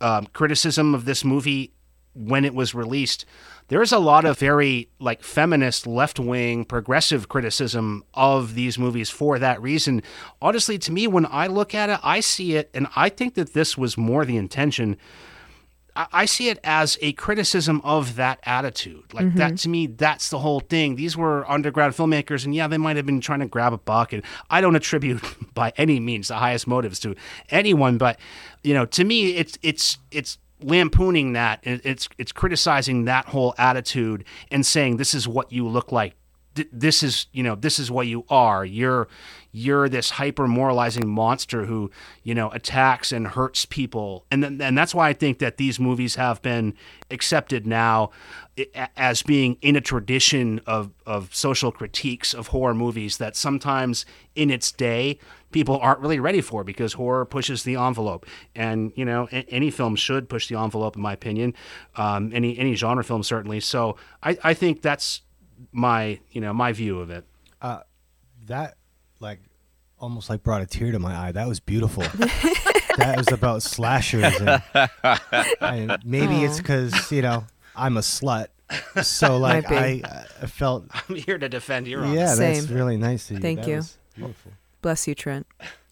um, 0.00 0.26
criticism 0.32 0.94
of 0.94 1.04
this 1.04 1.24
movie 1.24 1.72
when 2.14 2.44
it 2.44 2.54
was 2.54 2.74
released, 2.74 3.24
there's 3.68 3.92
a 3.92 3.98
lot 3.98 4.24
of 4.24 4.38
very 4.38 4.88
like 4.98 5.22
feminist, 5.22 5.86
left 5.86 6.18
wing, 6.18 6.64
progressive 6.64 7.28
criticism 7.28 8.04
of 8.14 8.54
these 8.54 8.78
movies 8.78 9.10
for 9.10 9.38
that 9.38 9.60
reason. 9.62 10.02
Honestly, 10.42 10.78
to 10.78 10.92
me, 10.92 11.06
when 11.06 11.26
I 11.26 11.46
look 11.46 11.74
at 11.74 11.90
it, 11.90 12.00
I 12.02 12.20
see 12.20 12.56
it, 12.56 12.70
and 12.74 12.86
I 12.96 13.08
think 13.08 13.34
that 13.34 13.52
this 13.52 13.78
was 13.78 13.96
more 13.96 14.24
the 14.24 14.36
intention 14.36 14.96
I, 15.98 16.06
I 16.12 16.24
see 16.24 16.48
it 16.48 16.60
as 16.64 16.96
a 17.02 17.12
criticism 17.14 17.82
of 17.84 18.16
that 18.16 18.38
attitude. 18.44 19.12
Like 19.12 19.26
mm-hmm. 19.26 19.38
that 19.38 19.58
to 19.58 19.68
me, 19.68 19.88
that's 19.88 20.30
the 20.30 20.38
whole 20.38 20.60
thing. 20.60 20.96
These 20.96 21.16
were 21.16 21.50
underground 21.50 21.94
filmmakers, 21.94 22.44
and 22.44 22.54
yeah, 22.54 22.68
they 22.68 22.78
might 22.78 22.96
have 22.96 23.04
been 23.04 23.20
trying 23.20 23.40
to 23.40 23.46
grab 23.46 23.72
a 23.72 23.78
buck. 23.78 24.12
And 24.12 24.22
I 24.48 24.60
don't 24.60 24.76
attribute 24.76 25.20
by 25.54 25.72
any 25.76 26.00
means 26.00 26.28
the 26.28 26.36
highest 26.36 26.66
motives 26.66 27.00
to 27.00 27.16
anyone, 27.50 27.98
but 27.98 28.18
you 28.62 28.72
know, 28.72 28.86
to 28.86 29.04
me, 29.04 29.36
it's 29.36 29.58
it's 29.62 29.98
it's 30.10 30.38
lampooning 30.62 31.32
that. 31.32 31.60
It's 31.62 32.08
it's 32.18 32.32
criticizing 32.32 33.04
that 33.04 33.26
whole 33.26 33.54
attitude 33.58 34.24
and 34.50 34.64
saying 34.64 34.96
this 34.96 35.14
is 35.14 35.28
what 35.28 35.52
you 35.52 35.66
look 35.68 35.92
like 35.92 36.14
this 36.72 37.02
is 37.02 37.26
you 37.32 37.42
know 37.42 37.54
this 37.54 37.78
is 37.78 37.90
what 37.90 38.06
you 38.06 38.24
are 38.28 38.64
you're 38.64 39.08
you're 39.52 39.88
this 39.88 40.10
hyper 40.10 40.46
moralizing 40.46 41.08
monster 41.08 41.66
who 41.66 41.90
you 42.22 42.34
know 42.34 42.50
attacks 42.50 43.12
and 43.12 43.28
hurts 43.28 43.64
people 43.64 44.24
and 44.30 44.42
then, 44.42 44.60
and 44.60 44.76
that's 44.76 44.94
why 44.94 45.08
I 45.08 45.12
think 45.12 45.38
that 45.38 45.56
these 45.56 45.78
movies 45.78 46.16
have 46.16 46.42
been 46.42 46.74
accepted 47.10 47.66
now 47.66 48.10
as 48.96 49.22
being 49.22 49.56
in 49.62 49.76
a 49.76 49.80
tradition 49.80 50.60
of 50.66 50.90
of 51.06 51.34
social 51.34 51.70
critiques 51.70 52.34
of 52.34 52.48
horror 52.48 52.74
movies 52.74 53.18
that 53.18 53.36
sometimes 53.36 54.04
in 54.34 54.50
its 54.50 54.72
day 54.72 55.18
people 55.50 55.78
aren't 55.78 56.00
really 56.00 56.20
ready 56.20 56.40
for 56.40 56.62
because 56.64 56.92
horror 56.94 57.24
pushes 57.24 57.62
the 57.62 57.76
envelope 57.76 58.26
and 58.54 58.92
you 58.96 59.04
know 59.04 59.28
a- 59.32 59.46
any 59.48 59.70
film 59.70 59.96
should 59.96 60.28
push 60.28 60.48
the 60.48 60.56
envelope 60.58 60.96
in 60.96 61.02
my 61.02 61.12
opinion 61.12 61.54
um, 61.96 62.30
any 62.34 62.58
any 62.58 62.74
genre 62.74 63.02
film 63.02 63.22
certainly 63.22 63.60
so 63.60 63.96
I, 64.22 64.36
I 64.44 64.54
think 64.54 64.82
that's 64.82 65.22
my 65.72 66.20
you 66.30 66.40
know 66.40 66.52
my 66.52 66.72
view 66.72 67.00
of 67.00 67.10
it 67.10 67.24
that 68.48 68.76
like 69.20 69.40
almost 69.98 70.28
like 70.28 70.42
brought 70.42 70.62
a 70.62 70.66
tear 70.66 70.92
to 70.92 70.98
my 70.98 71.14
eye. 71.14 71.32
That 71.32 71.46
was 71.48 71.60
beautiful. 71.60 72.02
that 72.96 73.14
was 73.16 73.30
about 73.30 73.62
slashers, 73.62 74.34
and, 74.40 74.62
and 75.60 75.98
maybe 76.04 76.44
it's 76.44 76.58
because 76.58 77.12
you 77.12 77.22
know 77.22 77.44
I'm 77.76 77.96
a 77.96 78.00
slut, 78.00 78.48
so 79.02 79.38
like 79.38 79.70
I. 79.70 80.02
I 80.40 80.46
felt 80.46 80.84
i'm 80.92 81.16
here 81.16 81.36
to 81.36 81.48
defend 81.48 81.88
your 81.88 82.04
honor 82.04 82.14
yeah, 82.14 82.34
that's 82.36 82.68
really 82.68 82.96
nice 82.96 83.28
of 83.30 83.38
you. 83.38 83.42
Thank 83.42 83.62
That 83.62 83.68
you. 83.68 83.82
beautiful. 84.14 84.52
Bless 84.82 85.06
you, 85.08 85.14
Trent. 85.14 85.46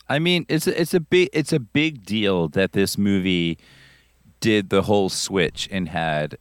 I 0.09 0.19
mean, 0.19 0.47
it's 0.49 0.67
a, 0.67 0.81
it's 0.81 0.95
a 0.95 1.01
big 1.01 1.29
it's 1.33 1.53
a 1.53 1.59
big 1.61 2.05
deal 2.05 2.49
that 2.51 2.73
this 2.73 2.97
movie 2.97 3.59
did 4.41 4.71
the 4.71 4.83
whole 4.83 5.09
switch 5.09 5.69
and 5.73 5.89
had 5.89 6.39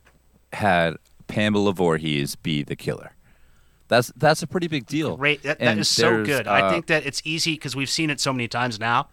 had 0.54 0.98
Pamela 1.28 1.74
Voorhees 1.74 2.36
be 2.36 2.64
the 2.64 2.76
killer. 2.76 3.16
That's 3.88 4.12
that's 4.16 4.42
a 4.42 4.48
pretty 4.48 4.68
big 4.68 4.86
deal. 4.86 5.18
Great. 5.18 5.44
That, 5.44 5.60
that 5.60 5.68
And 5.68 5.80
is 5.80 5.90
so 5.90 6.10
there's, 6.10 6.28
good. 6.28 6.48
I 6.48 6.62
uh, 6.62 6.72
think 6.72 6.88
that 6.88 7.06
it's 7.06 7.22
easy 7.24 7.54
because 7.54 7.76
we've 7.76 7.90
seen 7.90 8.10
it 8.10 8.20
so 8.20 8.34
many 8.34 8.48
times 8.48 8.80
now, 8.80 9.10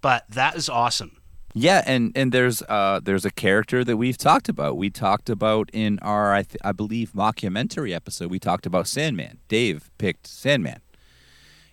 but 0.00 0.24
that 0.28 0.56
is 0.56 0.68
awesome. 0.68 1.18
Yeah, 1.58 1.82
and 1.86 2.12
and 2.14 2.32
there's 2.32 2.60
uh 2.62 3.00
there's 3.02 3.24
a 3.24 3.30
character 3.30 3.82
that 3.82 3.96
we've 3.96 4.18
talked 4.18 4.48
about. 4.48 4.76
We 4.76 4.90
talked 4.90 5.30
about 5.30 5.70
in 5.72 5.98
our 6.00 6.34
I, 6.34 6.42
th- 6.42 6.60
I 6.62 6.72
believe 6.72 7.12
mockumentary 7.12 7.94
episode. 7.94 8.30
We 8.30 8.38
talked 8.38 8.66
about 8.66 8.86
Sandman. 8.86 9.38
Dave 9.48 9.90
picked 9.96 10.26
Sandman, 10.26 10.80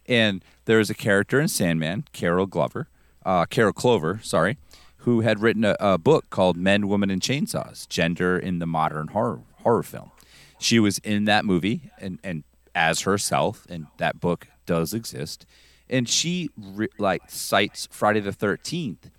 and 0.08 0.44
there's 0.66 0.90
a 0.90 0.94
character 0.94 1.40
in 1.40 1.48
Sandman, 1.48 2.06
Carol 2.14 2.46
Glover, 2.46 2.88
uh, 3.26 3.46
Carol 3.46 3.74
Clover, 3.74 4.20
sorry, 4.24 4.58
who 4.98 5.22
had 5.22 5.42
written 5.42 5.64
a, 5.64 5.76
a 5.80 5.98
book 5.98 6.30
called 6.30 6.58
Men, 6.58 6.88
Women, 6.88 7.10
and 7.10 7.22
Chainsaws: 7.22 7.88
Gender 7.88 8.38
in 8.38 8.60
the 8.60 8.66
Modern 8.66 9.10
Horror 9.10 9.42
Horror 9.64 9.84
Film. 9.84 10.12
She 10.60 10.80
was 10.80 11.00
in 11.00 11.26
that 11.26 11.46
movie 11.46 11.92
and 12.00 12.20
and 12.24 12.44
as 12.76 13.02
herself, 13.02 13.66
and 13.70 13.88
that 13.98 14.20
book 14.20 14.48
does 14.66 14.94
exist. 14.94 15.46
And 15.90 16.08
she 16.10 16.50
re- 16.58 16.88
like 16.98 17.30
cites 17.30 17.88
Friday 17.92 18.20
the 18.20 18.32
Thirteenth 18.32 19.10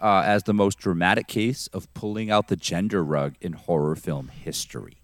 uh, 0.00 0.22
as 0.24 0.44
the 0.44 0.54
most 0.54 0.78
dramatic 0.78 1.26
case 1.26 1.68
of 1.68 1.92
pulling 1.94 2.30
out 2.30 2.48
the 2.48 2.56
gender 2.56 3.02
rug 3.02 3.34
in 3.40 3.52
horror 3.52 3.96
film 3.96 4.28
history. 4.28 4.96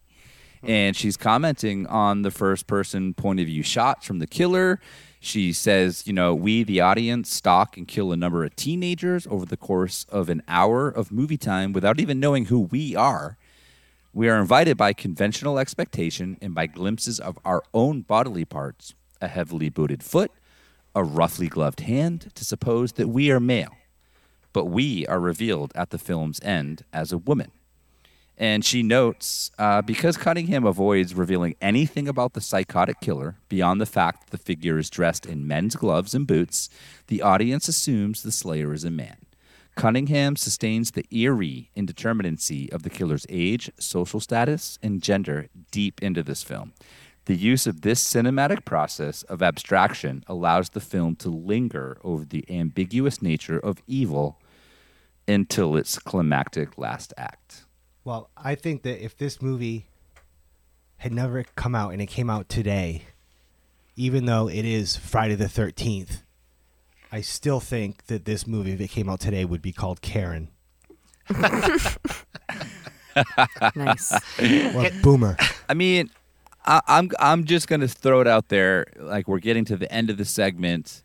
And 0.62 0.96
she's 0.96 1.16
commenting 1.16 1.86
on 1.86 2.22
the 2.22 2.30
first 2.30 2.66
person 2.66 3.12
point 3.12 3.38
of 3.40 3.46
view 3.46 3.62
shots 3.62 4.06
from 4.06 4.18
the 4.18 4.26
killer. 4.26 4.80
She 5.24 5.52
says, 5.52 6.06
you 6.06 6.12
know, 6.12 6.34
we, 6.34 6.62
the 6.62 6.80
audience, 6.80 7.32
stalk 7.32 7.76
and 7.76 7.88
kill 7.88 8.12
a 8.12 8.16
number 8.16 8.44
of 8.44 8.54
teenagers 8.56 9.26
over 9.28 9.46
the 9.46 9.56
course 9.56 10.06
of 10.10 10.28
an 10.28 10.42
hour 10.46 10.88
of 10.88 11.10
movie 11.10 11.36
time 11.38 11.72
without 11.72 11.98
even 11.98 12.20
knowing 12.20 12.46
who 12.46 12.60
we 12.60 12.94
are. 12.94 13.36
We 14.12 14.28
are 14.28 14.38
invited 14.40 14.76
by 14.76 14.92
conventional 14.92 15.58
expectation 15.58 16.36
and 16.40 16.54
by 16.54 16.66
glimpses 16.66 17.18
of 17.18 17.38
our 17.44 17.62
own 17.72 18.02
bodily 18.02 18.44
parts, 18.44 18.94
a 19.20 19.28
heavily 19.28 19.68
booted 19.68 20.02
foot, 20.02 20.30
a 20.94 21.02
roughly 21.02 21.48
gloved 21.48 21.80
hand, 21.80 22.30
to 22.34 22.44
suppose 22.44 22.92
that 22.92 23.08
we 23.08 23.30
are 23.30 23.40
male 23.40 23.76
but 24.54 24.66
we 24.66 25.06
are 25.08 25.20
revealed 25.20 25.72
at 25.74 25.90
the 25.90 25.98
film's 25.98 26.40
end 26.42 26.84
as 26.94 27.12
a 27.12 27.18
woman. 27.18 27.50
And 28.36 28.64
she 28.64 28.82
notes 28.82 29.52
uh, 29.58 29.82
because 29.82 30.16
Cunningham 30.16 30.64
avoids 30.64 31.14
revealing 31.14 31.54
anything 31.60 32.08
about 32.08 32.32
the 32.32 32.40
psychotic 32.40 33.00
killer 33.00 33.36
beyond 33.48 33.80
the 33.80 33.86
fact 33.86 34.24
that 34.24 34.30
the 34.30 34.44
figure 34.44 34.76
is 34.76 34.90
dressed 34.90 35.24
in 35.24 35.46
men's 35.46 35.76
gloves 35.76 36.14
and 36.14 36.26
boots, 36.26 36.68
the 37.06 37.22
audience 37.22 37.68
assumes 37.68 38.22
the 38.22 38.32
slayer 38.32 38.72
is 38.72 38.84
a 38.84 38.90
man. 38.90 39.18
Cunningham 39.76 40.36
sustains 40.36 40.92
the 40.92 41.04
eerie 41.10 41.70
indeterminacy 41.76 42.72
of 42.72 42.82
the 42.82 42.90
killer's 42.90 43.26
age, 43.28 43.70
social 43.78 44.20
status, 44.20 44.78
and 44.82 45.02
gender 45.02 45.48
deep 45.70 46.02
into 46.02 46.22
this 46.22 46.42
film. 46.42 46.72
The 47.26 47.36
use 47.36 47.66
of 47.66 47.80
this 47.80 48.02
cinematic 48.02 48.64
process 48.64 49.22
of 49.24 49.42
abstraction 49.42 50.24
allows 50.26 50.70
the 50.70 50.80
film 50.80 51.16
to 51.16 51.30
linger 51.30 51.98
over 52.04 52.24
the 52.24 52.44
ambiguous 52.50 53.22
nature 53.22 53.58
of 53.58 53.82
evil 53.86 54.40
until 55.26 55.76
its 55.76 55.98
climactic 55.98 56.76
last 56.76 57.14
act. 57.16 57.63
Well, 58.04 58.28
I 58.36 58.54
think 58.54 58.82
that 58.82 59.02
if 59.02 59.16
this 59.16 59.40
movie 59.40 59.86
had 60.98 61.12
never 61.12 61.44
come 61.56 61.74
out 61.74 61.92
and 61.92 62.02
it 62.02 62.06
came 62.06 62.28
out 62.28 62.48
today, 62.48 63.04
even 63.96 64.26
though 64.26 64.48
it 64.48 64.64
is 64.64 64.96
Friday 64.96 65.34
the 65.34 65.46
13th, 65.46 66.20
I 67.10 67.20
still 67.22 67.60
think 67.60 68.06
that 68.06 68.24
this 68.24 68.46
movie, 68.46 68.72
if 68.72 68.80
it 68.80 68.88
came 68.90 69.08
out 69.08 69.20
today, 69.20 69.44
would 69.44 69.62
be 69.62 69.72
called 69.72 70.02
Karen 70.02 70.48
Nice. 73.74 74.12
or 74.74 74.90
Boomer. 75.02 75.36
I 75.68 75.74
mean, 75.74 76.10
I, 76.66 76.80
I'm 76.88 77.10
I'm 77.18 77.44
just 77.44 77.68
gonna 77.68 77.86
throw 77.88 78.20
it 78.20 78.26
out 78.26 78.48
there. 78.48 78.86
Like 78.96 79.28
we're 79.28 79.38
getting 79.38 79.64
to 79.66 79.76
the 79.76 79.90
end 79.92 80.10
of 80.10 80.16
the 80.16 80.24
segment. 80.24 81.03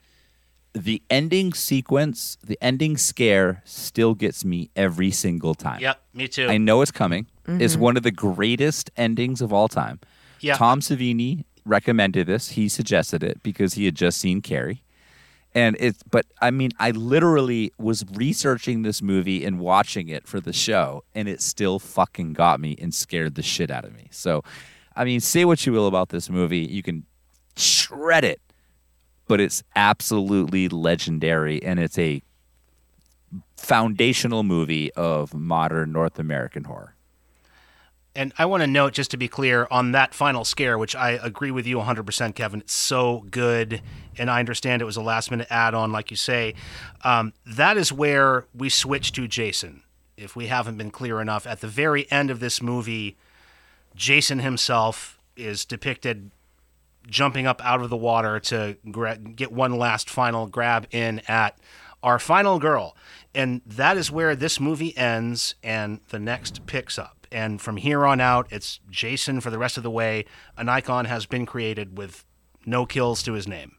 The 0.74 1.02
ending 1.10 1.54
sequence, 1.54 2.38
the 2.46 2.58
ending 2.62 2.98
scare, 2.98 3.62
still 3.66 4.14
gets 4.14 4.46
me 4.46 4.70
every 4.76 5.12
single 5.12 5.56
time. 5.56 5.82
Yep, 5.82 6.02
me 6.14 6.28
too. 6.28 6.48
I 6.48 6.58
know 6.58 6.82
it's 6.82 6.92
coming. 6.92 7.28
It's 7.48 7.74
mm-hmm. 7.74 7.82
one 7.82 7.98
of 7.98 8.04
the 8.04 8.12
greatest 8.12 8.92
endings 8.96 9.42
of 9.42 9.52
all 9.52 9.68
time. 9.68 10.00
Yeah. 10.40 10.56
Tom 10.56 10.82
Savini 10.82 11.46
recommended 11.66 12.28
this. 12.28 12.50
He 12.50 12.70
suggested 12.70 13.24
it 13.24 13.42
because 13.42 13.74
he 13.74 13.86
had 13.86 13.96
just 13.96 14.20
seen 14.20 14.42
Carrie. 14.42 14.84
And 15.56 15.76
it's 15.80 16.04
but 16.04 16.26
I 16.42 16.52
mean, 16.52 16.72
I 16.80 16.92
literally 16.92 17.74
was 17.80 18.06
researching 18.14 18.84
this 18.84 19.02
movie 19.02 19.44
and 19.44 19.60
watching 19.60 20.08
it 20.10 20.28
for 20.28 20.40
the 20.40 20.54
show, 20.54 21.04
and 21.16 21.28
it 21.28 21.42
still 21.42 21.80
fucking 21.80 22.34
got 22.34 22.60
me 22.60 22.76
and 22.80 22.94
scared 22.94 23.34
the 23.34 23.42
shit 23.42 23.72
out 23.72 23.84
of 23.84 23.96
me. 23.96 24.10
So 24.12 24.44
I 24.96 25.06
mean, 25.06 25.20
say 25.22 25.46
what 25.46 25.66
you 25.66 25.74
will 25.74 25.88
about 25.88 26.10
this 26.10 26.30
movie, 26.30 26.60
you 26.60 26.84
can 26.84 27.04
shred 27.56 28.24
it, 28.24 28.42
but 29.30 29.40
it's 29.40 29.62
absolutely 29.76 30.68
legendary 30.68 31.62
and 31.64 31.80
it's 31.80 32.00
a 32.00 32.22
foundational 33.56 34.42
movie 34.42 34.92
of 34.94 35.36
modern 35.36 35.92
North 35.92 36.18
American 36.18 36.64
horror. 36.64 36.96
And 38.16 38.34
I 38.40 38.48
want 38.48 38.62
to 38.62 38.68
note, 38.68 38.94
just 38.94 39.12
to 39.12 39.18
be 39.18 39.28
clear, 39.28 39.68
on 39.70 39.92
that 39.92 40.16
final 40.16 40.44
scare, 40.44 40.80
which 40.80 40.96
I 40.96 41.12
agree 41.12 41.52
with 41.52 41.68
you 41.68 41.78
100%, 41.78 42.34
Kevin. 42.34 42.62
It's 42.62 42.74
so 42.74 43.24
good. 43.30 43.84
And 44.18 44.32
I 44.32 44.40
understand 44.40 44.82
it 44.82 44.86
was 44.86 44.98
a 44.98 45.02
last 45.02 45.30
minute 45.30 45.46
add 45.52 45.76
on, 45.76 45.92
like 45.92 46.10
you 46.10 46.18
say. 46.18 46.56
Um, 47.04 47.34
that 47.46 47.78
is 47.78 47.94
where 47.94 48.48
we 48.56 48.68
switch 48.68 49.12
to 49.14 49.28
Jason. 49.28 49.84
If 50.18 50.36
we 50.36 50.48
haven't 50.48 50.78
been 50.78 50.90
clear 50.90 51.22
enough, 51.22 51.46
at 51.46 51.62
the 51.62 51.68
very 51.68 52.12
end 52.12 52.32
of 52.32 52.40
this 52.40 52.64
movie, 52.64 53.16
Jason 53.96 54.40
himself 54.40 55.20
is 55.38 55.66
depicted 55.66 56.32
jumping 57.10 57.48
up 57.48 57.64
out 57.64 57.82
of 57.82 57.90
the 57.90 57.98
water 57.98 58.40
to 58.40 58.78
gra- 58.92 59.18
get 59.18 59.52
one 59.52 59.78
last 59.78 60.10
final 60.10 60.48
grab 60.48 60.88
in 60.92 61.22
at 61.28 61.58
our 62.02 62.20
final 62.20 62.60
girl. 62.60 62.96
And 63.36 63.62
that 63.66 63.98
is 63.98 64.12
where 64.12 64.36
this 64.36 64.60
movie 64.60 64.96
ends 64.98 65.56
and 65.64 66.00
the 66.10 66.20
next 66.20 66.66
picks 66.66 66.98
up. 66.98 67.28
And 67.32 67.62
from 67.62 67.78
here 67.78 68.06
on 68.06 68.20
out, 68.20 68.48
it's 68.52 68.80
Jason 68.90 69.40
for 69.42 69.52
the 69.52 69.60
rest 69.60 69.78
of 69.78 69.84
the 69.84 69.92
way. 69.92 70.26
An 70.58 70.68
icon 70.70 71.06
has 71.06 71.26
been 71.26 71.46
created 71.46 71.98
with 71.98 72.26
no 72.66 72.86
kills 72.86 73.22
to 73.24 73.34
his 73.34 73.48
name. 73.48 73.74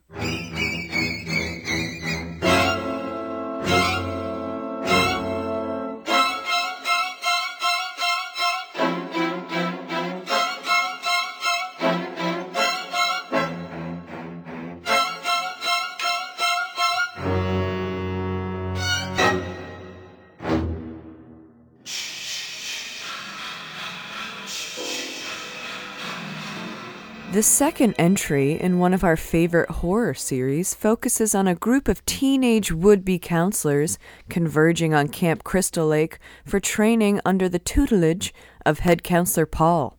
The 27.40 27.44
second 27.44 27.94
entry 27.96 28.60
in 28.60 28.78
one 28.78 28.92
of 28.92 29.02
our 29.02 29.16
favorite 29.16 29.70
horror 29.70 30.12
series 30.12 30.74
focuses 30.74 31.34
on 31.34 31.48
a 31.48 31.54
group 31.54 31.88
of 31.88 32.04
teenage 32.04 32.70
would 32.70 33.02
be 33.02 33.18
counselors 33.18 33.98
converging 34.28 34.92
on 34.92 35.08
Camp 35.08 35.42
Crystal 35.42 35.86
Lake 35.86 36.18
for 36.44 36.60
training 36.60 37.18
under 37.24 37.48
the 37.48 37.58
tutelage 37.58 38.34
of 38.66 38.80
head 38.80 39.02
counselor 39.02 39.46
Paul. 39.46 39.96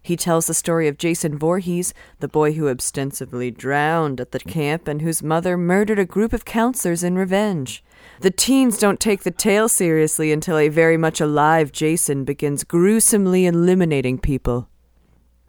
He 0.00 0.14
tells 0.14 0.46
the 0.46 0.54
story 0.54 0.86
of 0.86 0.96
Jason 0.96 1.36
Voorhees, 1.36 1.92
the 2.20 2.28
boy 2.28 2.52
who 2.52 2.68
ostensibly 2.68 3.50
drowned 3.50 4.20
at 4.20 4.30
the 4.30 4.38
camp 4.38 4.86
and 4.86 5.02
whose 5.02 5.24
mother 5.24 5.56
murdered 5.56 5.98
a 5.98 6.04
group 6.04 6.32
of 6.32 6.44
counselors 6.44 7.02
in 7.02 7.18
revenge. 7.18 7.82
The 8.20 8.30
teens 8.30 8.78
don't 8.78 9.00
take 9.00 9.24
the 9.24 9.32
tale 9.32 9.68
seriously 9.68 10.30
until 10.30 10.56
a 10.56 10.68
very 10.68 10.96
much 10.96 11.20
alive 11.20 11.72
Jason 11.72 12.24
begins 12.24 12.62
gruesomely 12.62 13.44
eliminating 13.44 14.20
people. 14.20 14.68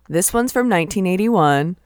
This 0.09 0.33
one's 0.33 0.51
from 0.51 0.69
1981, 0.69 1.77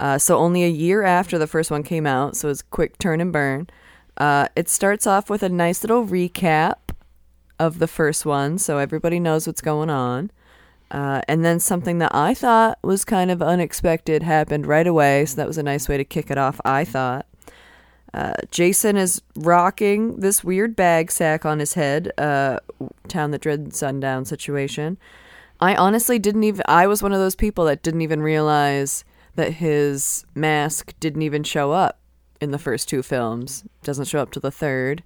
uh, 0.00 0.18
so 0.18 0.38
only 0.38 0.64
a 0.64 0.68
year 0.68 1.02
after 1.02 1.38
the 1.38 1.46
first 1.46 1.70
one 1.70 1.82
came 1.82 2.06
out, 2.06 2.36
so 2.36 2.48
it's 2.48 2.62
quick 2.62 2.98
turn 2.98 3.20
and 3.20 3.32
burn. 3.32 3.68
Uh, 4.16 4.48
it 4.56 4.68
starts 4.68 5.06
off 5.06 5.28
with 5.28 5.42
a 5.42 5.48
nice 5.48 5.82
little 5.82 6.06
recap 6.06 6.76
of 7.58 7.78
the 7.78 7.86
first 7.86 8.24
one, 8.24 8.58
so 8.58 8.78
everybody 8.78 9.20
knows 9.20 9.46
what's 9.46 9.60
going 9.60 9.90
on. 9.90 10.30
Uh, 10.90 11.20
and 11.28 11.44
then 11.44 11.60
something 11.60 11.98
that 11.98 12.14
I 12.14 12.32
thought 12.32 12.78
was 12.82 13.04
kind 13.04 13.30
of 13.30 13.42
unexpected 13.42 14.22
happened 14.22 14.66
right 14.66 14.86
away, 14.86 15.26
so 15.26 15.36
that 15.36 15.46
was 15.46 15.58
a 15.58 15.62
nice 15.62 15.88
way 15.88 15.98
to 15.98 16.04
kick 16.04 16.30
it 16.30 16.38
off, 16.38 16.60
I 16.64 16.84
thought. 16.84 17.26
Uh, 18.14 18.32
Jason 18.50 18.96
is 18.96 19.20
rocking 19.36 20.20
this 20.20 20.42
weird 20.42 20.74
bag 20.74 21.10
sack 21.10 21.44
on 21.44 21.58
his 21.58 21.74
head, 21.74 22.10
uh, 22.16 22.58
town 23.08 23.32
that 23.32 23.42
dread 23.42 23.74
sundown 23.74 24.24
situation. 24.24 24.96
I 25.60 25.74
honestly 25.74 26.18
didn't 26.18 26.44
even. 26.44 26.62
I 26.66 26.86
was 26.86 27.02
one 27.02 27.12
of 27.12 27.18
those 27.18 27.34
people 27.34 27.64
that 27.66 27.82
didn't 27.82 28.02
even 28.02 28.22
realize 28.22 29.04
that 29.34 29.54
his 29.54 30.24
mask 30.34 30.94
didn't 31.00 31.22
even 31.22 31.42
show 31.44 31.72
up 31.72 31.98
in 32.40 32.50
the 32.50 32.58
first 32.58 32.88
two 32.88 33.02
films. 33.02 33.64
Doesn't 33.82 34.06
show 34.06 34.20
up 34.20 34.30
to 34.32 34.40
the 34.40 34.50
third. 34.50 35.02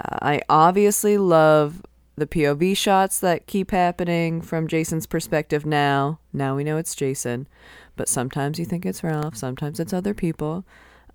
Uh, 0.00 0.18
I 0.22 0.42
obviously 0.48 1.18
love 1.18 1.82
the 2.16 2.26
POV 2.26 2.76
shots 2.76 3.18
that 3.20 3.46
keep 3.46 3.70
happening 3.70 4.40
from 4.40 4.68
Jason's 4.68 5.06
perspective 5.06 5.66
now. 5.66 6.20
Now 6.32 6.56
we 6.56 6.64
know 6.64 6.76
it's 6.76 6.94
Jason, 6.94 7.48
but 7.96 8.08
sometimes 8.08 8.58
you 8.58 8.64
think 8.64 8.86
it's 8.86 9.02
Ralph, 9.02 9.36
sometimes 9.36 9.80
it's 9.80 9.92
other 9.92 10.14
people. 10.14 10.64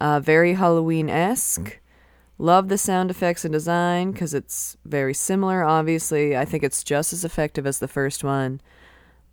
Uh, 0.02 0.20
very 0.20 0.54
Halloween 0.54 1.10
esque. 1.10 1.80
Love 2.42 2.70
the 2.70 2.78
sound 2.78 3.12
effects 3.12 3.44
and 3.44 3.52
design 3.52 4.12
because 4.12 4.34
it's 4.34 4.78
very 4.86 5.14
similar, 5.14 5.62
obviously. 5.64 6.38
I 6.38 6.46
think 6.46 6.64
it's 6.64 6.86
just 6.86 7.12
as 7.12 7.26
effective 7.26 7.68
as 7.68 7.80
the 7.80 7.88
first 7.88 8.24
one. 8.24 8.62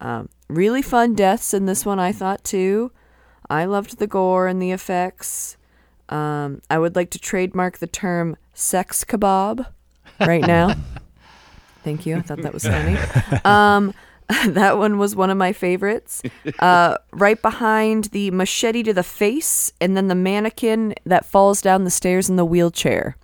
Um, 0.01 0.29
really 0.49 0.83
fun 0.83 1.15
deaths 1.15 1.55
in 1.55 1.67
this 1.67 1.87
one, 1.87 2.01
I 2.01 2.11
thought, 2.11 2.43
too. 2.43 2.91
I 3.49 3.65
loved 3.65 3.99
the 3.99 4.09
gore 4.09 4.49
and 4.49 4.61
the 4.61 4.73
effects. 4.73 5.57
Um, 6.09 6.61
I 6.69 6.81
would 6.81 6.97
like 6.97 7.11
to 7.11 7.19
trademark 7.21 7.79
the 7.79 7.87
term 7.87 8.37
sex 8.55 9.05
kebab 9.05 9.67
right 10.21 10.45
now. 10.45 10.75
Thank 11.85 12.07
you. 12.07 12.17
I 12.17 12.23
thought 12.23 12.43
that 12.43 12.53
was 12.53 12.65
funny. 12.65 12.97
Um, 13.45 13.95
that 14.47 14.79
one 14.79 14.99
was 14.99 15.15
one 15.15 15.31
of 15.31 15.37
my 15.37 15.53
favorites. 15.53 16.23
Uh, 16.61 16.97
right 17.13 17.43
behind 17.43 18.05
the 18.07 18.31
machete 18.31 18.83
to 18.83 18.95
the 18.95 19.03
face, 19.03 19.73
and 19.81 19.97
then 19.97 20.09
the 20.09 20.15
mannequin 20.15 20.95
that 21.05 21.25
falls 21.25 21.61
down 21.61 21.85
the 21.85 21.91
stairs 21.91 22.31
in 22.31 22.37
the 22.37 22.45
wheelchair. 22.45 23.17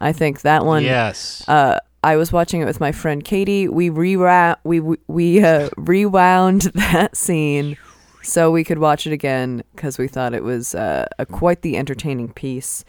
I 0.00 0.12
think 0.12 0.42
that 0.42 0.64
one. 0.64 0.84
Yes. 0.84 1.46
Uh, 1.48 1.80
I 2.04 2.16
was 2.16 2.32
watching 2.32 2.60
it 2.60 2.64
with 2.64 2.78
my 2.78 2.92
friend 2.92 3.24
Katie. 3.24 3.66
We 3.66 3.88
rewound, 3.88 4.58
we 4.62 4.80
we 4.80 5.42
uh, 5.42 5.70
rewound 5.76 6.62
that 6.74 7.16
scene 7.16 7.76
so 8.26 8.50
we 8.50 8.64
could 8.64 8.78
watch 8.78 9.06
it 9.06 9.12
again 9.12 9.62
because 9.74 9.98
we 9.98 10.08
thought 10.08 10.34
it 10.34 10.42
was 10.42 10.74
uh, 10.74 11.06
a 11.18 11.24
quite 11.24 11.62
the 11.62 11.76
entertaining 11.76 12.32
piece. 12.32 12.84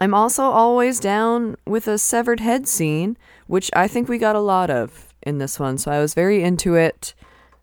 I'm 0.00 0.12
also 0.12 0.42
always 0.42 0.98
down 0.98 1.56
with 1.64 1.86
a 1.86 1.98
severed 1.98 2.40
head 2.40 2.66
scene, 2.66 3.16
which 3.46 3.70
I 3.74 3.86
think 3.86 4.08
we 4.08 4.18
got 4.18 4.34
a 4.34 4.40
lot 4.40 4.70
of 4.70 5.11
in 5.22 5.38
this 5.38 5.58
one. 5.58 5.78
So 5.78 5.90
I 5.90 6.00
was 6.00 6.14
very 6.14 6.42
into 6.42 6.74
it. 6.74 7.14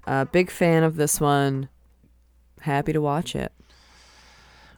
Uh, 0.05 0.25
big 0.25 0.49
fan 0.49 0.83
of 0.83 0.95
this 0.95 1.19
one. 1.21 1.69
Happy 2.61 2.93
to 2.93 3.01
watch 3.01 3.35
it. 3.35 3.51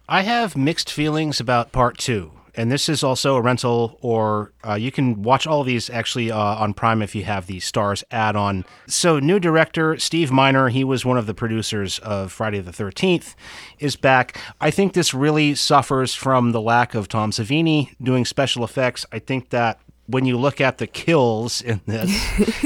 I 0.10 0.24
have 0.24 0.58
mixed 0.58 0.92
feelings 0.92 1.40
about 1.40 1.72
part 1.72 1.98
two. 1.98 2.32
And 2.54 2.70
this 2.70 2.90
is 2.90 3.02
also 3.02 3.38
a 3.38 3.42
rental, 3.42 3.98
or 4.02 4.52
uh, 4.68 4.74
you 4.74 4.92
can 4.92 5.24
watch 5.24 5.48
all 5.48 5.64
these 5.64 5.90
actually 5.90 6.32
uh, 6.32 6.38
on 6.38 6.74
Prime 6.74 7.02
if 7.02 7.16
you 7.16 7.24
have 7.24 7.48
the 7.48 7.62
Stars 7.62 8.04
add 8.12 8.36
on. 8.36 8.66
So, 8.88 9.20
new 9.20 9.40
director 9.40 9.98
Steve 9.98 10.32
Miner, 10.32 10.68
he 10.68 10.84
was 10.84 11.06
one 11.06 11.18
of 11.18 11.28
the 11.28 11.34
producers 11.34 12.00
of 12.00 12.32
Friday 12.32 12.60
the 12.60 12.72
13th, 12.72 13.36
is 13.80 13.96
back. 13.96 14.38
I 14.60 14.70
think 14.70 14.94
this 14.94 15.14
really 15.14 15.56
suffers 15.56 16.14
from 16.14 16.52
the 16.52 16.62
lack 16.62 16.94
of 16.94 17.08
Tom 17.08 17.32
Savini 17.32 17.96
doing 18.02 18.26
special 18.26 18.66
effects. 18.66 19.06
I 19.14 19.20
think 19.20 19.52
that 19.52 19.80
when 20.12 20.26
you 20.26 20.38
look 20.38 20.62
at 20.62 20.78
the 20.78 20.88
kills 20.88 21.62
in 21.62 21.82
this, 21.86 22.12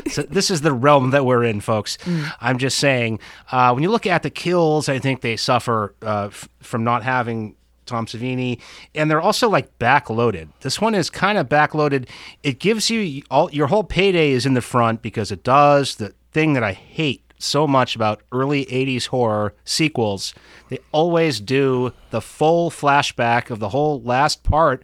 so 0.13 0.23
this 0.23 0.51
is 0.51 0.61
the 0.61 0.73
realm 0.73 1.11
that 1.11 1.25
we're 1.25 1.43
in, 1.43 1.61
folks. 1.61 1.97
I'm 2.41 2.57
just 2.57 2.77
saying, 2.77 3.19
uh, 3.51 3.71
when 3.71 3.83
you 3.83 3.91
look 3.91 4.05
at 4.05 4.23
the 4.23 4.29
kills, 4.29 4.89
I 4.89 4.99
think 4.99 5.21
they 5.21 5.35
suffer 5.35 5.95
uh, 6.01 6.27
f- 6.31 6.49
from 6.61 6.83
not 6.83 7.03
having 7.03 7.55
Tom 7.85 8.05
Savini, 8.05 8.59
and 8.93 9.09
they're 9.09 9.21
also 9.21 9.49
like 9.49 9.77
backloaded. 9.79 10.49
This 10.61 10.81
one 10.81 10.95
is 10.95 11.09
kind 11.09 11.37
of 11.37 11.47
backloaded. 11.47 12.07
It 12.43 12.59
gives 12.59 12.89
you 12.89 13.21
all 13.29 13.51
your 13.51 13.67
whole 13.67 13.83
payday 13.83 14.31
is 14.31 14.45
in 14.45 14.53
the 14.53 14.61
front 14.61 15.01
because 15.01 15.31
it 15.31 15.43
does 15.43 15.95
the 15.95 16.13
thing 16.31 16.53
that 16.53 16.63
I 16.63 16.73
hate 16.73 17.21
so 17.37 17.67
much 17.67 17.95
about 17.95 18.21
early 18.31 18.65
80s 18.65 19.07
horror 19.07 19.53
sequels. 19.65 20.33
They 20.69 20.79
always 20.91 21.39
do 21.39 21.93
the 22.09 22.21
full 22.21 22.71
flashback 22.71 23.49
of 23.49 23.59
the 23.59 23.69
whole 23.69 24.01
last 24.01 24.43
part 24.43 24.83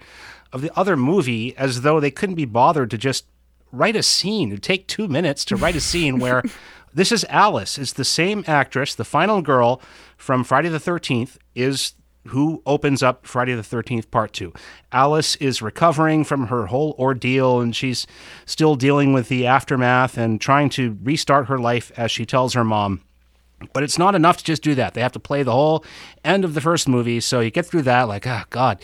of 0.54 0.62
the 0.62 0.72
other 0.78 0.98
movie 0.98 1.56
as 1.58 1.82
though 1.82 2.00
they 2.00 2.12
couldn't 2.12 2.36
be 2.36 2.46
bothered 2.46 2.92
to 2.92 2.98
just 2.98 3.26
write 3.72 3.96
a 3.96 4.04
scene. 4.04 4.52
It'd 4.52 4.64
take 4.64 4.88
two 4.88 5.08
minutes 5.08 5.46
to 5.46 5.56
write 5.56 5.76
a 5.76 5.82
scene 5.82 6.20
where 6.20 6.44
this 6.94 7.12
is 7.12 7.26
Alice. 7.30 7.78
It's 7.78 7.94
the 7.94 8.06
same 8.06 8.44
actress, 8.48 8.96
the 8.96 9.06
final 9.06 9.42
girl 9.42 9.82
from 10.18 10.44
Friday 10.44 10.70
the 10.70 10.78
13th, 10.78 11.38
is 11.56 11.94
who 12.28 12.62
opens 12.66 13.02
up 13.02 13.26
Friday 13.26 13.56
the 13.56 13.62
13th 13.62 14.12
Part 14.12 14.34
2. 14.34 14.54
Alice 14.92 15.36
is 15.38 15.62
recovering 15.62 16.24
from 16.24 16.48
her 16.48 16.68
whole 16.68 16.96
ordeal 17.00 17.60
and 17.60 17.76
she's 17.76 18.06
still 18.46 18.76
dealing 18.76 19.12
with 19.12 19.28
the 19.28 19.48
aftermath 19.48 20.18
and 20.18 20.40
trying 20.40 20.70
to 20.70 20.98
restart 21.02 21.48
her 21.48 21.58
life 21.58 21.92
as 21.98 22.12
she 22.12 22.26
tells 22.26 22.54
her 22.54 22.64
mom. 22.64 23.02
But 23.74 23.84
it's 23.84 23.98
not 23.98 24.16
enough 24.16 24.38
to 24.38 24.44
just 24.44 24.64
do 24.64 24.76
that. 24.76 24.94
They 24.94 25.02
have 25.02 25.12
to 25.14 25.20
play 25.20 25.44
the 25.44 25.52
whole 25.52 25.84
end 26.24 26.44
of 26.44 26.54
the 26.54 26.62
first 26.62 26.88
movie. 26.88 27.20
So 27.20 27.40
you 27.40 27.52
get 27.52 27.66
through 27.66 27.84
that, 27.84 28.08
like, 28.08 28.26
oh, 28.26 28.44
God. 28.50 28.84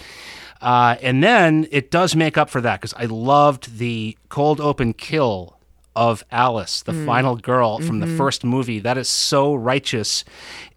Uh, 0.62 0.96
and 1.02 1.24
then 1.24 1.68
it 1.72 1.92
does 1.92 2.16
make 2.16 2.38
up 2.38 2.50
for 2.50 2.62
that 2.62 2.82
because 2.82 2.94
I 2.96 3.06
loved 3.06 3.78
the 3.78 4.18
cold 4.30 4.60
open 4.60 4.94
kill 4.94 5.58
of 5.96 6.24
Alice, 6.32 6.84
the 6.84 6.94
final 6.94 7.36
girl 7.36 7.80
from 7.80 8.00
the 8.00 8.06
first 8.06 8.44
movie. 8.44 8.80
That 8.80 9.00
is 9.00 9.10
so 9.10 9.56
righteous. 9.56 10.24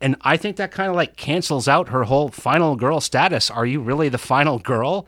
And 0.01 0.17
I 0.23 0.39
think 0.39 0.57
that 0.57 0.71
kind 0.73 0.89
of 0.89 0.97
like 0.97 1.17
cancels 1.17 1.69
out 1.69 1.91
her 1.91 2.05
whole 2.05 2.31
final 2.31 2.75
girl 2.75 3.01
status. 3.03 3.51
Are 3.51 3.67
you 3.67 3.81
really 3.81 4.09
the 4.09 4.17
final 4.17 4.59
girl? 4.59 5.07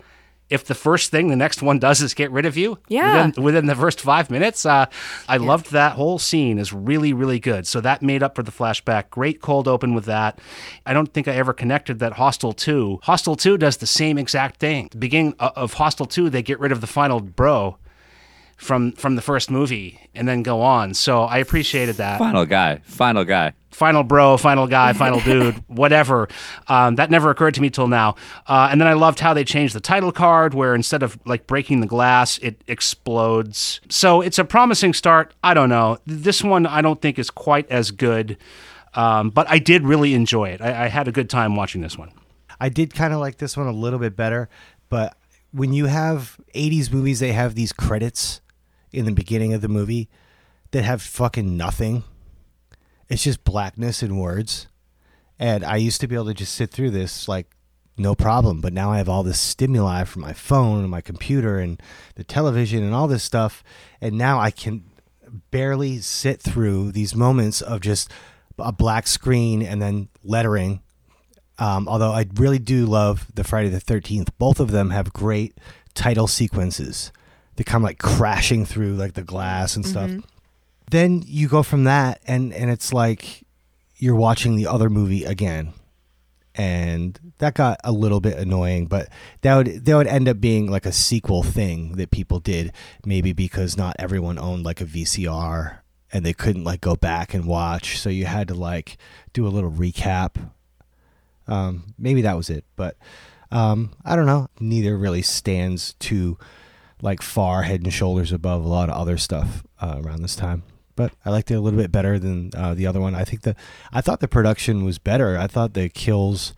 If 0.52 0.64
the 0.66 0.74
first 0.74 1.10
thing 1.10 1.28
the 1.28 1.36
next 1.36 1.62
one 1.62 1.78
does 1.78 2.02
is 2.02 2.12
get 2.14 2.30
rid 2.30 2.44
of 2.46 2.56
you 2.56 2.78
Yeah. 2.88 3.26
within, 3.26 3.42
within 3.44 3.66
the 3.66 3.74
first 3.74 4.00
five 4.00 4.30
minutes, 4.30 4.66
uh, 4.66 4.86
I 5.28 5.38
loved 5.38 5.72
that 5.72 5.92
whole 5.92 6.18
scene. 6.18 6.58
is 6.58 6.72
really 6.72 7.12
really 7.12 7.40
good. 7.40 7.66
So 7.66 7.80
that 7.80 8.02
made 8.02 8.22
up 8.22 8.36
for 8.36 8.42
the 8.42 8.52
flashback. 8.52 9.10
Great 9.10 9.40
cold 9.40 9.66
open 9.66 9.94
with 9.94 10.04
that. 10.04 10.38
I 10.84 10.92
don't 10.92 11.12
think 11.12 11.26
I 11.28 11.32
ever 11.32 11.52
connected 11.52 11.98
that 12.00 12.12
Hostel 12.14 12.52
Two. 12.52 13.00
Hostel 13.04 13.36
Two 13.36 13.56
does 13.56 13.78
the 13.78 13.86
same 13.86 14.18
exact 14.18 14.60
thing. 14.60 14.88
The 14.92 14.98
beginning 14.98 15.34
of 15.38 15.74
Hostel 15.74 16.06
Two, 16.06 16.28
they 16.30 16.42
get 16.42 16.60
rid 16.60 16.72
of 16.72 16.80
the 16.80 16.86
final 16.86 17.20
bro 17.20 17.76
from 18.62 18.92
from 18.92 19.16
the 19.16 19.22
first 19.22 19.50
movie 19.50 19.98
and 20.14 20.26
then 20.28 20.42
go 20.42 20.60
on. 20.62 20.94
So 20.94 21.22
I 21.22 21.38
appreciated 21.38 21.96
that. 21.96 22.18
Final 22.18 22.46
guy. 22.46 22.80
Final 22.84 23.24
guy. 23.24 23.54
Final 23.70 24.02
bro, 24.02 24.36
final 24.36 24.66
guy, 24.66 24.92
final 24.92 25.18
dude, 25.24 25.56
whatever. 25.66 26.28
Um, 26.68 26.96
that 26.96 27.10
never 27.10 27.30
occurred 27.30 27.54
to 27.54 27.62
me 27.62 27.70
till 27.70 27.88
now. 27.88 28.16
Uh, 28.46 28.68
and 28.70 28.80
then 28.80 28.86
I 28.86 28.92
loved 28.92 29.18
how 29.18 29.32
they 29.32 29.44
changed 29.44 29.74
the 29.74 29.80
title 29.80 30.12
card, 30.12 30.52
where 30.52 30.74
instead 30.74 31.02
of 31.02 31.18
like 31.24 31.46
breaking 31.46 31.80
the 31.80 31.86
glass, 31.86 32.36
it 32.38 32.62
explodes. 32.68 33.80
So 33.88 34.20
it's 34.20 34.38
a 34.38 34.44
promising 34.44 34.92
start. 34.92 35.34
I 35.42 35.54
don't 35.54 35.70
know. 35.70 35.98
This 36.06 36.44
one 36.44 36.66
I 36.66 36.82
don't 36.82 37.00
think 37.00 37.18
is 37.18 37.30
quite 37.30 37.68
as 37.70 37.90
good, 37.90 38.36
um, 38.94 39.30
but 39.30 39.48
I 39.48 39.58
did 39.58 39.84
really 39.84 40.12
enjoy 40.12 40.50
it. 40.50 40.60
I, 40.60 40.84
I 40.84 40.88
had 40.88 41.08
a 41.08 41.12
good 41.12 41.30
time 41.30 41.56
watching 41.56 41.80
this 41.80 41.96
one. 41.96 42.12
I 42.60 42.68
did 42.68 42.94
kind 42.94 43.14
of 43.14 43.20
like 43.20 43.38
this 43.38 43.56
one 43.56 43.66
a 43.66 43.72
little 43.72 43.98
bit 43.98 44.14
better, 44.14 44.50
but 44.90 45.16
when 45.50 45.72
you 45.72 45.86
have 45.86 46.38
80s 46.54 46.92
movies, 46.92 47.20
they 47.20 47.32
have 47.32 47.54
these 47.54 47.72
credits 47.72 48.41
in 48.92 49.04
the 49.04 49.12
beginning 49.12 49.52
of 49.52 49.60
the 49.60 49.68
movie 49.68 50.08
that 50.70 50.84
have 50.84 51.02
fucking 51.02 51.56
nothing. 51.56 52.04
It's 53.08 53.24
just 53.24 53.44
blackness 53.44 54.02
and 54.02 54.20
words. 54.20 54.68
And 55.38 55.64
I 55.64 55.76
used 55.76 56.00
to 56.00 56.06
be 56.06 56.14
able 56.14 56.26
to 56.26 56.34
just 56.34 56.54
sit 56.54 56.70
through 56.70 56.90
this 56.90 57.28
like 57.28 57.56
no 57.96 58.14
problem, 58.14 58.60
but 58.60 58.72
now 58.72 58.90
I 58.90 58.98
have 58.98 59.08
all 59.08 59.22
this 59.22 59.40
stimuli 59.40 60.04
from 60.04 60.22
my 60.22 60.32
phone 60.32 60.80
and 60.80 60.90
my 60.90 61.00
computer 61.00 61.58
and 61.58 61.80
the 62.14 62.24
television 62.24 62.82
and 62.82 62.94
all 62.94 63.06
this 63.06 63.22
stuff, 63.22 63.62
and 64.00 64.16
now 64.16 64.40
I 64.40 64.50
can 64.50 64.84
barely 65.50 65.98
sit 65.98 66.40
through 66.40 66.92
these 66.92 67.14
moments 67.14 67.60
of 67.60 67.80
just 67.80 68.10
a 68.58 68.72
black 68.72 69.06
screen 69.06 69.62
and 69.62 69.80
then 69.80 70.08
lettering. 70.22 70.80
Um, 71.58 71.86
although 71.88 72.12
I 72.12 72.26
really 72.34 72.58
do 72.58 72.86
love 72.86 73.26
the 73.34 73.44
Friday 73.44 73.68
the 73.68 73.80
Thirteenth. 73.80 74.36
Both 74.38 74.58
of 74.58 74.70
them 74.70 74.90
have 74.90 75.12
great 75.12 75.58
title 75.94 76.26
sequences. 76.26 77.12
They 77.62 77.70
come 77.70 77.84
like 77.84 77.98
crashing 78.00 78.66
through 78.66 78.94
like 78.94 79.12
the 79.14 79.22
glass 79.22 79.76
and 79.76 79.86
stuff. 79.86 80.10
Then 80.90 81.22
you 81.24 81.46
go 81.46 81.62
from 81.62 81.84
that, 81.84 82.20
and 82.26 82.52
and 82.52 82.72
it's 82.72 82.92
like 82.92 83.44
you're 83.98 84.16
watching 84.16 84.56
the 84.56 84.66
other 84.66 84.90
movie 84.90 85.22
again. 85.22 85.72
And 86.56 87.32
that 87.38 87.54
got 87.54 87.78
a 87.84 87.92
little 87.92 88.20
bit 88.20 88.36
annoying 88.36 88.86
but 88.86 89.08
that 89.42 89.54
would 89.56 89.84
that 89.84 89.96
would 89.96 90.08
end 90.08 90.28
up 90.28 90.40
being 90.40 90.68
like 90.68 90.84
a 90.84 90.92
sequel 90.92 91.44
thing 91.44 91.92
that 91.92 92.10
people 92.10 92.40
did 92.40 92.72
maybe 93.06 93.32
because 93.32 93.76
not 93.76 93.94
everyone 93.98 94.38
owned 94.40 94.64
like 94.64 94.80
a 94.80 94.84
VCR 94.84 95.78
and 96.12 96.26
they 96.26 96.32
couldn't 96.32 96.64
like 96.64 96.80
go 96.80 96.96
back 96.96 97.32
and 97.32 97.46
watch. 97.46 97.98
So 97.98 98.10
you 98.10 98.26
had 98.26 98.48
to 98.48 98.54
like 98.54 98.98
do 99.32 99.46
a 99.46 99.54
little 99.54 99.70
recap. 99.70 100.50
Um 101.46 101.94
maybe 101.96 102.22
that 102.22 102.36
was 102.36 102.50
it 102.50 102.64
but 102.74 102.96
um 103.52 103.92
I 104.04 104.16
don't 104.16 104.26
know. 104.26 104.48
Neither 104.58 104.98
really 104.98 105.22
stands 105.22 105.94
too 106.00 106.36
like 107.02 107.20
far 107.20 107.62
head 107.62 107.82
and 107.82 107.92
shoulders 107.92 108.32
above 108.32 108.64
a 108.64 108.68
lot 108.68 108.88
of 108.88 108.96
other 108.96 109.18
stuff 109.18 109.62
uh, 109.80 110.00
around 110.02 110.22
this 110.22 110.36
time 110.36 110.62
but 110.96 111.12
I 111.24 111.30
liked 111.30 111.50
it 111.50 111.54
a 111.54 111.60
little 111.60 111.78
bit 111.78 111.92
better 111.92 112.18
than 112.18 112.50
uh, 112.56 112.74
the 112.74 112.86
other 112.86 113.00
one. 113.00 113.14
I 113.14 113.24
think 113.24 113.42
the 113.42 113.56
I 113.92 114.00
thought 114.00 114.20
the 114.20 114.28
production 114.28 114.84
was 114.84 114.98
better. 114.98 115.38
I 115.38 115.46
thought 115.46 115.74
the 115.74 115.88
kills 115.88 116.54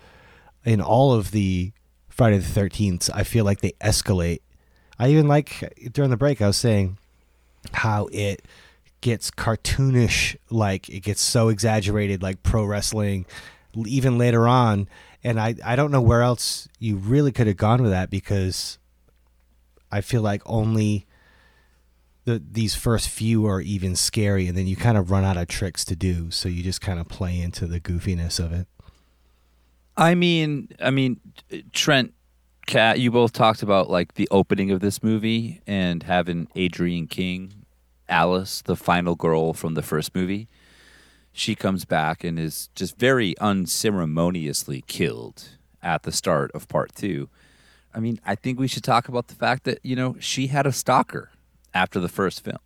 in 0.64 0.80
all 0.80 1.12
of 1.12 1.30
the 1.30 1.72
Friday 2.08 2.38
the 2.38 2.44
Thirteenth. 2.44 3.10
I 3.14 3.24
feel 3.24 3.44
like 3.44 3.60
they 3.60 3.72
escalate. 3.80 4.40
I 4.98 5.08
even 5.08 5.28
like 5.28 5.72
during 5.92 6.10
the 6.10 6.16
break 6.16 6.40
I 6.40 6.46
was 6.48 6.56
saying 6.56 6.98
how 7.72 8.08
it 8.12 8.44
gets 9.00 9.30
cartoonish, 9.30 10.36
like 10.50 10.88
it 10.88 11.00
gets 11.00 11.20
so 11.20 11.48
exaggerated, 11.48 12.22
like 12.22 12.42
pro 12.42 12.64
wrestling. 12.64 13.26
Even 13.86 14.18
later 14.18 14.46
on, 14.46 14.88
and 15.24 15.40
I 15.40 15.56
I 15.64 15.74
don't 15.74 15.90
know 15.90 16.00
where 16.00 16.22
else 16.22 16.68
you 16.78 16.96
really 16.96 17.32
could 17.32 17.48
have 17.48 17.56
gone 17.56 17.82
with 17.82 17.90
that 17.90 18.08
because 18.08 18.78
I 19.94 20.00
feel 20.00 20.22
like 20.22 20.42
only 20.44 21.06
the 22.24 22.42
these 22.50 22.74
first 22.74 23.08
few 23.08 23.46
are 23.46 23.60
even 23.60 23.96
scary 23.96 24.46
and 24.46 24.56
then 24.56 24.66
you 24.66 24.76
kind 24.76 24.98
of 24.98 25.10
run 25.10 25.24
out 25.24 25.36
of 25.36 25.46
tricks 25.48 25.84
to 25.84 25.96
do 25.96 26.30
so 26.30 26.48
you 26.48 26.62
just 26.62 26.80
kind 26.80 26.98
of 26.98 27.06
play 27.08 27.38
into 27.38 27.66
the 27.66 27.80
goofiness 27.80 28.42
of 28.42 28.52
it 28.52 28.66
I 29.96 30.14
mean, 30.14 30.68
I 30.80 30.90
mean, 30.90 31.20
Trent, 31.72 32.14
Kat, 32.66 32.98
you 32.98 33.10
both 33.10 33.32
talked 33.32 33.62
about 33.62 33.90
like 33.90 34.14
the 34.14 34.28
opening 34.30 34.70
of 34.70 34.80
this 34.80 35.02
movie 35.02 35.60
and 35.66 36.02
having 36.02 36.48
Adrienne 36.56 37.06
King, 37.06 37.64
Alice, 38.08 38.62
the 38.62 38.76
final 38.76 39.14
girl 39.14 39.52
from 39.52 39.74
the 39.74 39.82
first 39.82 40.14
movie. 40.14 40.48
She 41.32 41.54
comes 41.54 41.84
back 41.84 42.24
and 42.24 42.38
is 42.38 42.68
just 42.74 42.98
very 42.98 43.36
unceremoniously 43.38 44.82
killed 44.86 45.58
at 45.82 46.02
the 46.02 46.12
start 46.12 46.50
of 46.52 46.68
part 46.68 46.94
two. 46.94 47.28
I 47.94 48.00
mean, 48.00 48.18
I 48.26 48.34
think 48.34 48.58
we 48.58 48.68
should 48.68 48.84
talk 48.84 49.08
about 49.08 49.28
the 49.28 49.34
fact 49.34 49.64
that, 49.64 49.78
you 49.82 49.94
know, 49.94 50.16
she 50.18 50.48
had 50.48 50.66
a 50.66 50.72
stalker 50.72 51.30
after 51.72 52.00
the 52.00 52.08
first 52.08 52.42
film. 52.42 52.58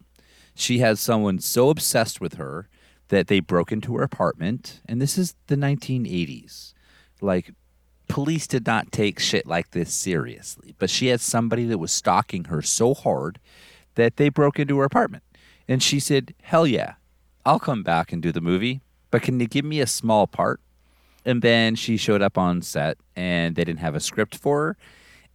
She 0.54 0.78
had 0.78 0.98
someone 0.98 1.38
so 1.38 1.70
obsessed 1.70 2.20
with 2.20 2.34
her 2.34 2.68
that 3.08 3.28
they 3.28 3.40
broke 3.40 3.70
into 3.70 3.96
her 3.96 4.02
apartment, 4.02 4.80
and 4.86 5.00
this 5.00 5.16
is 5.16 5.34
the 5.46 5.56
1980s. 5.56 6.74
Like, 7.20 7.52
police 8.08 8.46
did 8.46 8.66
not 8.66 8.90
take 8.90 9.18
shit 9.18 9.46
like 9.46 9.70
this 9.70 9.92
seriously, 9.92 10.74
but 10.78 10.90
she 10.90 11.08
had 11.08 11.20
somebody 11.20 11.64
that 11.66 11.78
was 11.78 11.92
stalking 11.92 12.44
her 12.44 12.62
so 12.62 12.94
hard 12.94 13.38
that 13.94 14.16
they 14.16 14.28
broke 14.28 14.58
into 14.58 14.78
her 14.78 14.84
apartment. 14.84 15.22
And 15.68 15.82
she 15.82 16.00
said, 16.00 16.34
Hell 16.42 16.66
yeah, 16.66 16.94
I'll 17.44 17.58
come 17.58 17.82
back 17.82 18.12
and 18.12 18.22
do 18.22 18.32
the 18.32 18.40
movie, 18.40 18.80
but 19.10 19.22
can 19.22 19.38
you 19.38 19.46
give 19.46 19.64
me 19.64 19.80
a 19.80 19.86
small 19.86 20.26
part? 20.26 20.60
And 21.24 21.42
then 21.42 21.74
she 21.74 21.96
showed 21.96 22.22
up 22.22 22.38
on 22.38 22.62
set 22.62 22.96
and 23.14 23.54
they 23.54 23.64
didn't 23.64 23.80
have 23.80 23.94
a 23.94 24.00
script 24.00 24.36
for 24.36 24.62
her. 24.62 24.76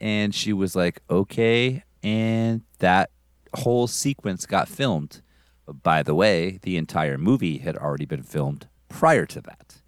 And 0.03 0.35
she 0.35 0.51
was 0.51 0.75
like, 0.75 1.01
okay. 1.09 1.81
And 2.03 2.63
that 2.79 3.09
whole 3.55 3.87
sequence 3.87 4.45
got 4.45 4.67
filmed. 4.67 5.21
By 5.65 6.03
the 6.03 6.13
way, 6.13 6.59
the 6.61 6.75
entire 6.75 7.17
movie 7.17 7.59
had 7.59 7.77
already 7.77 8.03
been 8.03 8.21
filmed 8.21 8.67
prior 8.89 9.25
to 9.25 9.41
that. 9.41 9.81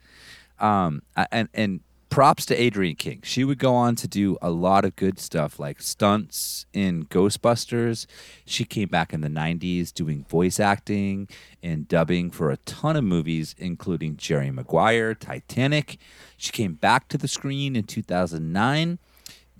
Um, 0.57 1.01
and 1.33 1.49
and 1.53 1.81
props 2.09 2.45
to 2.45 2.57
Adrienne 2.57 2.95
King. 2.95 3.19
She 3.25 3.43
would 3.43 3.59
go 3.59 3.75
on 3.75 3.95
to 3.97 4.07
do 4.07 4.37
a 4.41 4.49
lot 4.49 4.85
of 4.85 4.95
good 4.95 5.19
stuff 5.19 5.59
like 5.59 5.81
stunts 5.81 6.65
in 6.71 7.07
Ghostbusters. 7.07 8.05
She 8.45 8.63
came 8.63 8.87
back 8.87 9.11
in 9.11 9.19
the 9.19 9.27
90s 9.27 9.93
doing 9.93 10.23
voice 10.23 10.57
acting 10.57 11.27
and 11.61 11.89
dubbing 11.89 12.31
for 12.31 12.51
a 12.51 12.57
ton 12.57 12.95
of 12.95 13.03
movies 13.03 13.53
including 13.57 14.15
Jerry 14.15 14.49
Maguire, 14.49 15.13
Titanic. 15.13 15.97
She 16.37 16.53
came 16.53 16.75
back 16.75 17.09
to 17.09 17.17
the 17.17 17.27
screen 17.27 17.75
in 17.75 17.83
2009 17.83 18.97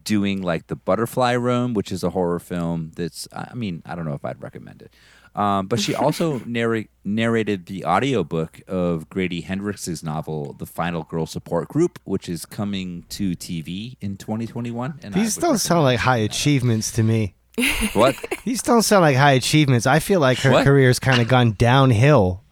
doing 0.05 0.41
like 0.41 0.67
the 0.67 0.75
Butterfly 0.77 1.33
Room, 1.33 1.73
which 1.73 1.91
is 1.91 2.03
a 2.03 2.11
horror 2.11 2.39
film 2.39 2.91
that's 2.95 3.27
I 3.33 3.53
mean, 3.53 3.83
I 3.85 3.95
don't 3.95 4.05
know 4.05 4.13
if 4.13 4.23
I'd 4.23 4.41
recommend 4.41 4.81
it. 4.81 4.93
Um, 5.35 5.67
but 5.67 5.81
she 5.81 5.93
also 6.05 6.39
narrate, 6.45 6.89
narrated 7.03 7.65
the 7.65 7.83
audiobook 7.83 8.61
of 8.69 9.09
Grady 9.09 9.41
Hendrix's 9.41 10.01
novel, 10.01 10.53
The 10.53 10.65
Final 10.65 11.03
Girl 11.03 11.25
Support 11.25 11.67
Group, 11.67 11.99
which 12.05 12.29
is 12.29 12.45
coming 12.45 13.03
to 13.09 13.31
TV 13.35 13.97
in 13.99 14.15
2021. 14.15 14.99
And 15.03 15.13
these 15.13 15.35
would 15.35 15.41
don't 15.41 15.57
sound 15.57 15.83
like 15.83 15.99
high 15.99 16.13
recommend 16.19 16.31
achievements 16.31 16.91
to 16.93 17.03
me. 17.03 17.35
What? 17.93 18.15
these 18.45 18.61
don't 18.63 18.81
sound 18.83 19.01
like 19.01 19.15
high 19.17 19.31
achievements 19.31 19.87
i 19.87 19.99
feel 19.99 20.19
like 20.19 20.37
her 20.39 20.51
What? 20.51 20.65
career's 20.65 20.99
kind 20.99 21.21
of 21.21 21.27
gone 21.29 21.53
downhill 21.53 22.43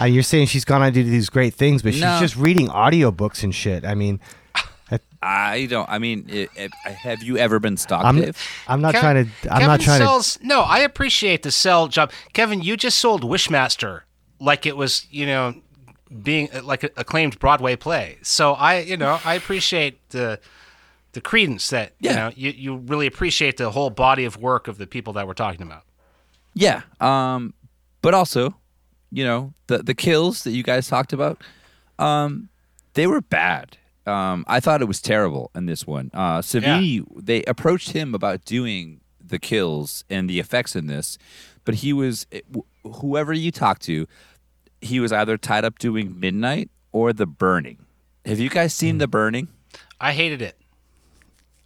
uh, 0.00 0.04
you're 0.04 0.22
saying 0.24 0.48
she's 0.48 0.64
gone 0.64 0.82
on 0.82 0.92
to 0.92 1.02
do 1.04 1.08
these 1.08 1.28
great 1.30 1.54
things 1.54 1.82
but 1.82 1.92
she's 1.94 2.02
No. 2.02 2.18
just 2.20 2.36
reading 2.36 2.68
audiobooks 2.68 3.42
and 3.44 3.54
shit 3.54 3.84
i 3.84 3.94
mean 3.94 4.20
I 5.22 5.66
don't. 5.66 5.88
I 5.88 5.98
mean, 5.98 6.26
i 6.30 6.68
i 6.84 6.90
have 6.90 7.22
you 7.22 7.38
ever 7.38 7.58
been 7.58 7.76
stalked, 7.76 8.06
i'm, 8.06 8.20
Dave? 8.20 8.36
I'm 8.68 8.80
not 8.80 8.94
Kev- 8.94 9.00
trying 9.00 9.24
to 9.24 9.30
i'm 9.50 9.60
Kevin 9.60 9.66
not 9.66 9.80
trying 9.80 10.00
to 10.00 10.06
sells, 10.06 10.38
No, 10.42 10.62
I 10.62 10.80
appreciate 10.80 11.42
the 11.42 11.50
sell 11.50 11.88
job. 11.88 12.12
Kevin, 12.32 12.62
you 12.62 12.76
just 12.76 12.98
sold 12.98 13.22
Wishmaster 13.22 14.02
like 14.40 14.66
it 14.66 14.76
was, 14.76 15.06
you 15.10 15.26
know, 15.26 15.54
being 16.22 16.48
uh, 16.54 16.62
like 16.62 16.84
a 16.84 16.90
acclaimed 16.96 17.38
Broadway 17.38 17.76
play. 17.76 18.18
So 18.22 18.52
I, 18.54 18.80
you 18.80 18.96
know, 18.96 19.20
I 19.24 19.34
appreciate 19.34 20.08
the 20.10 20.40
the 21.12 21.20
credence 21.20 21.70
that 21.70 21.94
you 22.00 22.10
know 22.10 22.30
you, 22.34 22.50
you 22.50 22.76
really 22.76 23.06
appreciate 23.06 23.56
the 23.56 23.70
whole 23.70 23.90
body 23.90 24.24
of 24.24 24.36
work 24.36 24.68
of 24.68 24.78
the 24.78 24.86
people 24.86 25.14
that 25.14 25.26
we're 25.26 25.34
talking 25.34 25.62
about. 25.62 25.82
Yeah. 26.54 26.82
Um, 27.00 27.54
but 28.02 28.14
also, 28.14 28.56
you 29.10 29.24
know, 29.24 29.54
the 29.66 29.78
the 29.78 29.94
kills 29.94 30.44
that 30.44 30.50
you 30.50 30.62
guys 30.62 30.88
talked 30.88 31.12
about, 31.12 31.42
um, 31.98 32.48
they 32.94 33.06
were 33.06 33.20
bad. 33.20 33.77
Um, 34.08 34.44
I 34.48 34.60
thought 34.60 34.80
it 34.82 34.86
was 34.86 35.00
terrible 35.00 35.50
in 35.54 35.66
this 35.66 35.86
one. 35.86 36.10
Uh, 36.14 36.38
Savini, 36.40 37.04
they 37.16 37.42
approached 37.44 37.90
him 37.92 38.14
about 38.14 38.44
doing 38.44 39.00
the 39.24 39.38
kills 39.38 40.04
and 40.08 40.28
the 40.28 40.40
effects 40.40 40.74
in 40.74 40.86
this, 40.86 41.18
but 41.64 41.76
he 41.76 41.92
was 41.92 42.26
whoever 42.84 43.32
you 43.32 43.50
talk 43.52 43.78
to, 43.80 44.06
he 44.80 44.98
was 45.00 45.12
either 45.12 45.36
tied 45.36 45.64
up 45.64 45.78
doing 45.78 46.18
Midnight 46.18 46.70
or 46.92 47.12
The 47.12 47.26
Burning. 47.26 47.84
Have 48.24 48.38
you 48.40 48.48
guys 48.48 48.72
seen 48.72 48.98
The 48.98 49.06
Burning? 49.08 49.48
I 50.00 50.12
hated 50.12 50.40
it. 50.42 50.56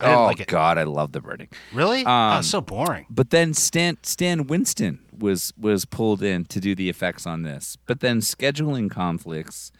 I 0.00 0.14
oh 0.14 0.24
like 0.24 0.40
it. 0.40 0.48
God, 0.48 0.78
I 0.78 0.82
love 0.82 1.12
The 1.12 1.20
Burning. 1.20 1.48
Really? 1.72 2.04
oh, 2.04 2.10
Um, 2.10 2.38
it's 2.40 2.48
so 2.48 2.60
boring. 2.60 3.06
But 3.08 3.30
then 3.30 3.54
Stan 3.54 3.98
Stan 4.02 4.48
Winston 4.48 4.98
was 5.16 5.52
was 5.56 5.84
pulled 5.84 6.22
in 6.22 6.44
to 6.46 6.58
do 6.58 6.74
the 6.74 6.88
effects 6.88 7.24
on 7.26 7.42
this. 7.42 7.76
But 7.86 8.00
then 8.00 8.18
scheduling 8.20 8.90
conflicts, 8.90 9.70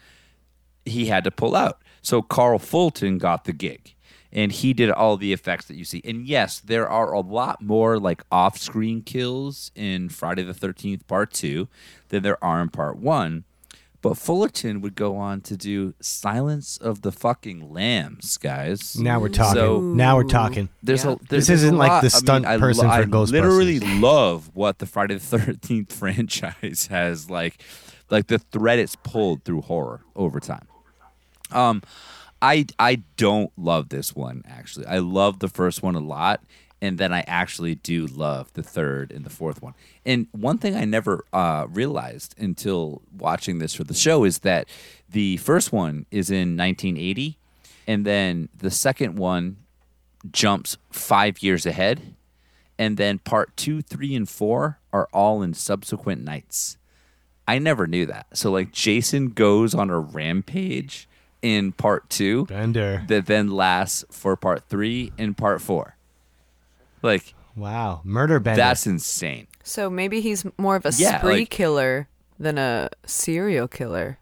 he 0.85 1.07
had 1.07 1.25
to 1.25 1.33
pull 1.33 1.57
out. 1.57 1.82
So 2.03 2.21
Carl 2.23 2.59
Fulton 2.59 3.19
got 3.19 3.45
the 3.45 3.53
gig, 3.53 3.95
and 4.33 4.51
he 4.53 4.73
did 4.73 4.91
all 4.91 5.17
the 5.17 5.33
effects 5.33 5.67
that 5.67 5.77
you 5.77 5.85
see. 5.85 6.03
And 6.05 6.27
yes, 6.27 6.61
there 6.61 6.89
are 6.89 7.13
a 7.13 7.21
lot 7.21 7.63
more 7.63 7.99
like 7.99 8.23
off-screen 8.33 9.03
kills 9.03 9.71
in 9.75 10.09
Friday 10.09 10.43
the 10.43 10.55
Thirteenth 10.55 11.07
Part 11.07 11.33
Two 11.33 11.69
than 12.09 12.23
there 12.23 12.43
are 12.43 12.61
in 12.61 12.69
Part 12.71 12.97
One. 12.99 13.45
But 14.01 14.19
Fullerton 14.19 14.81
would 14.81 14.97
go 14.97 15.17
on 15.17 15.43
to 15.43 15.57
do 15.57 15.95
Silence 16.01 16.77
of 16.77 17.03
the 17.03 17.13
Fucking 17.13 17.73
Lambs, 17.73 18.37
guys. 18.37 18.99
now 18.99 19.21
we're 19.21 19.29
talking 19.29 19.55
So- 19.61 19.81
now 19.81 20.17
we're 20.17 20.25
talking 20.25 20.71
There's 20.83 21.05
Yeah. 21.05 21.13
a 21.13 21.17
there's, 21.29 21.29
This 21.29 21.47
there's 21.47 21.63
a 21.63 21.67
isn't 21.67 21.79
like 21.79 21.89
lot- 21.91 22.01
the 22.03 22.07
I 22.09 22.17
mean, 22.17 22.21
stunt 22.21 22.47
I 22.47 22.59
person 22.59 22.87
lo- 22.89 22.91
for 22.97 23.01
I 23.01 23.05
Ghostbusters. 23.05 23.31
literally 23.31 23.79
love 23.79 24.51
what 24.55 24.81
the 24.81 24.87
Friday 24.87 25.15
the 25.15 25.21
Thirteenth 25.21 25.93
franchise 25.97 26.89
has 26.91 27.31
like, 27.31 27.63
like 28.11 28.27
the 28.27 28.41
thread 28.41 28.81
it's 28.81 28.97
pulled 28.97 29.45
through 29.45 29.61
horror 29.61 30.01
over 30.17 30.41
time. 30.41 30.67
Um, 31.53 31.83
I 32.41 32.67
I 32.79 33.03
don't 33.17 33.53
love 33.57 33.89
this 33.89 34.15
one 34.15 34.43
actually. 34.47 34.87
I 34.87 34.99
love 34.99 35.39
the 35.39 35.49
first 35.49 35.83
one 35.83 35.95
a 35.95 36.01
lot, 36.01 36.43
and 36.81 36.99
then 36.99 37.13
I 37.13 37.21
actually 37.27 37.77
do 37.77 38.07
love 38.07 38.53
the 38.55 38.63
third 38.63 39.13
and 39.13 39.25
the 39.25 39.31
fourth 39.31 39.63
one. 39.63 39.75
And 40.05 40.27
one 40.33 40.59
thing 40.59 40.75
I 40.75 40.85
never 40.85 41.25
uh, 41.33 41.67
realized 41.71 42.35
until 42.39 43.03
watching 43.17 43.59
this 43.59 43.75
for 43.75 43.85
the 43.85 43.95
show 43.95 44.25
is 44.25 44.41
that 44.41 44.69
the 45.09 45.37
first 45.39 45.73
one 45.73 46.07
is 46.11 46.31
in 46.31 46.57
1980, 46.57 47.39
and 47.87 48.05
then 48.05 48.49
the 48.57 48.71
second 48.71 49.17
one 49.17 49.59
jumps 50.31 50.77
five 50.91 51.43
years 51.43 51.65
ahead, 51.65 52.15
and 52.77 52.97
then 52.97 53.21
part 53.21 53.57
two, 53.57 53.83
three, 53.83 54.17
and 54.17 54.29
four 54.29 54.81
are 54.93 55.09
all 55.13 55.43
in 55.43 55.55
subsequent 55.55 56.25
nights. 56.25 56.77
I 57.47 57.59
never 57.59 57.87
knew 57.87 58.07
that. 58.07 58.27
So 58.35 58.51
like 58.51 58.73
Jason 58.73 59.29
goes 59.29 59.75
on 59.75 59.91
a 59.91 59.99
rampage 59.99 61.09
in 61.43 61.73
part 61.73 62.09
two 62.09 62.47
Bender. 62.47 63.03
that 63.09 63.27
then 63.27 63.51
lasts 63.51 64.05
for 64.11 64.37
part 64.37 64.65
three 64.69 65.13
and 65.19 65.37
part 65.37 65.61
four. 65.61 65.97
Like 67.03 67.35
Wow. 67.57 68.01
Murder 68.05 68.41
Bender. 68.41 68.57
that's 68.57 68.87
insane. 68.87 69.47
So 69.63 69.91
maybe 69.91 70.21
he's 70.21 70.45
more 70.57 70.77
of 70.77 70.87
a 70.87 70.93
Yeah, 70.97 71.19
spree 71.19 71.41
like- 71.41 71.51
killer 71.51 72.09
than 72.39 72.59
a 72.59 72.89
serial 73.07 73.69
killer. 73.69 74.19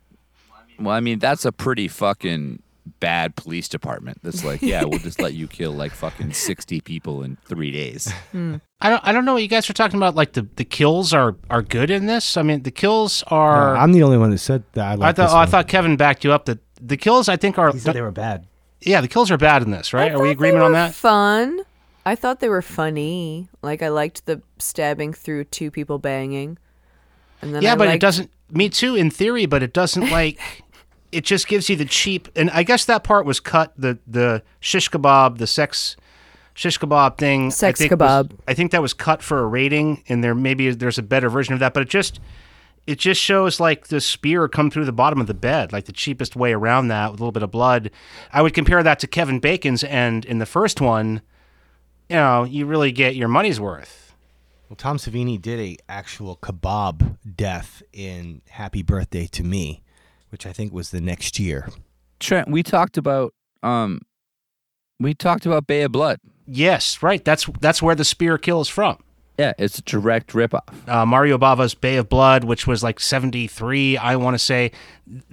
Well, 0.78 0.94
I 0.94 1.00
mean, 1.00 1.18
that's 1.18 1.44
a 1.44 1.52
pretty 1.52 1.88
fucking 1.88 2.62
bad 3.00 3.36
police 3.36 3.68
department. 3.68 4.18
That's 4.22 4.44
like, 4.44 4.62
yeah, 4.62 4.82
we'll 4.84 4.98
just 4.98 5.20
let 5.20 5.34
you 5.34 5.46
kill 5.58 5.72
like 5.72 5.92
fucking 5.92 6.32
sixty 6.32 6.80
people 6.80 7.22
in 7.22 7.36
three 7.44 7.70
days. 7.70 8.10
Hmm. 8.32 8.56
I 8.80 8.88
don't 8.90 9.06
I 9.06 9.12
don't 9.12 9.26
know 9.26 9.34
what 9.34 9.42
you 9.42 9.48
guys 9.48 9.68
are 9.68 9.74
talking 9.74 9.96
about. 9.98 10.14
Like 10.14 10.32
the, 10.32 10.48
the 10.56 10.64
kills 10.64 11.12
are 11.12 11.36
are 11.50 11.60
good 11.62 11.90
in 11.90 12.06
this. 12.06 12.36
I 12.38 12.42
mean 12.42 12.62
the 12.62 12.70
kills 12.70 13.22
No, 13.30 13.36
are. 13.36 13.76
I'm 13.76 13.92
the 13.92 14.02
only 14.02 14.16
one 14.18 14.30
that 14.30 14.38
said 14.38 14.64
that. 14.72 14.86
I, 14.86 14.92
I 15.08 15.12
thought 15.12 15.16
this 15.16 15.32
oh, 15.32 15.36
I 15.36 15.46
thought 15.46 15.68
Kevin 15.68 15.96
backed 15.96 16.24
you 16.24 16.32
up. 16.32 16.46
That 16.46 16.58
the 16.80 16.96
kills 16.96 17.28
I 17.28 17.36
think 17.36 17.58
are 17.58 17.72
he 17.72 17.78
said 17.78 17.94
they 17.94 18.00
were 18.02 18.10
bad. 18.10 18.46
yeah 18.80 19.00
the 19.00 19.08
kills 19.08 19.30
are 19.30 19.36
bad 19.38 19.62
in 19.62 19.70
this 19.70 19.92
right. 19.92 20.10
I 20.10 20.14
Are 20.14 20.20
we 20.20 20.28
thought 20.28 20.32
agreement 20.32 20.60
they 20.60 20.66
on 20.66 20.72
that? 20.72 20.94
Fun. 20.94 21.60
I 22.06 22.14
thought 22.14 22.40
they 22.40 22.48
were 22.48 22.62
funny. 22.62 23.48
Like 23.62 23.82
I 23.82 23.88
liked 23.88 24.26
the 24.26 24.40
stabbing 24.58 25.12
through 25.12 25.44
two 25.44 25.70
people 25.70 25.98
banging. 25.98 26.58
And 27.42 27.54
then 27.54 27.62
yeah, 27.62 27.72
I 27.72 27.76
but 27.76 27.88
it 27.88 28.00
doesn't. 28.00 28.30
Me 28.50 28.68
too, 28.68 28.94
in 28.96 29.10
theory, 29.10 29.46
but 29.46 29.62
it 29.62 29.72
doesn't 29.72 30.10
like. 30.18 30.38
it 31.12 31.24
just 31.24 31.46
gives 31.48 31.68
you 31.68 31.76
the 31.76 31.84
cheap, 31.84 32.28
and 32.36 32.50
I 32.50 32.62
guess 32.62 32.84
that 32.86 33.04
part 33.04 33.24
was 33.26 33.40
cut. 33.40 33.72
The 33.76 33.98
the 34.06 34.42
shish 34.60 34.90
kebab, 34.90 35.38
the 35.38 35.46
sex 35.46 35.96
shish 36.54 36.78
kebab 36.78 37.16
thing. 37.18 37.46
I 37.46 37.50
Sex 37.50 37.78
think 37.78 37.90
was- 37.92 37.98
kebab. 38.00 38.32
I 38.48 38.54
think 38.54 38.70
that 38.72 38.82
was 38.82 38.92
cut 38.94 39.22
for 39.22 39.38
a 39.40 39.46
rating, 39.46 40.02
and 40.08 40.22
there 40.24 40.34
maybe 40.34 40.70
there's 40.70 40.98
a 40.98 41.02
better 41.02 41.28
version 41.30 41.54
of 41.54 41.60
that, 41.60 41.74
but 41.74 41.82
it 41.82 41.88
just. 41.88 42.18
It 42.86 42.98
just 42.98 43.20
shows 43.20 43.60
like 43.60 43.88
the 43.88 44.00
spear 44.00 44.48
come 44.48 44.70
through 44.70 44.84
the 44.84 44.92
bottom 44.92 45.20
of 45.20 45.26
the 45.26 45.34
bed, 45.34 45.72
like 45.72 45.84
the 45.84 45.92
cheapest 45.92 46.34
way 46.34 46.52
around 46.52 46.88
that 46.88 47.12
with 47.12 47.20
a 47.20 47.22
little 47.22 47.32
bit 47.32 47.42
of 47.42 47.50
blood. 47.50 47.90
I 48.32 48.42
would 48.42 48.54
compare 48.54 48.82
that 48.82 48.98
to 49.00 49.06
Kevin 49.06 49.38
Bacon's 49.38 49.84
end 49.84 50.24
in 50.24 50.38
the 50.38 50.46
first 50.46 50.80
one. 50.80 51.22
You 52.08 52.16
know, 52.16 52.44
you 52.44 52.66
really 52.66 52.90
get 52.90 53.14
your 53.14 53.28
money's 53.28 53.60
worth. 53.60 54.14
Well, 54.68 54.76
Tom 54.76 54.98
Savini 54.98 55.40
did 55.40 55.60
a 55.60 55.76
actual 55.88 56.36
kebab 56.36 57.18
death 57.36 57.82
in 57.92 58.40
Happy 58.48 58.82
Birthday 58.82 59.26
to 59.26 59.42
Me, 59.44 59.82
which 60.30 60.46
I 60.46 60.52
think 60.52 60.72
was 60.72 60.90
the 60.90 61.00
next 61.00 61.38
year. 61.38 61.68
Trent, 62.20 62.48
we 62.48 62.62
talked 62.62 62.96
about 62.96 63.34
um, 63.62 64.02
we 65.00 65.14
talked 65.14 65.46
about 65.46 65.66
Bay 65.66 65.82
of 65.82 65.92
Blood. 65.92 66.20
Yes, 66.46 67.02
right. 67.02 67.24
That's 67.24 67.46
that's 67.60 67.82
where 67.82 67.94
the 67.94 68.04
spear 68.04 68.38
kill 68.38 68.60
is 68.60 68.68
from. 68.68 69.02
Yeah, 69.40 69.54
it's 69.56 69.78
a 69.78 69.82
direct 69.82 70.32
ripoff. 70.34 70.60
uh, 70.86 71.06
Mario 71.06 71.38
Bava's 71.38 71.72
Bay 71.72 71.96
of 71.96 72.10
Blood, 72.10 72.44
which 72.44 72.66
was 72.66 72.82
like 72.82 73.00
73, 73.00 73.96
I 73.96 74.16
want 74.16 74.34
to 74.34 74.38
say. 74.38 74.70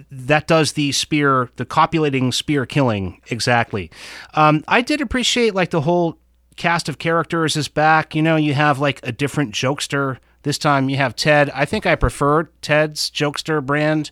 That 0.10 0.48
does 0.48 0.72
the 0.72 0.94
spear, 0.94 1.50
the 1.58 1.66
copulating 1.66 2.32
spear 2.32 2.66
killing 2.66 3.22
exactly. 3.30 3.92
Um, 4.34 4.64
I 4.66 4.82
did 4.82 5.02
appreciate 5.02 5.54
like 5.54 5.72
the 5.72 5.82
whole 5.82 6.18
cast 6.56 6.88
of 6.88 7.00
characters 7.00 7.58
is 7.58 7.68
back. 7.68 8.16
You 8.16 8.22
know, 8.22 8.38
you 8.38 8.54
have 8.54 8.80
like 8.80 9.02
a 9.04 9.12
different 9.12 9.54
jokester. 9.54 10.20
This 10.44 10.58
time 10.58 10.88
you 10.88 10.96
have 10.96 11.14
Ted. 11.14 11.50
I 11.50 11.66
think 11.66 11.86
I 11.86 11.96
prefer 11.96 12.44
Ted's 12.62 13.12
jokester 13.12 13.62
brand. 13.62 14.12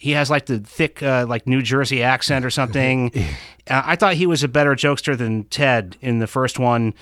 He 0.00 0.12
has 0.12 0.30
like 0.30 0.46
the 0.46 0.60
thick, 0.60 1.02
uh, 1.02 1.26
like 1.28 1.48
New 1.48 1.60
Jersey 1.60 2.04
accent 2.04 2.44
or 2.44 2.50
something. 2.50 3.12
uh, 3.68 3.82
I 3.84 3.96
thought 3.96 4.14
he 4.14 4.26
was 4.26 4.44
a 4.44 4.48
better 4.48 4.76
jokester 4.76 5.18
than 5.18 5.44
Ted 5.44 5.96
in 6.00 6.20
the 6.20 6.28
first 6.28 6.60
one. 6.60 6.94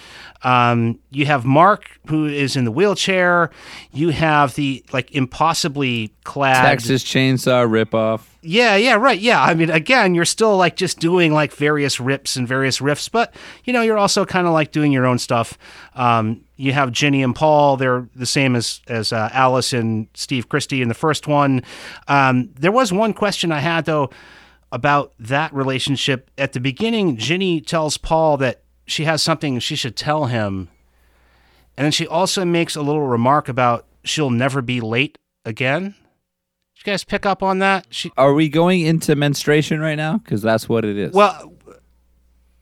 Um, 0.42 0.98
you 1.10 1.26
have 1.26 1.44
Mark, 1.44 1.90
who 2.06 2.24
is 2.24 2.56
in 2.56 2.64
the 2.64 2.70
wheelchair. 2.70 3.50
You 3.92 4.08
have 4.08 4.54
the 4.54 4.82
like 4.94 5.10
impossibly 5.12 6.14
clad 6.24 6.64
Texas 6.64 7.04
Chainsaw 7.04 7.68
ripoff. 7.68 8.22
Yeah, 8.46 8.76
yeah, 8.76 8.94
right. 8.94 9.18
Yeah. 9.18 9.42
I 9.42 9.54
mean, 9.54 9.70
again, 9.70 10.14
you're 10.14 10.24
still 10.24 10.56
like 10.56 10.76
just 10.76 11.00
doing 11.00 11.32
like 11.32 11.52
various 11.52 11.98
rips 11.98 12.36
and 12.36 12.46
various 12.46 12.78
riffs, 12.78 13.10
but 13.10 13.34
you 13.64 13.72
know, 13.72 13.82
you're 13.82 13.98
also 13.98 14.24
kind 14.24 14.46
of 14.46 14.52
like 14.52 14.70
doing 14.72 14.92
your 14.92 15.04
own 15.04 15.18
stuff. 15.18 15.58
Um, 15.94 16.44
you 16.56 16.72
have 16.72 16.92
Ginny 16.92 17.22
and 17.22 17.34
Paul. 17.34 17.76
They're 17.76 18.08
the 18.14 18.26
same 18.26 18.54
as 18.54 18.80
as 18.86 19.12
uh, 19.12 19.30
Alice 19.32 19.72
and 19.72 20.08
Steve 20.14 20.48
Christy 20.48 20.80
in 20.80 20.88
the 20.88 20.94
first 20.94 21.26
one. 21.26 21.62
Um, 22.08 22.50
there 22.54 22.72
was 22.72 22.92
one 22.92 23.12
question 23.12 23.50
I 23.50 23.60
had 23.60 23.84
though 23.84 24.10
about 24.70 25.12
that 25.18 25.52
relationship 25.52 26.30
at 26.38 26.52
the 26.52 26.60
beginning. 26.60 27.16
Ginny 27.16 27.60
tells 27.60 27.98
Paul 27.98 28.36
that 28.38 28.62
she 28.86 29.04
has 29.04 29.22
something 29.22 29.58
she 29.58 29.76
should 29.76 29.96
tell 29.96 30.26
him, 30.26 30.68
and 31.76 31.84
then 31.84 31.92
she 31.92 32.06
also 32.06 32.44
makes 32.44 32.76
a 32.76 32.82
little 32.82 33.06
remark 33.06 33.48
about 33.48 33.86
she'll 34.04 34.30
never 34.30 34.62
be 34.62 34.80
late 34.80 35.18
again. 35.44 35.94
You 36.86 36.92
guys 36.92 37.02
pick 37.02 37.26
up 37.26 37.42
on 37.42 37.58
that? 37.58 37.88
She 37.90 38.12
Are 38.16 38.32
we 38.32 38.48
going 38.48 38.82
into 38.82 39.16
menstruation 39.16 39.80
right 39.80 39.96
now? 39.96 40.18
Because 40.18 40.40
that's 40.40 40.68
what 40.68 40.84
it 40.84 40.96
is. 40.96 41.12
Well, 41.12 41.52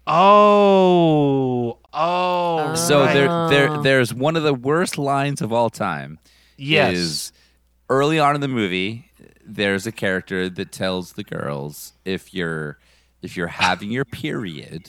oh, 0.07 1.79
oh. 1.93 2.75
so 2.75 3.01
right. 3.01 3.13
there, 3.13 3.49
there, 3.51 3.83
there's 3.83 4.15
one 4.15 4.37
of 4.37 4.43
the 4.43 4.55
worst 4.55 4.97
lines 4.97 5.43
of 5.43 5.53
all 5.53 5.69
time. 5.69 6.19
yes, 6.57 6.95
Is 6.95 7.33
early 7.91 8.19
on 8.19 8.35
in 8.35 8.41
the 8.41 8.49
movie, 8.49 9.11
there's 9.45 9.87
a 9.87 9.93
character 9.93 10.49
that 10.49 10.73
tells 10.73 11.13
the 11.13 11.25
girls 11.25 11.93
if 12.07 12.33
you're 12.33 12.79
if 13.21 13.37
you're 13.37 13.49
having 13.49 13.91
your 13.91 14.07
period, 14.07 14.89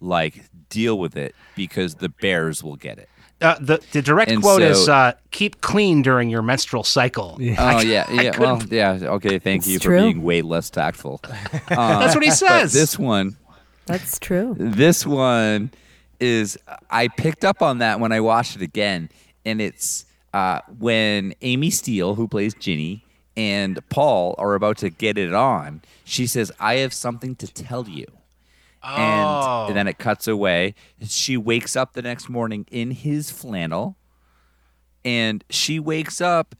like 0.00 0.46
deal 0.68 0.98
with 0.98 1.16
it 1.16 1.36
because 1.54 1.94
the 1.94 2.08
bears 2.08 2.60
will 2.60 2.74
get 2.74 2.98
it. 2.98 3.08
Uh, 3.42 3.56
the 3.60 3.80
the 3.92 4.00
direct 4.02 4.30
And 4.30 4.40
quote 4.42 4.60
so- 4.62 4.68
is 4.68 4.88
uh, 4.88 5.12
"Keep 5.30 5.60
clean 5.60 6.02
during 6.02 6.30
your 6.30 6.42
menstrual 6.42 6.84
cycle." 6.84 7.36
Oh 7.58 7.80
yeah, 7.80 8.10
yeah. 8.10 8.38
Well, 8.38 8.62
yeah. 8.70 8.98
Okay, 9.02 9.38
thank 9.38 9.60
It's 9.62 9.68
you 9.68 9.78
for 9.78 9.84
true. 9.84 10.00
being 10.02 10.22
way 10.22 10.42
less 10.42 10.70
tactful. 10.70 11.20
Uh, 11.70 11.98
That's 12.00 12.14
what 12.14 12.22
he 12.24 12.30
but 12.30 12.36
says. 12.36 12.72
this 12.72 12.98
one, 12.98 13.36
That's 13.86 14.18
true. 14.18 14.54
this 14.58 15.06
one 15.06 15.70
is 16.20 16.58
I 16.90 17.08
picked 17.08 17.44
up 17.44 17.62
on 17.62 17.78
that 17.78 17.98
when 17.98 18.12
I 18.12 18.20
watched 18.20 18.56
it 18.56 18.62
again, 18.62 19.08
and 19.44 19.60
it's 19.60 20.04
uh, 20.34 20.60
when 20.78 21.34
Amy 21.42 21.70
Steel, 21.70 22.14
who 22.14 22.28
plays 22.28 22.54
Ginny, 22.54 23.04
and 23.36 23.78
Paul 23.88 24.34
are 24.38 24.54
about 24.54 24.76
to 24.78 24.90
get 24.90 25.16
it 25.18 25.32
on. 25.34 25.82
She 26.04 26.26
says, 26.26 26.52
"I 26.60 26.76
have 26.76 26.92
something 26.92 27.34
to 27.36 27.46
tell 27.46 27.88
you." 27.88 28.06
And, 28.84 29.26
Oh. 29.28 29.66
and 29.68 29.76
then 29.76 29.86
it 29.86 29.98
cuts 29.98 30.26
away. 30.26 30.74
She 31.06 31.36
wakes 31.36 31.76
up 31.76 31.92
the 31.92 32.02
next 32.02 32.28
morning 32.28 32.66
in 32.70 32.90
his 32.90 33.30
flannel, 33.30 33.96
and 35.04 35.44
she 35.50 35.78
wakes 35.78 36.20
up, 36.20 36.54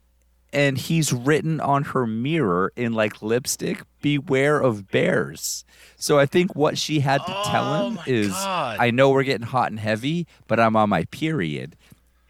and 0.51 0.77
he's 0.77 1.11
written 1.11 1.59
on 1.59 1.83
her 1.85 2.05
mirror 2.07 2.71
in 2.75 2.93
like 2.93 3.21
lipstick, 3.21 3.83
"Beware 4.01 4.59
of 4.59 4.89
bears." 4.89 5.65
So 5.97 6.19
I 6.19 6.25
think 6.25 6.55
what 6.55 6.77
she 6.77 6.99
had 7.01 7.25
to 7.25 7.41
tell 7.45 7.73
Oh 7.73 7.89
him 7.89 7.99
is, 8.05 8.29
God. 8.29 8.77
"I 8.79 8.91
know 8.91 9.09
we're 9.09 9.23
getting 9.23 9.47
hot 9.47 9.71
and 9.71 9.79
heavy, 9.79 10.27
but 10.47 10.59
I'm 10.59 10.75
on 10.75 10.89
my 10.89 11.05
period," 11.05 11.75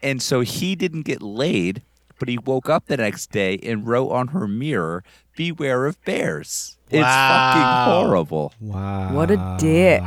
and 0.02 0.22
so 0.22 0.40
he 0.40 0.74
didn't 0.74 1.02
get 1.02 1.22
laid. 1.22 1.82
But 2.18 2.28
he 2.28 2.38
woke 2.38 2.70
up 2.70 2.86
the 2.86 2.96
next 2.96 3.32
day 3.32 3.58
and 3.62 3.86
wrote 3.86 4.10
on 4.10 4.28
her 4.28 4.46
mirror, 4.46 5.02
"Beware 5.36 5.84
of 5.86 6.02
bears." 6.04 6.78
It's 6.94 7.04
fucking 7.06 7.62
horrible. 7.92 8.52
Wow. 8.60 9.12
What 9.14 9.30
a 9.30 9.56
dick. 9.58 10.02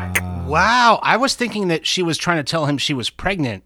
Wow, 0.48 1.00
I 1.04 1.18
was 1.18 1.36
thinking 1.36 1.68
that 1.68 1.86
she 1.86 2.02
was 2.04 2.18
trying 2.18 2.38
to 2.38 2.44
tell 2.44 2.66
him 2.66 2.78
she 2.78 2.94
was 2.94 3.10
pregnant, 3.10 3.64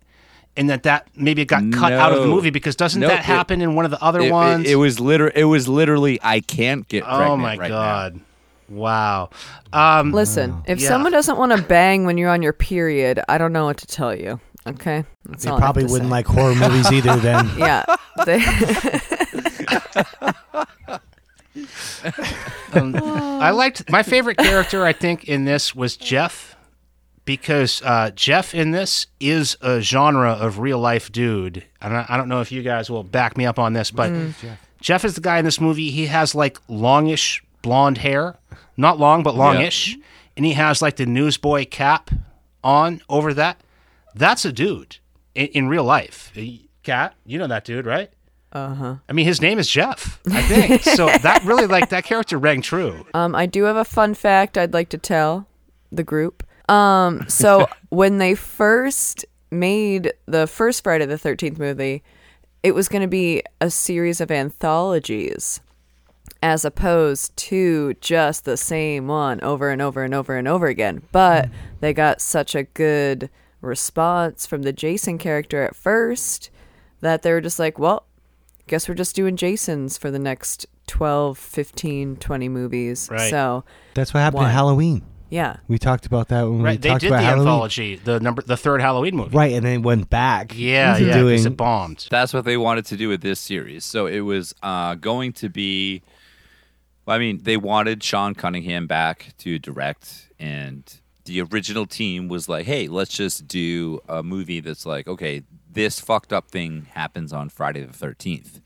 and 0.57 0.69
that 0.69 0.84
that 0.84 1.07
maybe 1.15 1.41
it 1.43 1.45
got 1.45 1.63
cut 1.72 1.93
out 1.93 2.11
of 2.11 2.22
the 2.22 2.28
movie 2.28 2.49
because 2.49 2.76
doesn't 2.76 2.99
Nope, 2.99 3.11
that 3.11 3.19
it- 3.19 3.26
happen 3.26 3.61
in 3.61 3.76
one 3.76 3.86
of 3.86 3.91
the 3.91 4.01
other 4.03 4.19
It, 4.22 4.28
it- 4.28 4.32
ones? 4.32 4.67
it 4.69 4.76
was 4.76 4.99
liter- 4.99 5.32
It 5.36 5.43
was 5.45 5.67
literally, 5.67 6.19
I 6.24 6.39
can't 6.39 6.88
get 6.88 7.03
pregnant 7.03 7.30
oh 7.32 7.38
my 7.38 7.57
right 7.57 7.69
now." 7.69 7.69
god, 7.69 8.19
wow. 8.69 9.30
Um, 9.74 10.11
Listen, 10.11 10.63
if 10.65 10.80
Yeah. 10.82 10.88
someone 10.89 11.11
doesn't 11.11 11.38
want 11.38 11.51
to 11.51 11.61
bang 11.61 12.05
when 12.05 12.17
you're 12.17 12.30
on 12.32 12.41
your 12.41 12.53
period, 12.53 13.22
I 13.30 13.38
don't 13.38 13.53
know 13.53 13.65
what 13.65 13.78
to 13.78 13.86
tell 13.88 14.15
you. 14.15 14.39
Okay, 14.67 15.03
that's 15.26 15.43
They 15.43 15.49
all 15.49 15.57
I 15.57 15.59
have 15.59 15.63
probably 15.74 15.86
to 15.86 15.91
wouldn't 15.91 16.09
say. 16.09 16.11
like 16.11 16.26
horror 16.28 16.53
movies 16.55 16.91
either. 16.91 17.15
Then 17.17 17.49
Yeah, 17.57 17.84
they, 18.26 18.39
Um, 22.73 22.95
I 22.95 23.51
liked 23.51 23.89
my 23.89 24.03
favorite 24.03 24.37
character. 24.37 24.85
I 24.85 24.93
think 24.93 25.25
in 25.25 25.45
this 25.45 25.75
was 25.75 25.97
Jeff, 25.97 26.55
because 27.25 27.81
uh, 27.83 28.11
Jeff 28.11 28.53
in 28.55 28.71
this 28.71 29.07
is 29.19 29.57
a 29.61 29.81
genre 29.81 30.31
of 30.31 30.59
real 30.59 30.79
life 30.79 31.11
dude. 31.11 31.65
I 31.81 31.89
don't, 31.89 32.09
I 32.09 32.17
don't 32.17 32.29
know 32.29 32.41
if 32.41 32.51
you 32.51 32.61
guys 32.63 32.89
will 32.89 33.03
back 33.03 33.37
me 33.37 33.45
up 33.45 33.59
on 33.59 33.73
this, 33.73 33.91
but 33.91 34.09
Jeff 34.79 35.03
is 35.05 35.15
the 35.15 35.21
guy 35.21 35.37
in 35.39 35.45
this 35.45 35.59
movie. 35.59 35.91
He 35.91 36.05
has 36.07 36.33
like 36.33 36.57
longish 36.67 37.43
blonde 37.61 37.97
hair, 37.99 38.37
not 38.77 38.97
long 38.99 39.21
but 39.23 39.35
longish, 39.35 39.97
and 40.37 40.45
he 40.45 40.53
has 40.53 40.81
like 40.81 40.95
the 40.95 41.05
newsboy 41.05 41.65
cap 41.65 42.09
on 42.63 43.01
over 43.09 43.33
that. 43.33 43.59
That's 44.15 44.45
a 44.45 44.51
dude 44.53 44.97
in, 45.35 45.47
in 45.47 45.67
real 45.67 45.83
life. 45.83 46.31
Cat, 46.83 47.13
you 47.25 47.37
know 47.37 47.47
that 47.47 47.63
dude, 47.65 47.85
right? 47.85 48.09
Uh 48.51 48.73
huh. 48.73 48.95
I 49.07 49.13
mean, 49.13 49.25
his 49.25 49.41
name 49.41 49.59
is 49.59 49.67
Jeff, 49.67 50.19
I 50.29 50.41
think. 50.41 50.83
so 50.83 51.05
that 51.07 51.43
really 51.45 51.67
like 51.67 51.89
that 51.89 52.03
character 52.03 52.37
rang 52.37 52.61
true. 52.61 53.05
Um, 53.13 53.35
I 53.35 53.45
do 53.45 53.63
have 53.63 53.75
a 53.75 53.85
fun 53.85 54.13
fact 54.13 54.57
I'd 54.57 54.73
like 54.73 54.89
to 54.89 54.97
tell 54.97 55.47
the 55.91 56.03
group. 56.03 56.43
Um, 56.69 57.27
so 57.27 57.67
when 57.89 58.17
they 58.17 58.35
first 58.35 59.25
made 59.51 60.13
the 60.25 60.47
first 60.47 60.83
Friday 60.83 61.05
the 61.05 61.17
Thirteenth 61.17 61.59
movie, 61.59 62.03
it 62.63 62.73
was 62.73 62.87
going 62.87 63.01
to 63.01 63.07
be 63.07 63.43
a 63.59 63.69
series 63.69 64.21
of 64.21 64.31
anthologies 64.31 65.59
as 66.43 66.65
opposed 66.65 67.35
to 67.37 67.93
just 68.01 68.45
the 68.45 68.57
same 68.57 69.07
one 69.07 69.41
over 69.41 69.69
and 69.69 69.81
over 69.81 70.03
and 70.03 70.13
over 70.13 70.35
and 70.37 70.47
over 70.47 70.67
again. 70.67 71.03
But 71.11 71.49
they 71.79 71.93
got 71.93 72.21
such 72.21 72.55
a 72.55 72.63
good 72.63 73.29
response 73.61 74.45
from 74.45 74.63
the 74.63 74.73
Jason 74.73 75.17
character 75.17 75.61
at 75.63 75.75
first 75.75 76.49
that 77.01 77.21
they 77.21 77.31
were 77.31 77.41
just 77.41 77.59
like, 77.59 77.77
well, 77.77 78.05
guess 78.72 78.88
we're 78.88 78.95
just 78.95 79.15
doing 79.17 79.36
Jasons 79.36 79.97
for 79.97 80.09
the 80.09 80.17
next 80.17 80.65
12, 80.88 81.38
15, 81.38 82.15
20 82.15 82.49
movies. 82.49 83.09
Right. 83.11 83.30
So, 83.30 83.65
That's 83.93 84.13
what 84.13 84.22
happened 84.22 84.38
One. 84.43 84.45
in 84.45 84.51
Halloween. 84.53 85.01
yeah. 85.30 85.57
We 85.67 85.78
talked 85.78 86.05
about 86.05 86.30
that 86.30 86.43
when 86.43 86.59
we 86.59 86.63
Right, 86.63 86.82
they 86.82 86.88
talked 86.89 87.01
did 87.01 87.07
about 87.07 87.17
the 87.17 87.24
Halloween. 87.24 87.47
anthology, 87.49 87.95
the 87.97 88.19
number, 88.22 88.41
the 88.41 88.55
third 88.55 88.80
Halloween 88.82 89.17
movie. 89.17 89.36
Right, 89.36 89.51
and 89.53 89.65
then 89.65 89.82
went 89.82 90.09
back. 90.09 90.53
Yeah, 90.57 90.95
to 90.97 91.01
yeah, 91.01 91.07
because 91.07 91.22
doing 91.43 91.53
it 91.53 91.57
bombed. 91.57 92.07
That's 92.09 92.34
what 92.34 92.45
they 92.45 92.55
wanted 92.55 92.86
to 92.88 92.95
do 92.97 93.09
with 93.09 93.19
this 93.22 93.39
series. 93.41 93.84
So 93.84 94.07
it 94.07 94.22
was 94.22 94.55
uh, 94.63 94.95
going 94.95 95.34
to 95.34 95.49
be. 95.49 96.01
I 97.07 97.17
mean, 97.17 97.39
they 97.43 97.57
wanted 97.57 98.01
Sean 98.03 98.36
Cunningham 98.36 98.88
back 98.88 99.34
to 99.39 99.59
direct, 99.59 100.30
and 100.39 100.82
the 101.26 101.41
original 101.41 101.86
team 101.86 102.30
was 102.30 102.47
like, 102.47 102.65
"Hey, 102.65 102.88
let's 102.88 103.11
just 103.11 103.47
do 103.49 103.99
a 104.07 104.24
movie 104.24 104.61
that's 104.61 104.86
like, 104.86 105.09
okay, 105.09 105.43
this 105.69 105.99
fucked 105.99 106.32
up 106.32 106.49
thing 106.51 106.88
happens 106.93 107.34
on 107.34 107.49
Friday 107.49 107.84
the 107.84 107.91
Thirteenth. 107.91 108.61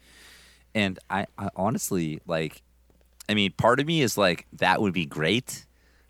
And 0.76 1.00
I, 1.10 1.26
I 1.38 1.50
honestly 1.56 2.22
like, 2.28 2.62
I 3.28 3.34
mean, 3.34 3.54
part 3.54 3.80
of 3.80 3.88
me 3.88 4.02
is 4.04 4.18
like, 4.18 4.46
that 4.54 4.82
would 4.82 4.94
be 4.94 5.06
great, 5.06 5.66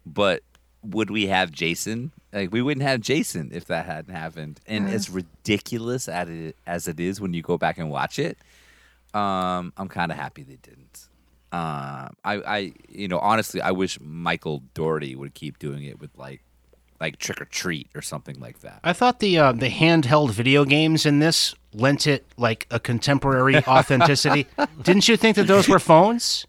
but 0.06 0.42
would 0.84 1.10
we 1.10 1.28
have 1.28 1.52
Jason? 1.52 2.12
Like, 2.34 2.52
we 2.52 2.62
wouldn't 2.62 2.86
have 2.86 3.00
Jason 3.00 3.52
if 3.54 3.66
that 3.66 3.86
hadn't 3.86 4.14
happened. 4.14 4.60
And 4.68 4.90
as 4.90 5.10
ridiculous 5.10 6.10
at 6.10 6.28
it, 6.28 6.58
as 6.68 6.90
it 6.90 7.00
is 7.00 7.22
when 7.22 7.34
you 7.34 7.42
go 7.42 7.58
back 7.58 7.78
and 7.78 7.90
watch 7.90 8.20
it, 8.20 8.38
um, 9.14 9.72
I'm 9.78 9.88
kind 9.88 10.12
of 10.12 10.18
happy 10.18 10.44
they 10.44 10.58
didn't. 10.58 11.08
Uh, 11.52 12.10
I, 12.26 12.34
I, 12.36 12.74
you 12.90 13.08
know, 13.08 13.20
honestly, 13.20 13.62
I 13.62 13.72
wish 13.72 13.98
Michael 14.02 14.64
Dougherty 14.74 15.16
would 15.16 15.34
keep 15.34 15.60
doing 15.60 15.86
it 15.86 16.02
with 16.02 16.10
like, 16.18 16.42
like 17.06 17.20
Trick 17.20 17.40
'r 17.40 17.46
Treat 17.46 17.88
or 17.94 18.02
something 18.02 18.40
like 18.40 18.62
that. 18.62 18.80
I 18.84 18.94
thought 18.94 19.20
the 19.20 19.38
uh, 19.38 19.52
the 19.52 19.70
handheld 19.70 20.32
video 20.32 20.66
games 20.66 21.06
in 21.06 21.20
this 21.20 21.54
lent 21.72 22.08
it 22.08 22.26
like 22.36 22.66
a 22.72 22.80
contemporary 22.80 23.58
authenticity. 23.68 24.48
Didn't 24.82 25.08
you 25.08 25.16
think 25.16 25.36
that 25.36 25.46
those 25.46 25.70
were 25.70 25.80
phones? 25.80 26.48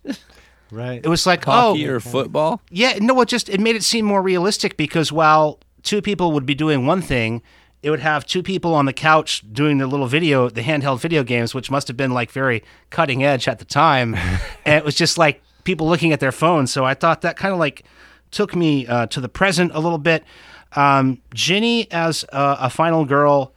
right. 0.71 1.01
It 1.05 1.09
was 1.09 1.27
like, 1.27 1.45
Hockey 1.45 1.87
oh, 1.89 1.95
or 1.95 2.01
football? 2.01 2.63
yeah, 2.71 2.99
no, 3.01 3.21
it 3.21 3.29
just 3.29 3.51
it 3.51 3.61
made 3.61 3.77
it 3.77 3.85
seem 3.85 4.07
more 4.07 4.23
realistic 4.23 4.79
because 4.79 5.13
while 5.13 5.61
two 5.83 6.01
people 6.01 6.33
would 6.33 6.47
be 6.47 6.55
doing 6.55 6.87
one 6.87 7.03
thing, 7.03 7.43
it 7.83 7.91
would 7.91 8.01
have 8.01 8.25
two 8.25 8.43
people 8.43 8.73
on 8.73 8.87
the 8.87 8.95
couch 8.95 9.45
doing 9.53 9.77
the 9.77 9.87
little 9.87 10.07
video, 10.07 10.49
the 10.49 10.63
handheld 10.63 11.01
video 11.01 11.23
games, 11.23 11.55
which 11.55 11.71
must 11.71 11.87
have 11.89 11.99
been 11.99 12.13
like 12.13 12.31
very 12.31 12.65
cutting 12.89 13.23
edge 13.23 13.47
at 13.47 13.59
the 13.59 13.67
time, 13.67 14.15
and 14.65 14.75
it 14.75 14.85
was 14.85 14.95
just 14.95 15.19
like 15.19 15.43
people 15.65 15.87
looking 15.87 16.13
at 16.13 16.21
their 16.21 16.33
phones. 16.33 16.73
So 16.73 16.87
I 16.87 16.95
thought 16.95 17.21
that 17.21 17.37
kind 17.37 17.53
of 17.53 17.61
like 17.61 17.85
took 18.37 18.55
me 18.55 18.87
uh, 18.87 19.07
to 19.07 19.19
the 19.19 19.31
present 19.31 19.73
a 19.75 19.81
little 19.81 19.99
bit. 19.99 20.23
Um, 20.73 21.23
Ginny 21.33 21.91
as 21.91 22.23
a, 22.25 22.57
a 22.61 22.71
final 22.71 23.07
girl. 23.07 23.55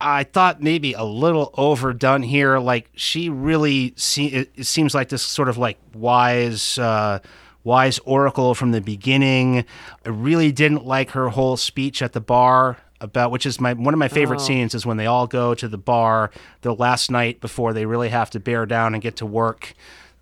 I 0.00 0.24
thought 0.24 0.60
maybe 0.60 0.92
a 0.92 1.04
little 1.04 1.54
overdone 1.54 2.24
here. 2.24 2.58
Like 2.58 2.90
she 2.96 3.28
really 3.28 3.94
see 3.96 4.26
it, 4.26 4.50
it 4.56 4.64
seems 4.64 4.92
like 4.92 5.08
this 5.08 5.22
sort 5.22 5.48
of 5.48 5.56
like 5.56 5.78
wise, 5.94 6.78
uh, 6.78 7.20
wise 7.62 8.00
oracle 8.00 8.54
from 8.54 8.72
the 8.72 8.80
beginning. 8.80 9.64
I 10.04 10.08
really 10.08 10.50
didn't 10.50 10.84
like 10.84 11.10
her 11.10 11.28
whole 11.28 11.56
speech 11.56 12.02
at 12.02 12.12
the 12.12 12.20
bar 12.20 12.78
about 13.00 13.30
which 13.30 13.46
is 13.46 13.60
my 13.60 13.74
one 13.74 13.94
of 13.94 13.98
my 13.98 14.08
favorite 14.08 14.40
scenes 14.40 14.74
is 14.74 14.86
when 14.86 14.96
they 14.96 15.04
all 15.04 15.26
go 15.26 15.54
to 15.54 15.68
the 15.68 15.76
bar 15.76 16.30
the 16.62 16.74
last 16.74 17.10
night 17.10 17.42
before 17.42 17.74
they 17.74 17.84
really 17.84 18.08
have 18.08 18.30
to 18.30 18.40
bear 18.40 18.64
down 18.64 18.94
and 18.94 19.02
get 19.02 19.16
to 19.16 19.26
work 19.26 19.74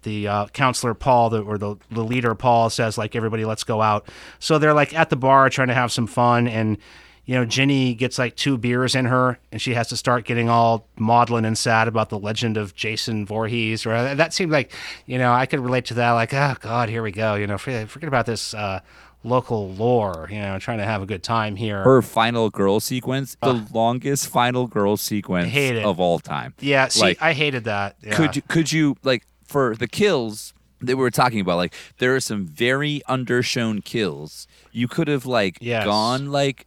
the 0.05 0.29
uh, 0.29 0.47
counselor 0.47 0.95
Paul, 0.95 1.31
the, 1.31 1.43
or 1.43 1.59
the, 1.59 1.77
the 1.91 2.05
leader 2.05 2.35
Paul, 2.35 2.71
says 2.71 2.97
like 2.97 3.17
everybody, 3.17 3.45
let's 3.45 3.65
go 3.65 3.83
out. 3.83 4.09
So 4.39 4.59
they're 4.59 4.75
like 4.75 4.95
at 4.95 5.11
the 5.11 5.17
bar 5.17 5.51
trying 5.51 5.69
to 5.69 5.75
have 5.75 5.91
some 5.91 6.07
fun, 6.07 6.47
and 6.47 6.79
you 7.25 7.35
know 7.35 7.45
Ginny 7.45 7.95
gets 7.95 8.19
like 8.19 8.37
two 8.37 8.57
beers 8.57 8.95
in 8.95 9.07
her, 9.07 9.39
and 9.51 9.61
she 9.61 9.75
has 9.75 9.89
to 9.89 9.97
start 9.97 10.25
getting 10.25 10.49
all 10.49 10.87
maudlin 10.97 11.45
and 11.45 11.59
sad 11.59 11.89
about 11.89 12.11
the 12.11 12.19
legend 12.19 12.57
of 12.57 12.75
Jason 12.75 13.27
Voorhees. 13.27 13.85
Or 13.87 14.15
that 14.15 14.33
seemed 14.33 14.53
like 14.53 14.73
you 15.07 15.19
know 15.19 15.33
I 15.33 15.47
could 15.47 15.61
relate 15.61 15.87
to 15.87 15.95
that. 15.95 16.13
Like 16.13 16.33
oh 16.33 16.55
god, 16.61 16.89
here 16.89 17.03
we 17.03 17.11
go. 17.11 17.35
You 17.35 17.47
know 17.47 17.59
forget, 17.59 18.05
about 18.05 18.27
this. 18.27 18.55
Uh, 18.55 18.81
local 19.27 19.71
lore 19.71 20.29
you 20.31 20.39
know 20.39 20.59
trying 20.59 20.77
to 20.77 20.85
have 20.85 21.01
a 21.01 21.07
good 21.07 21.23
time 21.23 21.57
here 21.57 21.83
Her 21.83 22.03
final 22.03 22.51
girl 22.51 22.79
sequence, 22.79 23.37
the 23.43 23.67
longest 23.73 24.29
final 24.29 24.67
girl 24.67 24.99
sequence 24.99 25.51
of 25.83 25.99
all 25.99 26.19
time. 26.19 26.53
yeah 26.61 26.89
see 26.89 27.01
like- 27.01 27.23
i 27.23 27.33
hated 27.33 27.65
that 27.65 27.97
yeah. 28.03 28.15
Could 28.15 28.37
you 28.37 28.43
could 28.43 28.71
you 28.71 28.97
like 29.03 29.25
for 29.45 29.75
the 29.77 29.89
kills 29.89 30.53
that 30.81 30.97
we 30.97 31.03
were 31.03 31.11
talking 31.11 31.41
about? 31.41 31.57
Like 31.57 31.75
there 31.99 32.15
are 32.15 32.21
some 32.21 32.47
very 32.47 33.03
undershown 33.09 33.85
kills. 33.85 34.47
You 34.73 34.89
could 34.89 35.09
have 35.09 35.27
like 35.27 35.59
Yes. 35.61 35.85
gone 35.85 36.31
like 36.33 36.67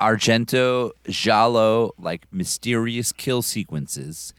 Argento, 0.00 0.90
Giallo, 1.08 1.92
like 1.98 2.26
mysterious 2.32 3.12
kill 3.12 3.40
sequences, 3.42 4.34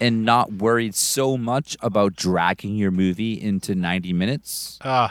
and 0.00 0.24
not 0.24 0.52
worried 0.54 0.94
so 0.94 1.36
much 1.36 1.76
about 1.82 2.14
dragging 2.16 2.76
your 2.76 2.90
movie 2.90 3.34
into 3.40 3.74
ninety 3.74 4.12
minutes. 4.12 4.78
uh, 4.82 5.08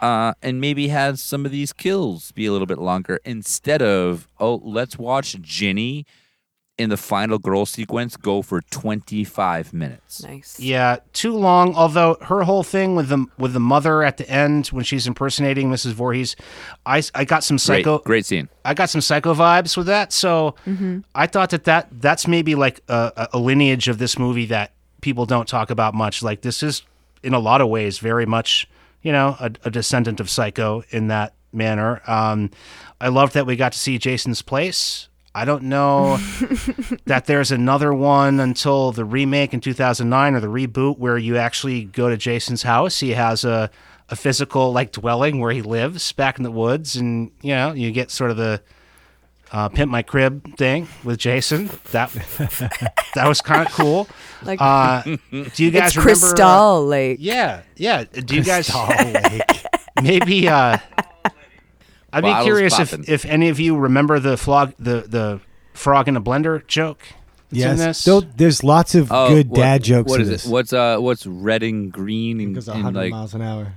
uh, 0.00 0.34
and 0.42 0.60
maybe 0.60 0.88
have 0.88 1.18
some 1.18 1.46
of 1.46 1.52
these 1.52 1.72
kills 1.72 2.30
be 2.32 2.44
a 2.46 2.52
little 2.52 2.66
bit 2.66 2.78
longer 2.78 3.18
instead 3.24 3.80
of 3.82 4.28
oh 4.38 4.56
let's 4.62 4.98
watch 4.98 5.40
Ginny 5.40 6.04
in 6.78 6.90
the 6.90 6.96
final 6.96 7.38
girl 7.38 7.64
sequence 7.64 8.16
go 8.16 8.42
for 8.42 8.60
25 8.60 9.72
minutes 9.72 10.22
Nice. 10.22 10.60
Yeah, 10.60 10.98
too 11.12 11.34
long. 11.34 11.74
Although 11.74 12.16
her 12.22 12.42
whole 12.42 12.62
thing 12.62 12.94
with 12.96 13.08
the 13.08 13.26
with 13.38 13.52
the 13.54 13.60
mother 13.60 14.02
at 14.02 14.18
the 14.18 14.28
end 14.28 14.66
when 14.68 14.84
she's 14.84 15.06
impersonating 15.06 15.70
Mrs. 15.70 15.92
Voorhees, 15.92 16.36
I, 16.84 17.02
I 17.14 17.24
got 17.24 17.44
some 17.44 17.58
psycho 17.58 17.98
great 18.00 18.26
scene 18.26 18.48
I 18.64 18.74
got 18.74 18.90
some 18.90 19.00
psycho 19.00 19.34
vibes 19.34 19.76
with 19.76 19.86
that. 19.86 20.12
So 20.12 20.54
I 21.14 21.26
thought 21.26 21.50
that, 21.50 21.64
that 21.64 21.88
that's 21.92 22.26
maybe 22.26 22.54
like 22.54 22.80
a, 22.88 23.28
a 23.32 23.38
lineage 23.38 23.88
of 23.88 23.98
this 23.98 24.18
movie 24.18 24.46
that 24.46 24.72
people 25.00 25.24
don't 25.26 25.48
talk 25.48 25.70
about 25.70 25.94
much. 25.94 26.22
Like 26.22 26.42
this 26.42 26.62
is 26.62 26.82
in 27.22 27.32
a 27.32 27.38
lot 27.38 27.60
of 27.60 27.68
ways 27.68 27.98
very 27.98 28.26
much 28.26 28.68
you 29.02 29.12
know 29.12 29.36
a, 29.40 29.50
a 29.64 29.70
descendant 29.70 30.20
of 30.20 30.28
Psycho 30.28 30.82
in 30.90 31.08
that 31.08 31.34
manner. 31.52 32.02
Um, 32.06 32.50
I 33.00 33.08
loved 33.08 33.34
that 33.34 33.46
we 33.46 33.56
got 33.56 33.72
to 33.72 33.78
see 33.78 33.98
Jason's 33.98 34.42
place. 34.42 35.08
I 35.36 35.44
don't 35.44 35.64
know 35.64 36.16
that 37.04 37.26
there's 37.26 37.52
another 37.52 37.92
one 37.92 38.40
until 38.40 38.90
the 38.90 39.04
remake 39.04 39.52
in 39.52 39.60
2009 39.60 40.34
or 40.34 40.40
the 40.40 40.46
reboot 40.46 40.96
where 40.98 41.18
you 41.18 41.36
actually 41.36 41.84
go 41.84 42.08
to 42.08 42.16
Jason's 42.16 42.62
house. 42.62 43.00
He 43.00 43.10
has 43.10 43.44
a 43.44 43.70
a 44.08 44.16
physical 44.16 44.72
like 44.72 44.92
dwelling 44.92 45.40
where 45.40 45.52
he 45.52 45.60
lives 45.62 46.12
back 46.12 46.38
in 46.38 46.44
the 46.44 46.50
woods, 46.50 46.96
and 46.96 47.30
you 47.42 47.52
know 47.54 47.72
you 47.72 47.90
get 47.92 48.10
sort 48.10 48.30
of 48.30 48.36
the 48.38 48.62
uh, 49.52 49.68
pimp 49.68 49.90
my 49.90 50.02
crib 50.02 50.56
thing 50.56 50.88
with 51.04 51.18
Jason. 51.18 51.68
That 51.92 52.10
that 53.14 53.28
was 53.28 53.40
kind 53.42 53.66
of 53.66 53.72
cool. 53.74 54.08
Like 54.42 54.58
Uh, 54.60 55.02
do 55.02 55.18
you 55.64 55.70
guys 55.70 55.88
it's 55.88 55.96
remember? 55.96 56.00
uh, 56.00 56.02
Crystal 56.02 56.86
Lake. 56.86 57.18
yeah, 57.20 57.62
yeah. 57.76 58.04
Do 58.04 58.36
you 58.36 58.42
guys 58.42 58.72
Lake. 58.74 59.42
maybe? 60.02 60.48
Uh, 60.48 60.78
I'd 62.12 62.24
be 62.24 62.44
curious 62.44 62.78
if, 62.78 62.90
poppin'. 62.90 63.04
if 63.08 63.24
any 63.24 63.48
of 63.48 63.60
you 63.60 63.76
remember 63.76 64.18
the 64.20 64.36
flog 64.36 64.72
the 64.78 65.02
the 65.06 65.40
frog 65.74 66.08
in 66.08 66.16
a 66.16 66.20
blender 66.20 66.66
joke. 66.66 67.00
that's 67.50 67.52
in 67.52 67.58
yes. 67.58 67.78
this? 67.78 67.98
Still, 67.98 68.22
there's 68.36 68.64
lots 68.64 68.94
of 68.94 69.10
Oh, 69.12 69.28
good 69.28 69.48
what- 69.50 69.56
dad 69.56 69.82
jokes 69.82 70.10
What 70.10 70.20
is 70.20 70.28
in 70.28 70.32
this. 70.32 70.46
it 70.46 70.50
what's 70.50 70.72
uh 70.72 70.98
what's 70.98 71.26
red 71.26 71.62
and 71.62 71.92
green 71.92 72.40
and, 72.40 72.54
Because 72.54 72.68
and 72.68 72.94
like 72.94 73.10
miles 73.10 73.34
an 73.34 73.42
hour. 73.42 73.72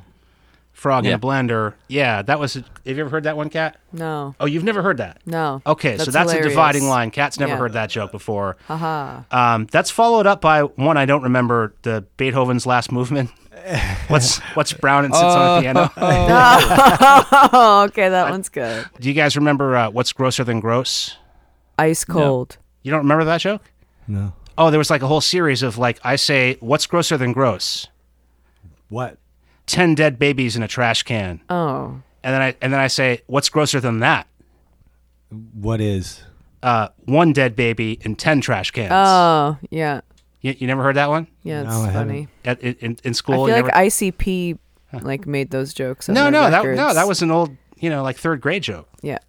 Frog 0.79 1.05
in 1.05 1.13
a 1.13 1.19
blender. 1.19 1.73
Yeah, 1.87 2.21
that 2.23 2.39
was. 2.39 2.53
Have 2.55 2.65
you 2.85 2.99
ever 2.99 3.09
heard 3.09 3.23
that 3.23 3.37
one, 3.37 3.49
Cat? 3.49 3.77
No, 3.91 4.35
Oh, 4.39 4.45
you've 4.45 4.63
never 4.63 4.81
heard 4.81 4.97
that. 4.97 5.21
no. 5.25 5.61
Okay, 5.65 5.97
so 5.97 6.05
That's 6.05 6.13
that's 6.13 6.33
a 6.33 6.41
dividing 6.49 6.87
line. 6.87 7.11
Cat's 7.11 7.39
never 7.39 7.53
Yeah. 7.53 7.57
heard 7.57 7.73
that 7.73 7.89
joke 7.89 8.11
before. 8.11 8.57
Haha. 8.67 9.21
Um, 9.31 9.67
that's 9.71 9.91
followed 9.91 10.25
up 10.27 10.41
by 10.41 10.61
one 10.63 10.97
I 10.97 11.05
don't 11.05 11.23
remember, 11.23 11.73
the 11.83 12.05
Beethoven's 12.17 12.65
Last 12.65 12.91
Movement. 12.91 13.29
What's 14.07 14.37
what's 14.55 14.71
Brown 14.73 15.03
and 15.05 15.13
sits 15.13 15.21
on 15.23 15.57
a 15.57 15.61
piano? 15.61 15.91
oh, 15.97 17.85
okay, 17.89 18.07
that 18.09 18.31
one's 18.31 18.47
good. 18.49 18.85
Do 18.99 19.07
you 19.09 19.13
guys 19.13 19.35
remember 19.35 19.75
uh, 19.75 19.89
what's 19.91 20.13
grosser 20.13 20.43
than 20.45 20.59
gross? 20.61 21.17
Ice 21.77 22.05
cold. 22.05 22.57
You 22.83 22.91
don't 22.91 23.01
remember 23.01 23.25
that 23.25 23.41
joke? 23.41 23.61
No. 24.07 24.33
Oh, 24.57 24.71
there 24.71 24.77
was 24.79 24.89
like 24.89 25.01
a 25.01 25.07
whole 25.07 25.21
series 25.21 25.61
of 25.61 25.77
like 25.77 25.99
I 26.03 26.15
say, 26.15 26.55
what's 26.61 26.87
grosser 26.87 27.17
than 27.17 27.33
gross? 27.33 27.87
What? 28.87 29.17
Ten 29.69 29.93
dead 29.95 30.17
babies 30.17 30.55
in 30.55 30.63
a 30.63 30.67
trash 30.67 31.03
can, 31.03 31.41
Oh, 31.49 32.01
and 32.23 32.33
then 32.33 32.41
I 32.41 32.55
and 32.61 32.73
then 32.73 32.79
I 32.79 32.87
say, 32.87 33.21
what's 33.27 33.49
grosser 33.49 33.79
than 33.79 33.99
that? 33.99 34.27
What 35.53 35.79
is? 35.79 36.23
Uh, 36.63 36.89
one 37.05 37.31
dead 37.33 37.55
baby 37.55 37.99
in 38.01 38.15
ten 38.15 38.41
trash 38.41 38.71
cans. 38.71 38.91
oh, 38.91 39.57
yeah, 39.69 40.01
you, 40.41 40.55
you 40.57 40.67
never 40.67 40.81
heard 40.83 40.95
that 40.97 41.07
one 41.09 41.27
yeah. 41.43 41.61
It's 41.61 41.69
No, 41.69 41.83
I 41.83 41.93
funny. 41.93 42.27
At, 42.43 42.59
in, 42.61 42.75
in, 42.81 42.91
in 43.03 43.09
I 43.11 43.13
school? 43.13 43.45
feel 43.45 43.55
you 43.55 43.63
like 43.63 43.73
never- 43.73 43.87
ICP 43.87 44.57
like 45.03 45.27
made 45.27 45.51
those 45.51 45.73
jokes. 45.73 46.09
on 46.09 46.15
no, 46.15 46.23
their 46.23 46.31
no, 46.31 46.49
that 46.49 46.57
records. 46.57 46.77
no, 46.77 46.93
that 46.95 47.07
was 47.07 47.21
an 47.21 47.29
old, 47.31 47.55
you 47.77 47.89
know, 47.91 48.01
like 48.03 48.17
third 48.17 48.41
grade 48.41 48.63
joke. 48.63 48.89
yeah. 49.03 49.19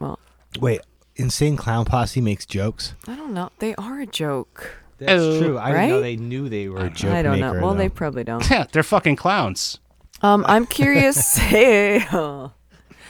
Well, 0.00 0.18
Wait, 0.60 0.80
Insane 1.16 1.56
Clown 1.58 1.84
Posse 1.84 2.20
makes 2.22 2.46
jokes. 2.46 2.94
I 3.06 3.14
don't 3.16 3.34
know. 3.34 3.50
They 3.58 3.74
are 3.74 4.00
a 4.00 4.06
joke. 4.06 4.77
That's 4.98 5.12
Oh. 5.22 5.38
true. 5.40 5.58
I 5.58 5.70
didn't 5.72 5.88
know 5.88 5.94
Right? 5.96 6.02
they 6.02 6.16
knew 6.16 6.48
they 6.48 6.68
were 6.68 6.84
a 6.86 6.90
joke 6.90 7.12
I 7.12 7.22
don't 7.22 7.38
know. 7.40 7.52
maker, 7.54 7.64
Well, 7.64 7.74
they 7.74 7.88
probably 7.88 8.24
don't. 8.24 8.48
Yeah, 8.50 8.66
they're 8.72 8.82
fucking 8.82 9.16
clowns. 9.16 9.78
Um, 10.22 10.44
I'm 10.48 10.66
curious. 10.66 11.36
hey, 11.36 12.04
oh. 12.12 12.52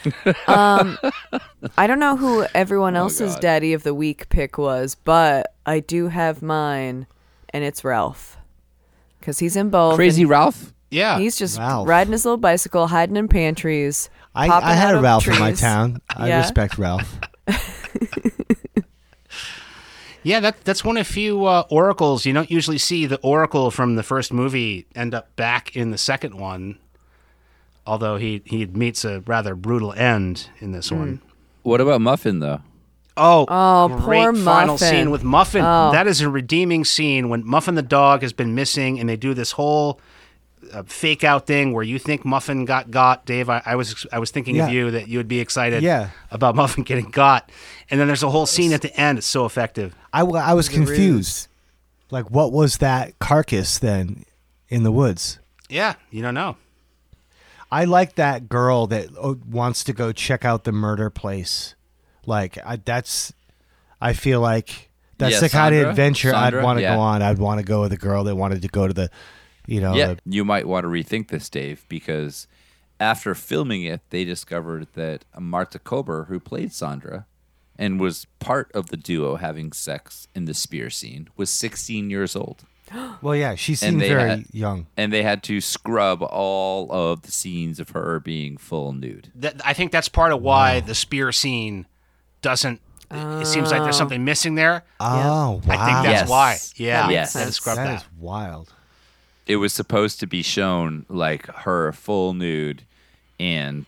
um, 0.46 0.98
I 1.76 1.86
don't 1.86 1.98
know 1.98 2.16
who 2.16 2.46
everyone 2.54 2.94
else's 2.94 3.32
God. 3.34 3.40
daddy 3.42 3.72
of 3.72 3.82
the 3.82 3.94
week 3.94 4.28
pick 4.28 4.56
was, 4.58 4.94
but 4.94 5.54
I 5.66 5.80
do 5.80 6.08
have 6.08 6.40
mine, 6.42 7.06
and 7.50 7.64
it's 7.64 7.82
Ralph, 7.84 8.36
because 9.18 9.38
he's 9.40 9.56
in 9.56 9.70
both. 9.70 9.96
Crazy 9.96 10.24
Ralph. 10.24 10.72
Yeah. 10.90 11.18
He's 11.18 11.36
just 11.36 11.58
Ralph. 11.58 11.88
riding 11.88 12.12
his 12.12 12.24
little 12.24 12.36
bicycle, 12.38 12.86
hiding 12.86 13.16
in 13.16 13.28
pantries. 13.28 14.08
I, 14.34 14.46
popping 14.48 14.68
I 14.68 14.74
had 14.74 14.88
out 14.90 14.94
a 14.94 14.96
of 14.98 15.02
Ralph 15.02 15.26
in 15.28 15.38
my 15.38 15.52
town. 15.52 16.00
I 16.08 16.28
Yeah? 16.28 16.38
respect 16.40 16.78
Ralph. 16.78 17.18
Yeah, 20.28 20.40
that 20.40 20.62
that's 20.64 20.84
one 20.84 20.96
of 20.98 21.06
few 21.06 21.46
uh, 21.46 21.64
oracles. 21.70 22.26
You 22.26 22.32
don't 22.34 22.50
usually 22.50 22.78
see 22.78 23.06
the 23.06 23.18
oracle 23.22 23.70
from 23.70 23.96
the 23.96 24.02
first 24.02 24.32
movie 24.32 24.86
end 24.94 25.14
up 25.14 25.34
back 25.36 25.74
in 25.74 25.90
the 25.90 25.98
second 25.98 26.34
one. 26.38 26.78
Although 27.86 28.16
he 28.16 28.42
he 28.44 28.66
meets 28.66 29.04
a 29.04 29.20
rather 29.20 29.54
brutal 29.54 29.92
end 29.94 30.50
in 30.60 30.72
this 30.72 30.92
one. 30.92 31.22
What 31.62 31.80
about 31.80 32.00
Muffin 32.02 32.40
though? 32.40 32.60
Oh, 33.16 33.46
Oh, 33.48 33.88
great 34.04 34.22
poor 34.22 34.34
final 34.34 34.74
Muffin. 34.74 34.88
scene 34.88 35.10
with 35.10 35.24
Muffin. 35.24 35.62
Oh. 35.64 35.90
That 35.92 36.06
is 36.06 36.20
a 36.20 36.28
redeeming 36.28 36.84
scene 36.84 37.28
when 37.30 37.44
Muffin 37.44 37.74
the 37.74 37.82
dog 37.82 38.22
has 38.22 38.32
been 38.32 38.54
missing, 38.54 39.00
and 39.00 39.08
they 39.08 39.16
do 39.16 39.34
this 39.34 39.52
whole 39.52 40.00
uh, 40.72 40.82
fake 40.84 41.24
out 41.24 41.46
thing 41.46 41.72
where 41.72 41.82
you 41.82 41.98
think 41.98 42.24
Muffin 42.24 42.64
got 42.66 42.90
got. 42.90 43.24
Dave, 43.24 43.48
I, 43.48 43.62
I 43.64 43.74
was 43.76 44.06
I 44.12 44.18
was 44.18 44.30
thinking 44.30 44.60
of 44.60 44.68
you 44.70 44.90
that 44.92 45.08
you 45.08 45.18
would 45.18 45.26
be 45.28 45.40
excited 45.40 45.82
Yeah. 45.82 46.10
about 46.30 46.54
Muffin 46.54 46.84
getting 46.84 47.10
got, 47.10 47.50
and 47.90 47.98
then 48.00 48.06
there's 48.06 48.22
a 48.22 48.30
whole 48.30 48.46
scene 48.46 48.72
at 48.72 48.82
the 48.82 48.94
end. 48.98 49.18
It's 49.18 49.26
so 49.26 49.44
effective. 49.46 49.94
I, 50.12 50.20
w- 50.20 50.36
I 50.38 50.54
was 50.54 50.68
confused. 50.68 51.48
Like, 52.10 52.30
what 52.30 52.52
was 52.52 52.78
that 52.78 53.18
carcass 53.18 53.78
then 53.78 54.24
in 54.68 54.82
the 54.82 54.92
woods? 54.92 55.38
Yeah, 55.68 55.94
you 56.10 56.22
don't 56.22 56.34
know. 56.34 56.56
I 57.70 57.84
like 57.84 58.14
that 58.14 58.48
girl 58.48 58.86
that 58.86 59.08
uh, 59.20 59.34
wants 59.50 59.84
to 59.84 59.92
go 59.92 60.12
check 60.12 60.44
out 60.44 60.64
the 60.64 60.72
murder 60.72 61.10
place. 61.10 61.74
Like, 62.24 62.56
I, 62.64 62.76
that's, 62.76 63.32
I 64.00 64.14
feel 64.14 64.40
like 64.40 64.90
that's 65.18 65.34
Yeah, 65.34 65.40
the 65.40 65.48
kind 65.50 65.74
of 65.74 65.88
adventure 65.88 66.30
Sandra? 66.30 66.60
I'd 66.60 66.64
want 66.64 66.78
to 66.78 66.82
Yeah. 66.82 66.94
go 66.94 67.00
on. 67.00 67.20
I'd 67.22 67.38
want 67.38 67.60
to 67.60 67.66
go 67.66 67.82
with 67.82 67.92
a 67.92 67.96
girl 67.98 68.24
that 68.24 68.36
wanted 68.36 68.62
to 68.62 68.68
go 68.68 68.86
to 68.86 68.94
the, 68.94 69.10
you 69.66 69.80
know, 69.82 69.94
yeah, 69.94 70.14
the- 70.14 70.20
you 70.24 70.44
might 70.46 70.66
want 70.66 70.84
to 70.84 70.88
rethink 70.88 71.28
this, 71.28 71.50
Dave, 71.50 71.84
because 71.90 72.46
after 72.98 73.34
filming 73.34 73.82
it, 73.82 74.00
they 74.08 74.24
discovered 74.24 74.86
that 74.94 75.26
Marta 75.38 75.78
Kober, 75.78 76.24
who 76.24 76.40
played 76.40 76.72
Sandra 76.72 77.26
and 77.78 78.00
was 78.00 78.26
part 78.40 78.70
of 78.74 78.88
the 78.88 78.96
duo 78.96 79.36
having 79.36 79.72
sex 79.72 80.26
in 80.34 80.44
the 80.46 80.54
spear 80.54 80.90
scene, 80.90 81.28
was 81.36 81.50
16 81.50 82.10
years 82.10 82.34
old. 82.34 82.64
well, 83.22 83.36
yeah, 83.36 83.54
she 83.54 83.74
seemed 83.74 84.00
very 84.00 84.28
had- 84.28 84.46
young. 84.52 84.86
And 84.96 85.12
they 85.12 85.22
had 85.22 85.42
to 85.44 85.60
scrub 85.60 86.22
all 86.22 86.90
of 86.90 87.22
the 87.22 87.30
scenes 87.30 87.78
of 87.78 87.90
her 87.90 88.18
being 88.20 88.56
full 88.56 88.92
nude. 88.92 89.30
That, 89.34 89.60
I 89.64 89.74
think 89.74 89.92
that's 89.92 90.08
part 90.08 90.32
of 90.32 90.42
why 90.42 90.80
the 90.80 90.94
spear 90.94 91.30
scene 91.32 91.86
doesn't. 92.42 92.80
It 93.10 93.46
seems 93.46 93.70
like 93.70 93.82
there's 93.82 93.94
oh. 93.96 93.98
something 93.98 94.22
missing 94.22 94.54
there. 94.54 94.84
Oh, 95.00 95.06
wow. 95.06 95.60
I 95.66 95.76
think 95.86 96.04
that's 96.04 96.20
Yes. 96.22 96.28
why. 96.28 96.58
Yeah, 96.76 97.02
That 97.02 97.08
makes 97.08 97.32
they 97.32 97.38
had 97.38 97.46
to 97.46 97.52
sense. 97.52 97.56
scrub 97.56 97.76
that 97.76 97.84
that. 97.84 98.00
is 98.02 98.08
wild. 98.18 98.72
it 99.46 99.56
was 99.56 99.72
supposed 99.72 100.20
to 100.20 100.26
be 100.26 100.42
shown 100.42 101.06
like 101.08 101.46
her 101.46 101.90
full 101.92 102.34
nude 102.34 102.82
and 103.40 103.86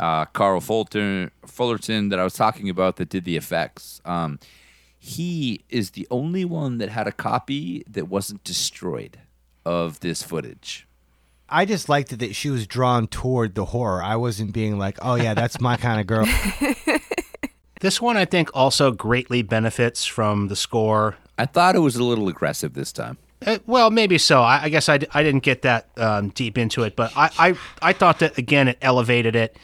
uh, 0.00 0.24
Carl 0.26 0.60
Fulton, 0.60 1.30
Fullerton 1.46 2.08
that 2.08 2.18
I 2.18 2.24
was 2.24 2.34
talking 2.34 2.68
about 2.68 2.96
that 2.96 3.08
did 3.08 3.24
the 3.24 3.36
effects. 3.36 4.00
Um, 4.04 4.40
he 4.98 5.64
is 5.68 5.90
the 5.92 6.08
only 6.10 6.44
one 6.44 6.78
that 6.78 6.88
had 6.88 7.06
a 7.06 7.12
copy 7.12 7.84
that 7.88 8.08
wasn't 8.08 8.42
destroyed 8.42 9.20
of 9.64 10.00
this 10.00 10.22
footage. 10.22 10.88
I 11.48 11.64
just 11.64 11.88
liked 11.88 12.12
it 12.12 12.18
that 12.18 12.34
she 12.34 12.50
was 12.50 12.66
drawn 12.66 13.06
toward 13.06 13.54
the 13.54 13.66
horror. 13.66 14.02
I 14.02 14.16
wasn't 14.16 14.52
being 14.52 14.78
like, 14.78 14.98
oh, 15.02 15.14
yeah, 15.14 15.34
that's 15.34 15.60
my 15.60 15.76
kind 15.76 16.00
of 16.00 16.06
girl. 16.06 16.26
This 17.80 17.98
one, 17.98 18.18
I 18.18 18.26
think, 18.26 18.50
also 18.52 18.92
greatly 18.92 19.40
benefits 19.40 20.04
from 20.04 20.48
the 20.48 20.56
score. 20.56 21.16
I 21.38 21.46
thought 21.46 21.74
it 21.74 21.78
was 21.78 21.96
a 21.96 22.04
little 22.04 22.28
aggressive 22.28 22.74
this 22.74 22.92
time. 22.92 23.16
Uh, 23.46 23.58
well, 23.66 23.90
maybe 23.90 24.18
so. 24.18 24.42
I, 24.42 24.64
I 24.64 24.68
guess 24.68 24.88
I, 24.88 24.98
d- 24.98 25.06
I 25.12 25.22
didn't 25.22 25.42
get 25.42 25.62
that 25.62 25.88
um, 25.96 26.28
deep 26.30 26.58
into 26.58 26.82
it, 26.82 26.94
but 26.94 27.12
I, 27.16 27.30
I, 27.38 27.58
I 27.90 27.92
thought 27.92 28.18
that, 28.18 28.36
again, 28.36 28.68
it 28.68 28.78
elevated 28.82 29.34
it. 29.34 29.56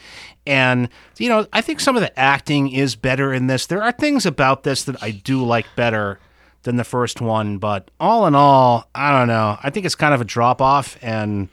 And, 0.47 0.89
you 1.17 1.29
know, 1.29 1.45
I 1.53 1.61
think 1.61 1.79
some 1.79 1.95
of 1.95 2.01
the 2.01 2.17
acting 2.17 2.71
is 2.71 2.95
better 2.95 3.33
in 3.33 3.47
this. 3.47 3.67
There 3.67 3.83
are 3.83 3.91
things 3.91 4.25
about 4.25 4.63
this 4.63 4.83
that 4.85 5.01
I 5.03 5.11
do 5.11 5.43
like 5.43 5.67
better 5.75 6.19
than 6.63 6.77
the 6.77 6.83
first 6.83 7.21
one, 7.21 7.57
but 7.59 7.91
all 7.99 8.25
in 8.27 8.33
all, 8.33 8.89
I 8.95 9.17
don't 9.17 9.27
know. 9.27 9.57
I 9.61 9.69
think 9.69 9.85
it's 9.85 9.95
kind 9.95 10.13
of 10.13 10.21
a 10.21 10.25
drop 10.25 10.61
off, 10.61 10.97
and 11.01 11.49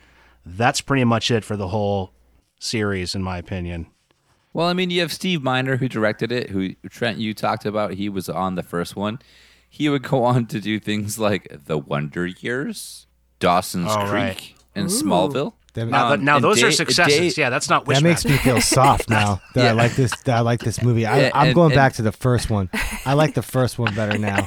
that's 0.46 0.80
pretty 0.80 1.04
much 1.04 1.30
it 1.30 1.44
for 1.44 1.56
the 1.56 1.68
whole 1.68 2.12
series, 2.58 3.14
in 3.14 3.22
my 3.22 3.36
opinion. 3.38 3.86
Well, 4.52 4.68
I 4.68 4.72
mean, 4.72 4.90
you 4.90 5.00
have 5.00 5.12
Steve 5.12 5.42
Miner 5.42 5.76
who 5.76 5.88
directed 5.88 6.30
it, 6.30 6.50
who 6.50 6.74
Trent 6.88 7.18
you 7.18 7.34
talked 7.34 7.66
about. 7.66 7.94
He 7.94 8.08
was 8.08 8.28
on 8.28 8.54
the 8.54 8.62
first 8.62 8.94
one. 8.96 9.18
He 9.74 9.88
would 9.88 10.04
go 10.04 10.22
on 10.22 10.46
to 10.46 10.60
do 10.60 10.78
things 10.78 11.18
like 11.18 11.48
The 11.66 11.76
Wonder 11.76 12.26
Years, 12.26 13.08
Dawson's 13.40 13.90
Oh, 13.90 14.06
Creek, 14.06 14.12
right. 14.12 14.54
and 14.76 14.88
Smallville. 14.88 15.54
That- 15.72 15.86
Now, 15.88 16.12
Um, 16.12 16.24
now 16.24 16.36
and 16.36 16.44
those 16.44 16.62
are 16.62 16.70
successes. 16.70 17.18
Dave- 17.18 17.38
yeah, 17.38 17.50
that's 17.50 17.68
not 17.68 17.84
That 17.86 18.00
makes 18.00 18.22
Wishmaster. 18.22 18.30
me 18.30 18.36
feel 18.38 18.60
soft 18.60 19.10
now 19.10 19.40
that 19.56 19.66
I 19.66 19.72
like 19.72 19.96
this. 19.96 20.12
That 20.22 20.36
I 20.36 20.40
like 20.42 20.60
this 20.60 20.80
movie. 20.80 21.04
I, 21.06 21.22
Yeah, 21.22 21.30
I'm 21.34 21.46
and- 21.48 21.54
going 21.56 21.72
and- 21.72 21.76
back 21.76 21.94
to 21.94 22.02
the 22.02 22.12
first 22.12 22.48
one. 22.50 22.70
I 23.04 23.14
like 23.14 23.34
the 23.34 23.42
first 23.42 23.76
one 23.76 23.92
better 23.96 24.16
now. 24.16 24.46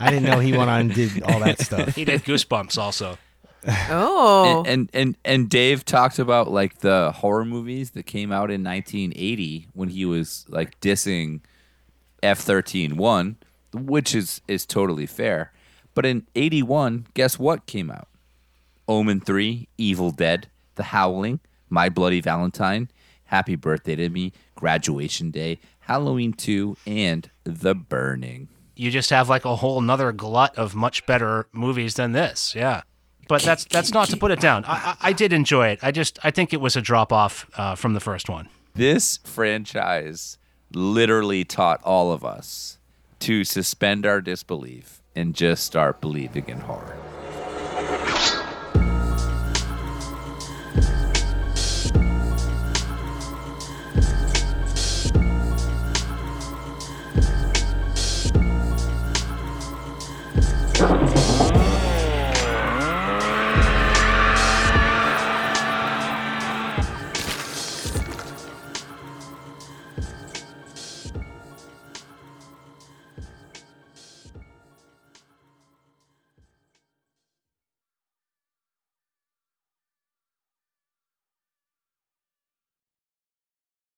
I 0.00 0.10
didn't 0.10 0.24
know 0.24 0.40
he 0.40 0.50
went 0.56 0.68
on 0.68 0.80
and 0.80 0.94
did 0.94 1.22
all 1.22 1.38
that 1.40 1.60
stuff. 1.60 1.94
He 1.94 2.04
did 2.04 2.24
Goosebumps 2.24 2.76
also. 2.76 3.18
Oh, 3.90 4.64
and, 4.66 4.66
and 4.66 4.90
and 4.94 5.16
and 5.24 5.48
Dave 5.50 5.84
talked 5.84 6.18
about 6.18 6.50
like 6.50 6.78
the 6.80 7.12
horror 7.12 7.44
movies 7.44 7.90
that 7.90 8.04
came 8.06 8.32
out 8.32 8.50
in 8.50 8.64
1980 8.64 9.68
when 9.74 9.90
he 9.90 10.04
was 10.06 10.46
like 10.48 10.80
dissing 10.80 11.40
F13 12.22 12.94
1, 12.94 13.36
which 13.72 14.14
is 14.14 14.40
is 14.48 14.66
totally 14.66 15.06
fair. 15.06 15.52
But 15.94 16.06
in 16.06 16.26
81, 16.34 17.06
guess 17.14 17.38
what 17.38 17.66
came 17.66 17.90
out? 17.90 18.08
Omen 18.88 19.20
3, 19.20 19.68
Evil 19.78 20.10
Dead, 20.12 20.48
The 20.76 20.84
Howling, 20.84 21.40
My 21.68 21.88
Bloody 21.88 22.20
Valentine, 22.20 22.88
Happy 23.24 23.56
Birthday 23.56 23.96
to 23.96 24.08
Me, 24.08 24.32
Graduation 24.54 25.30
Day, 25.30 25.58
Halloween 25.80 26.32
2, 26.32 26.76
and 26.86 27.28
The 27.44 27.74
Burning. 27.74 28.48
you 28.76 28.90
just 28.90 29.10
have 29.10 29.28
like 29.28 29.44
a 29.44 29.56
whole 29.56 29.80
nother 29.80 30.10
glut 30.12 30.56
of 30.56 30.74
much 30.74 31.04
better 31.06 31.46
movies 31.52 31.94
than 31.94 32.12
this. 32.12 32.54
Yeah. 32.54 32.82
But 33.28 33.42
that's 33.42 33.64
that's 33.64 33.92
not 33.92 34.08
to 34.08 34.16
put 34.16 34.32
it 34.32 34.40
down. 34.40 34.64
I, 34.64 34.72
I, 34.74 34.96
I 35.10 35.12
did 35.12 35.32
enjoy 35.32 35.68
it. 35.68 35.78
I 35.82 35.92
just 35.92 36.18
I 36.24 36.32
think 36.32 36.52
it 36.52 36.60
was 36.60 36.74
a 36.74 36.80
drop 36.80 37.12
off 37.12 37.48
uh, 37.54 37.76
from 37.76 37.94
the 37.94 38.00
first 38.00 38.28
one. 38.28 38.48
This 38.74 39.18
franchise 39.22 40.36
literally 40.72 41.44
taught 41.44 41.80
all 41.84 42.10
of 42.10 42.24
us 42.24 42.78
to 43.20 43.44
suspend 43.44 44.06
our 44.06 44.20
disbelief 44.20 45.02
and 45.14 45.34
just 45.34 45.64
start 45.64 46.00
believing 46.00 46.48
in 46.48 46.58
horror. 46.58 46.96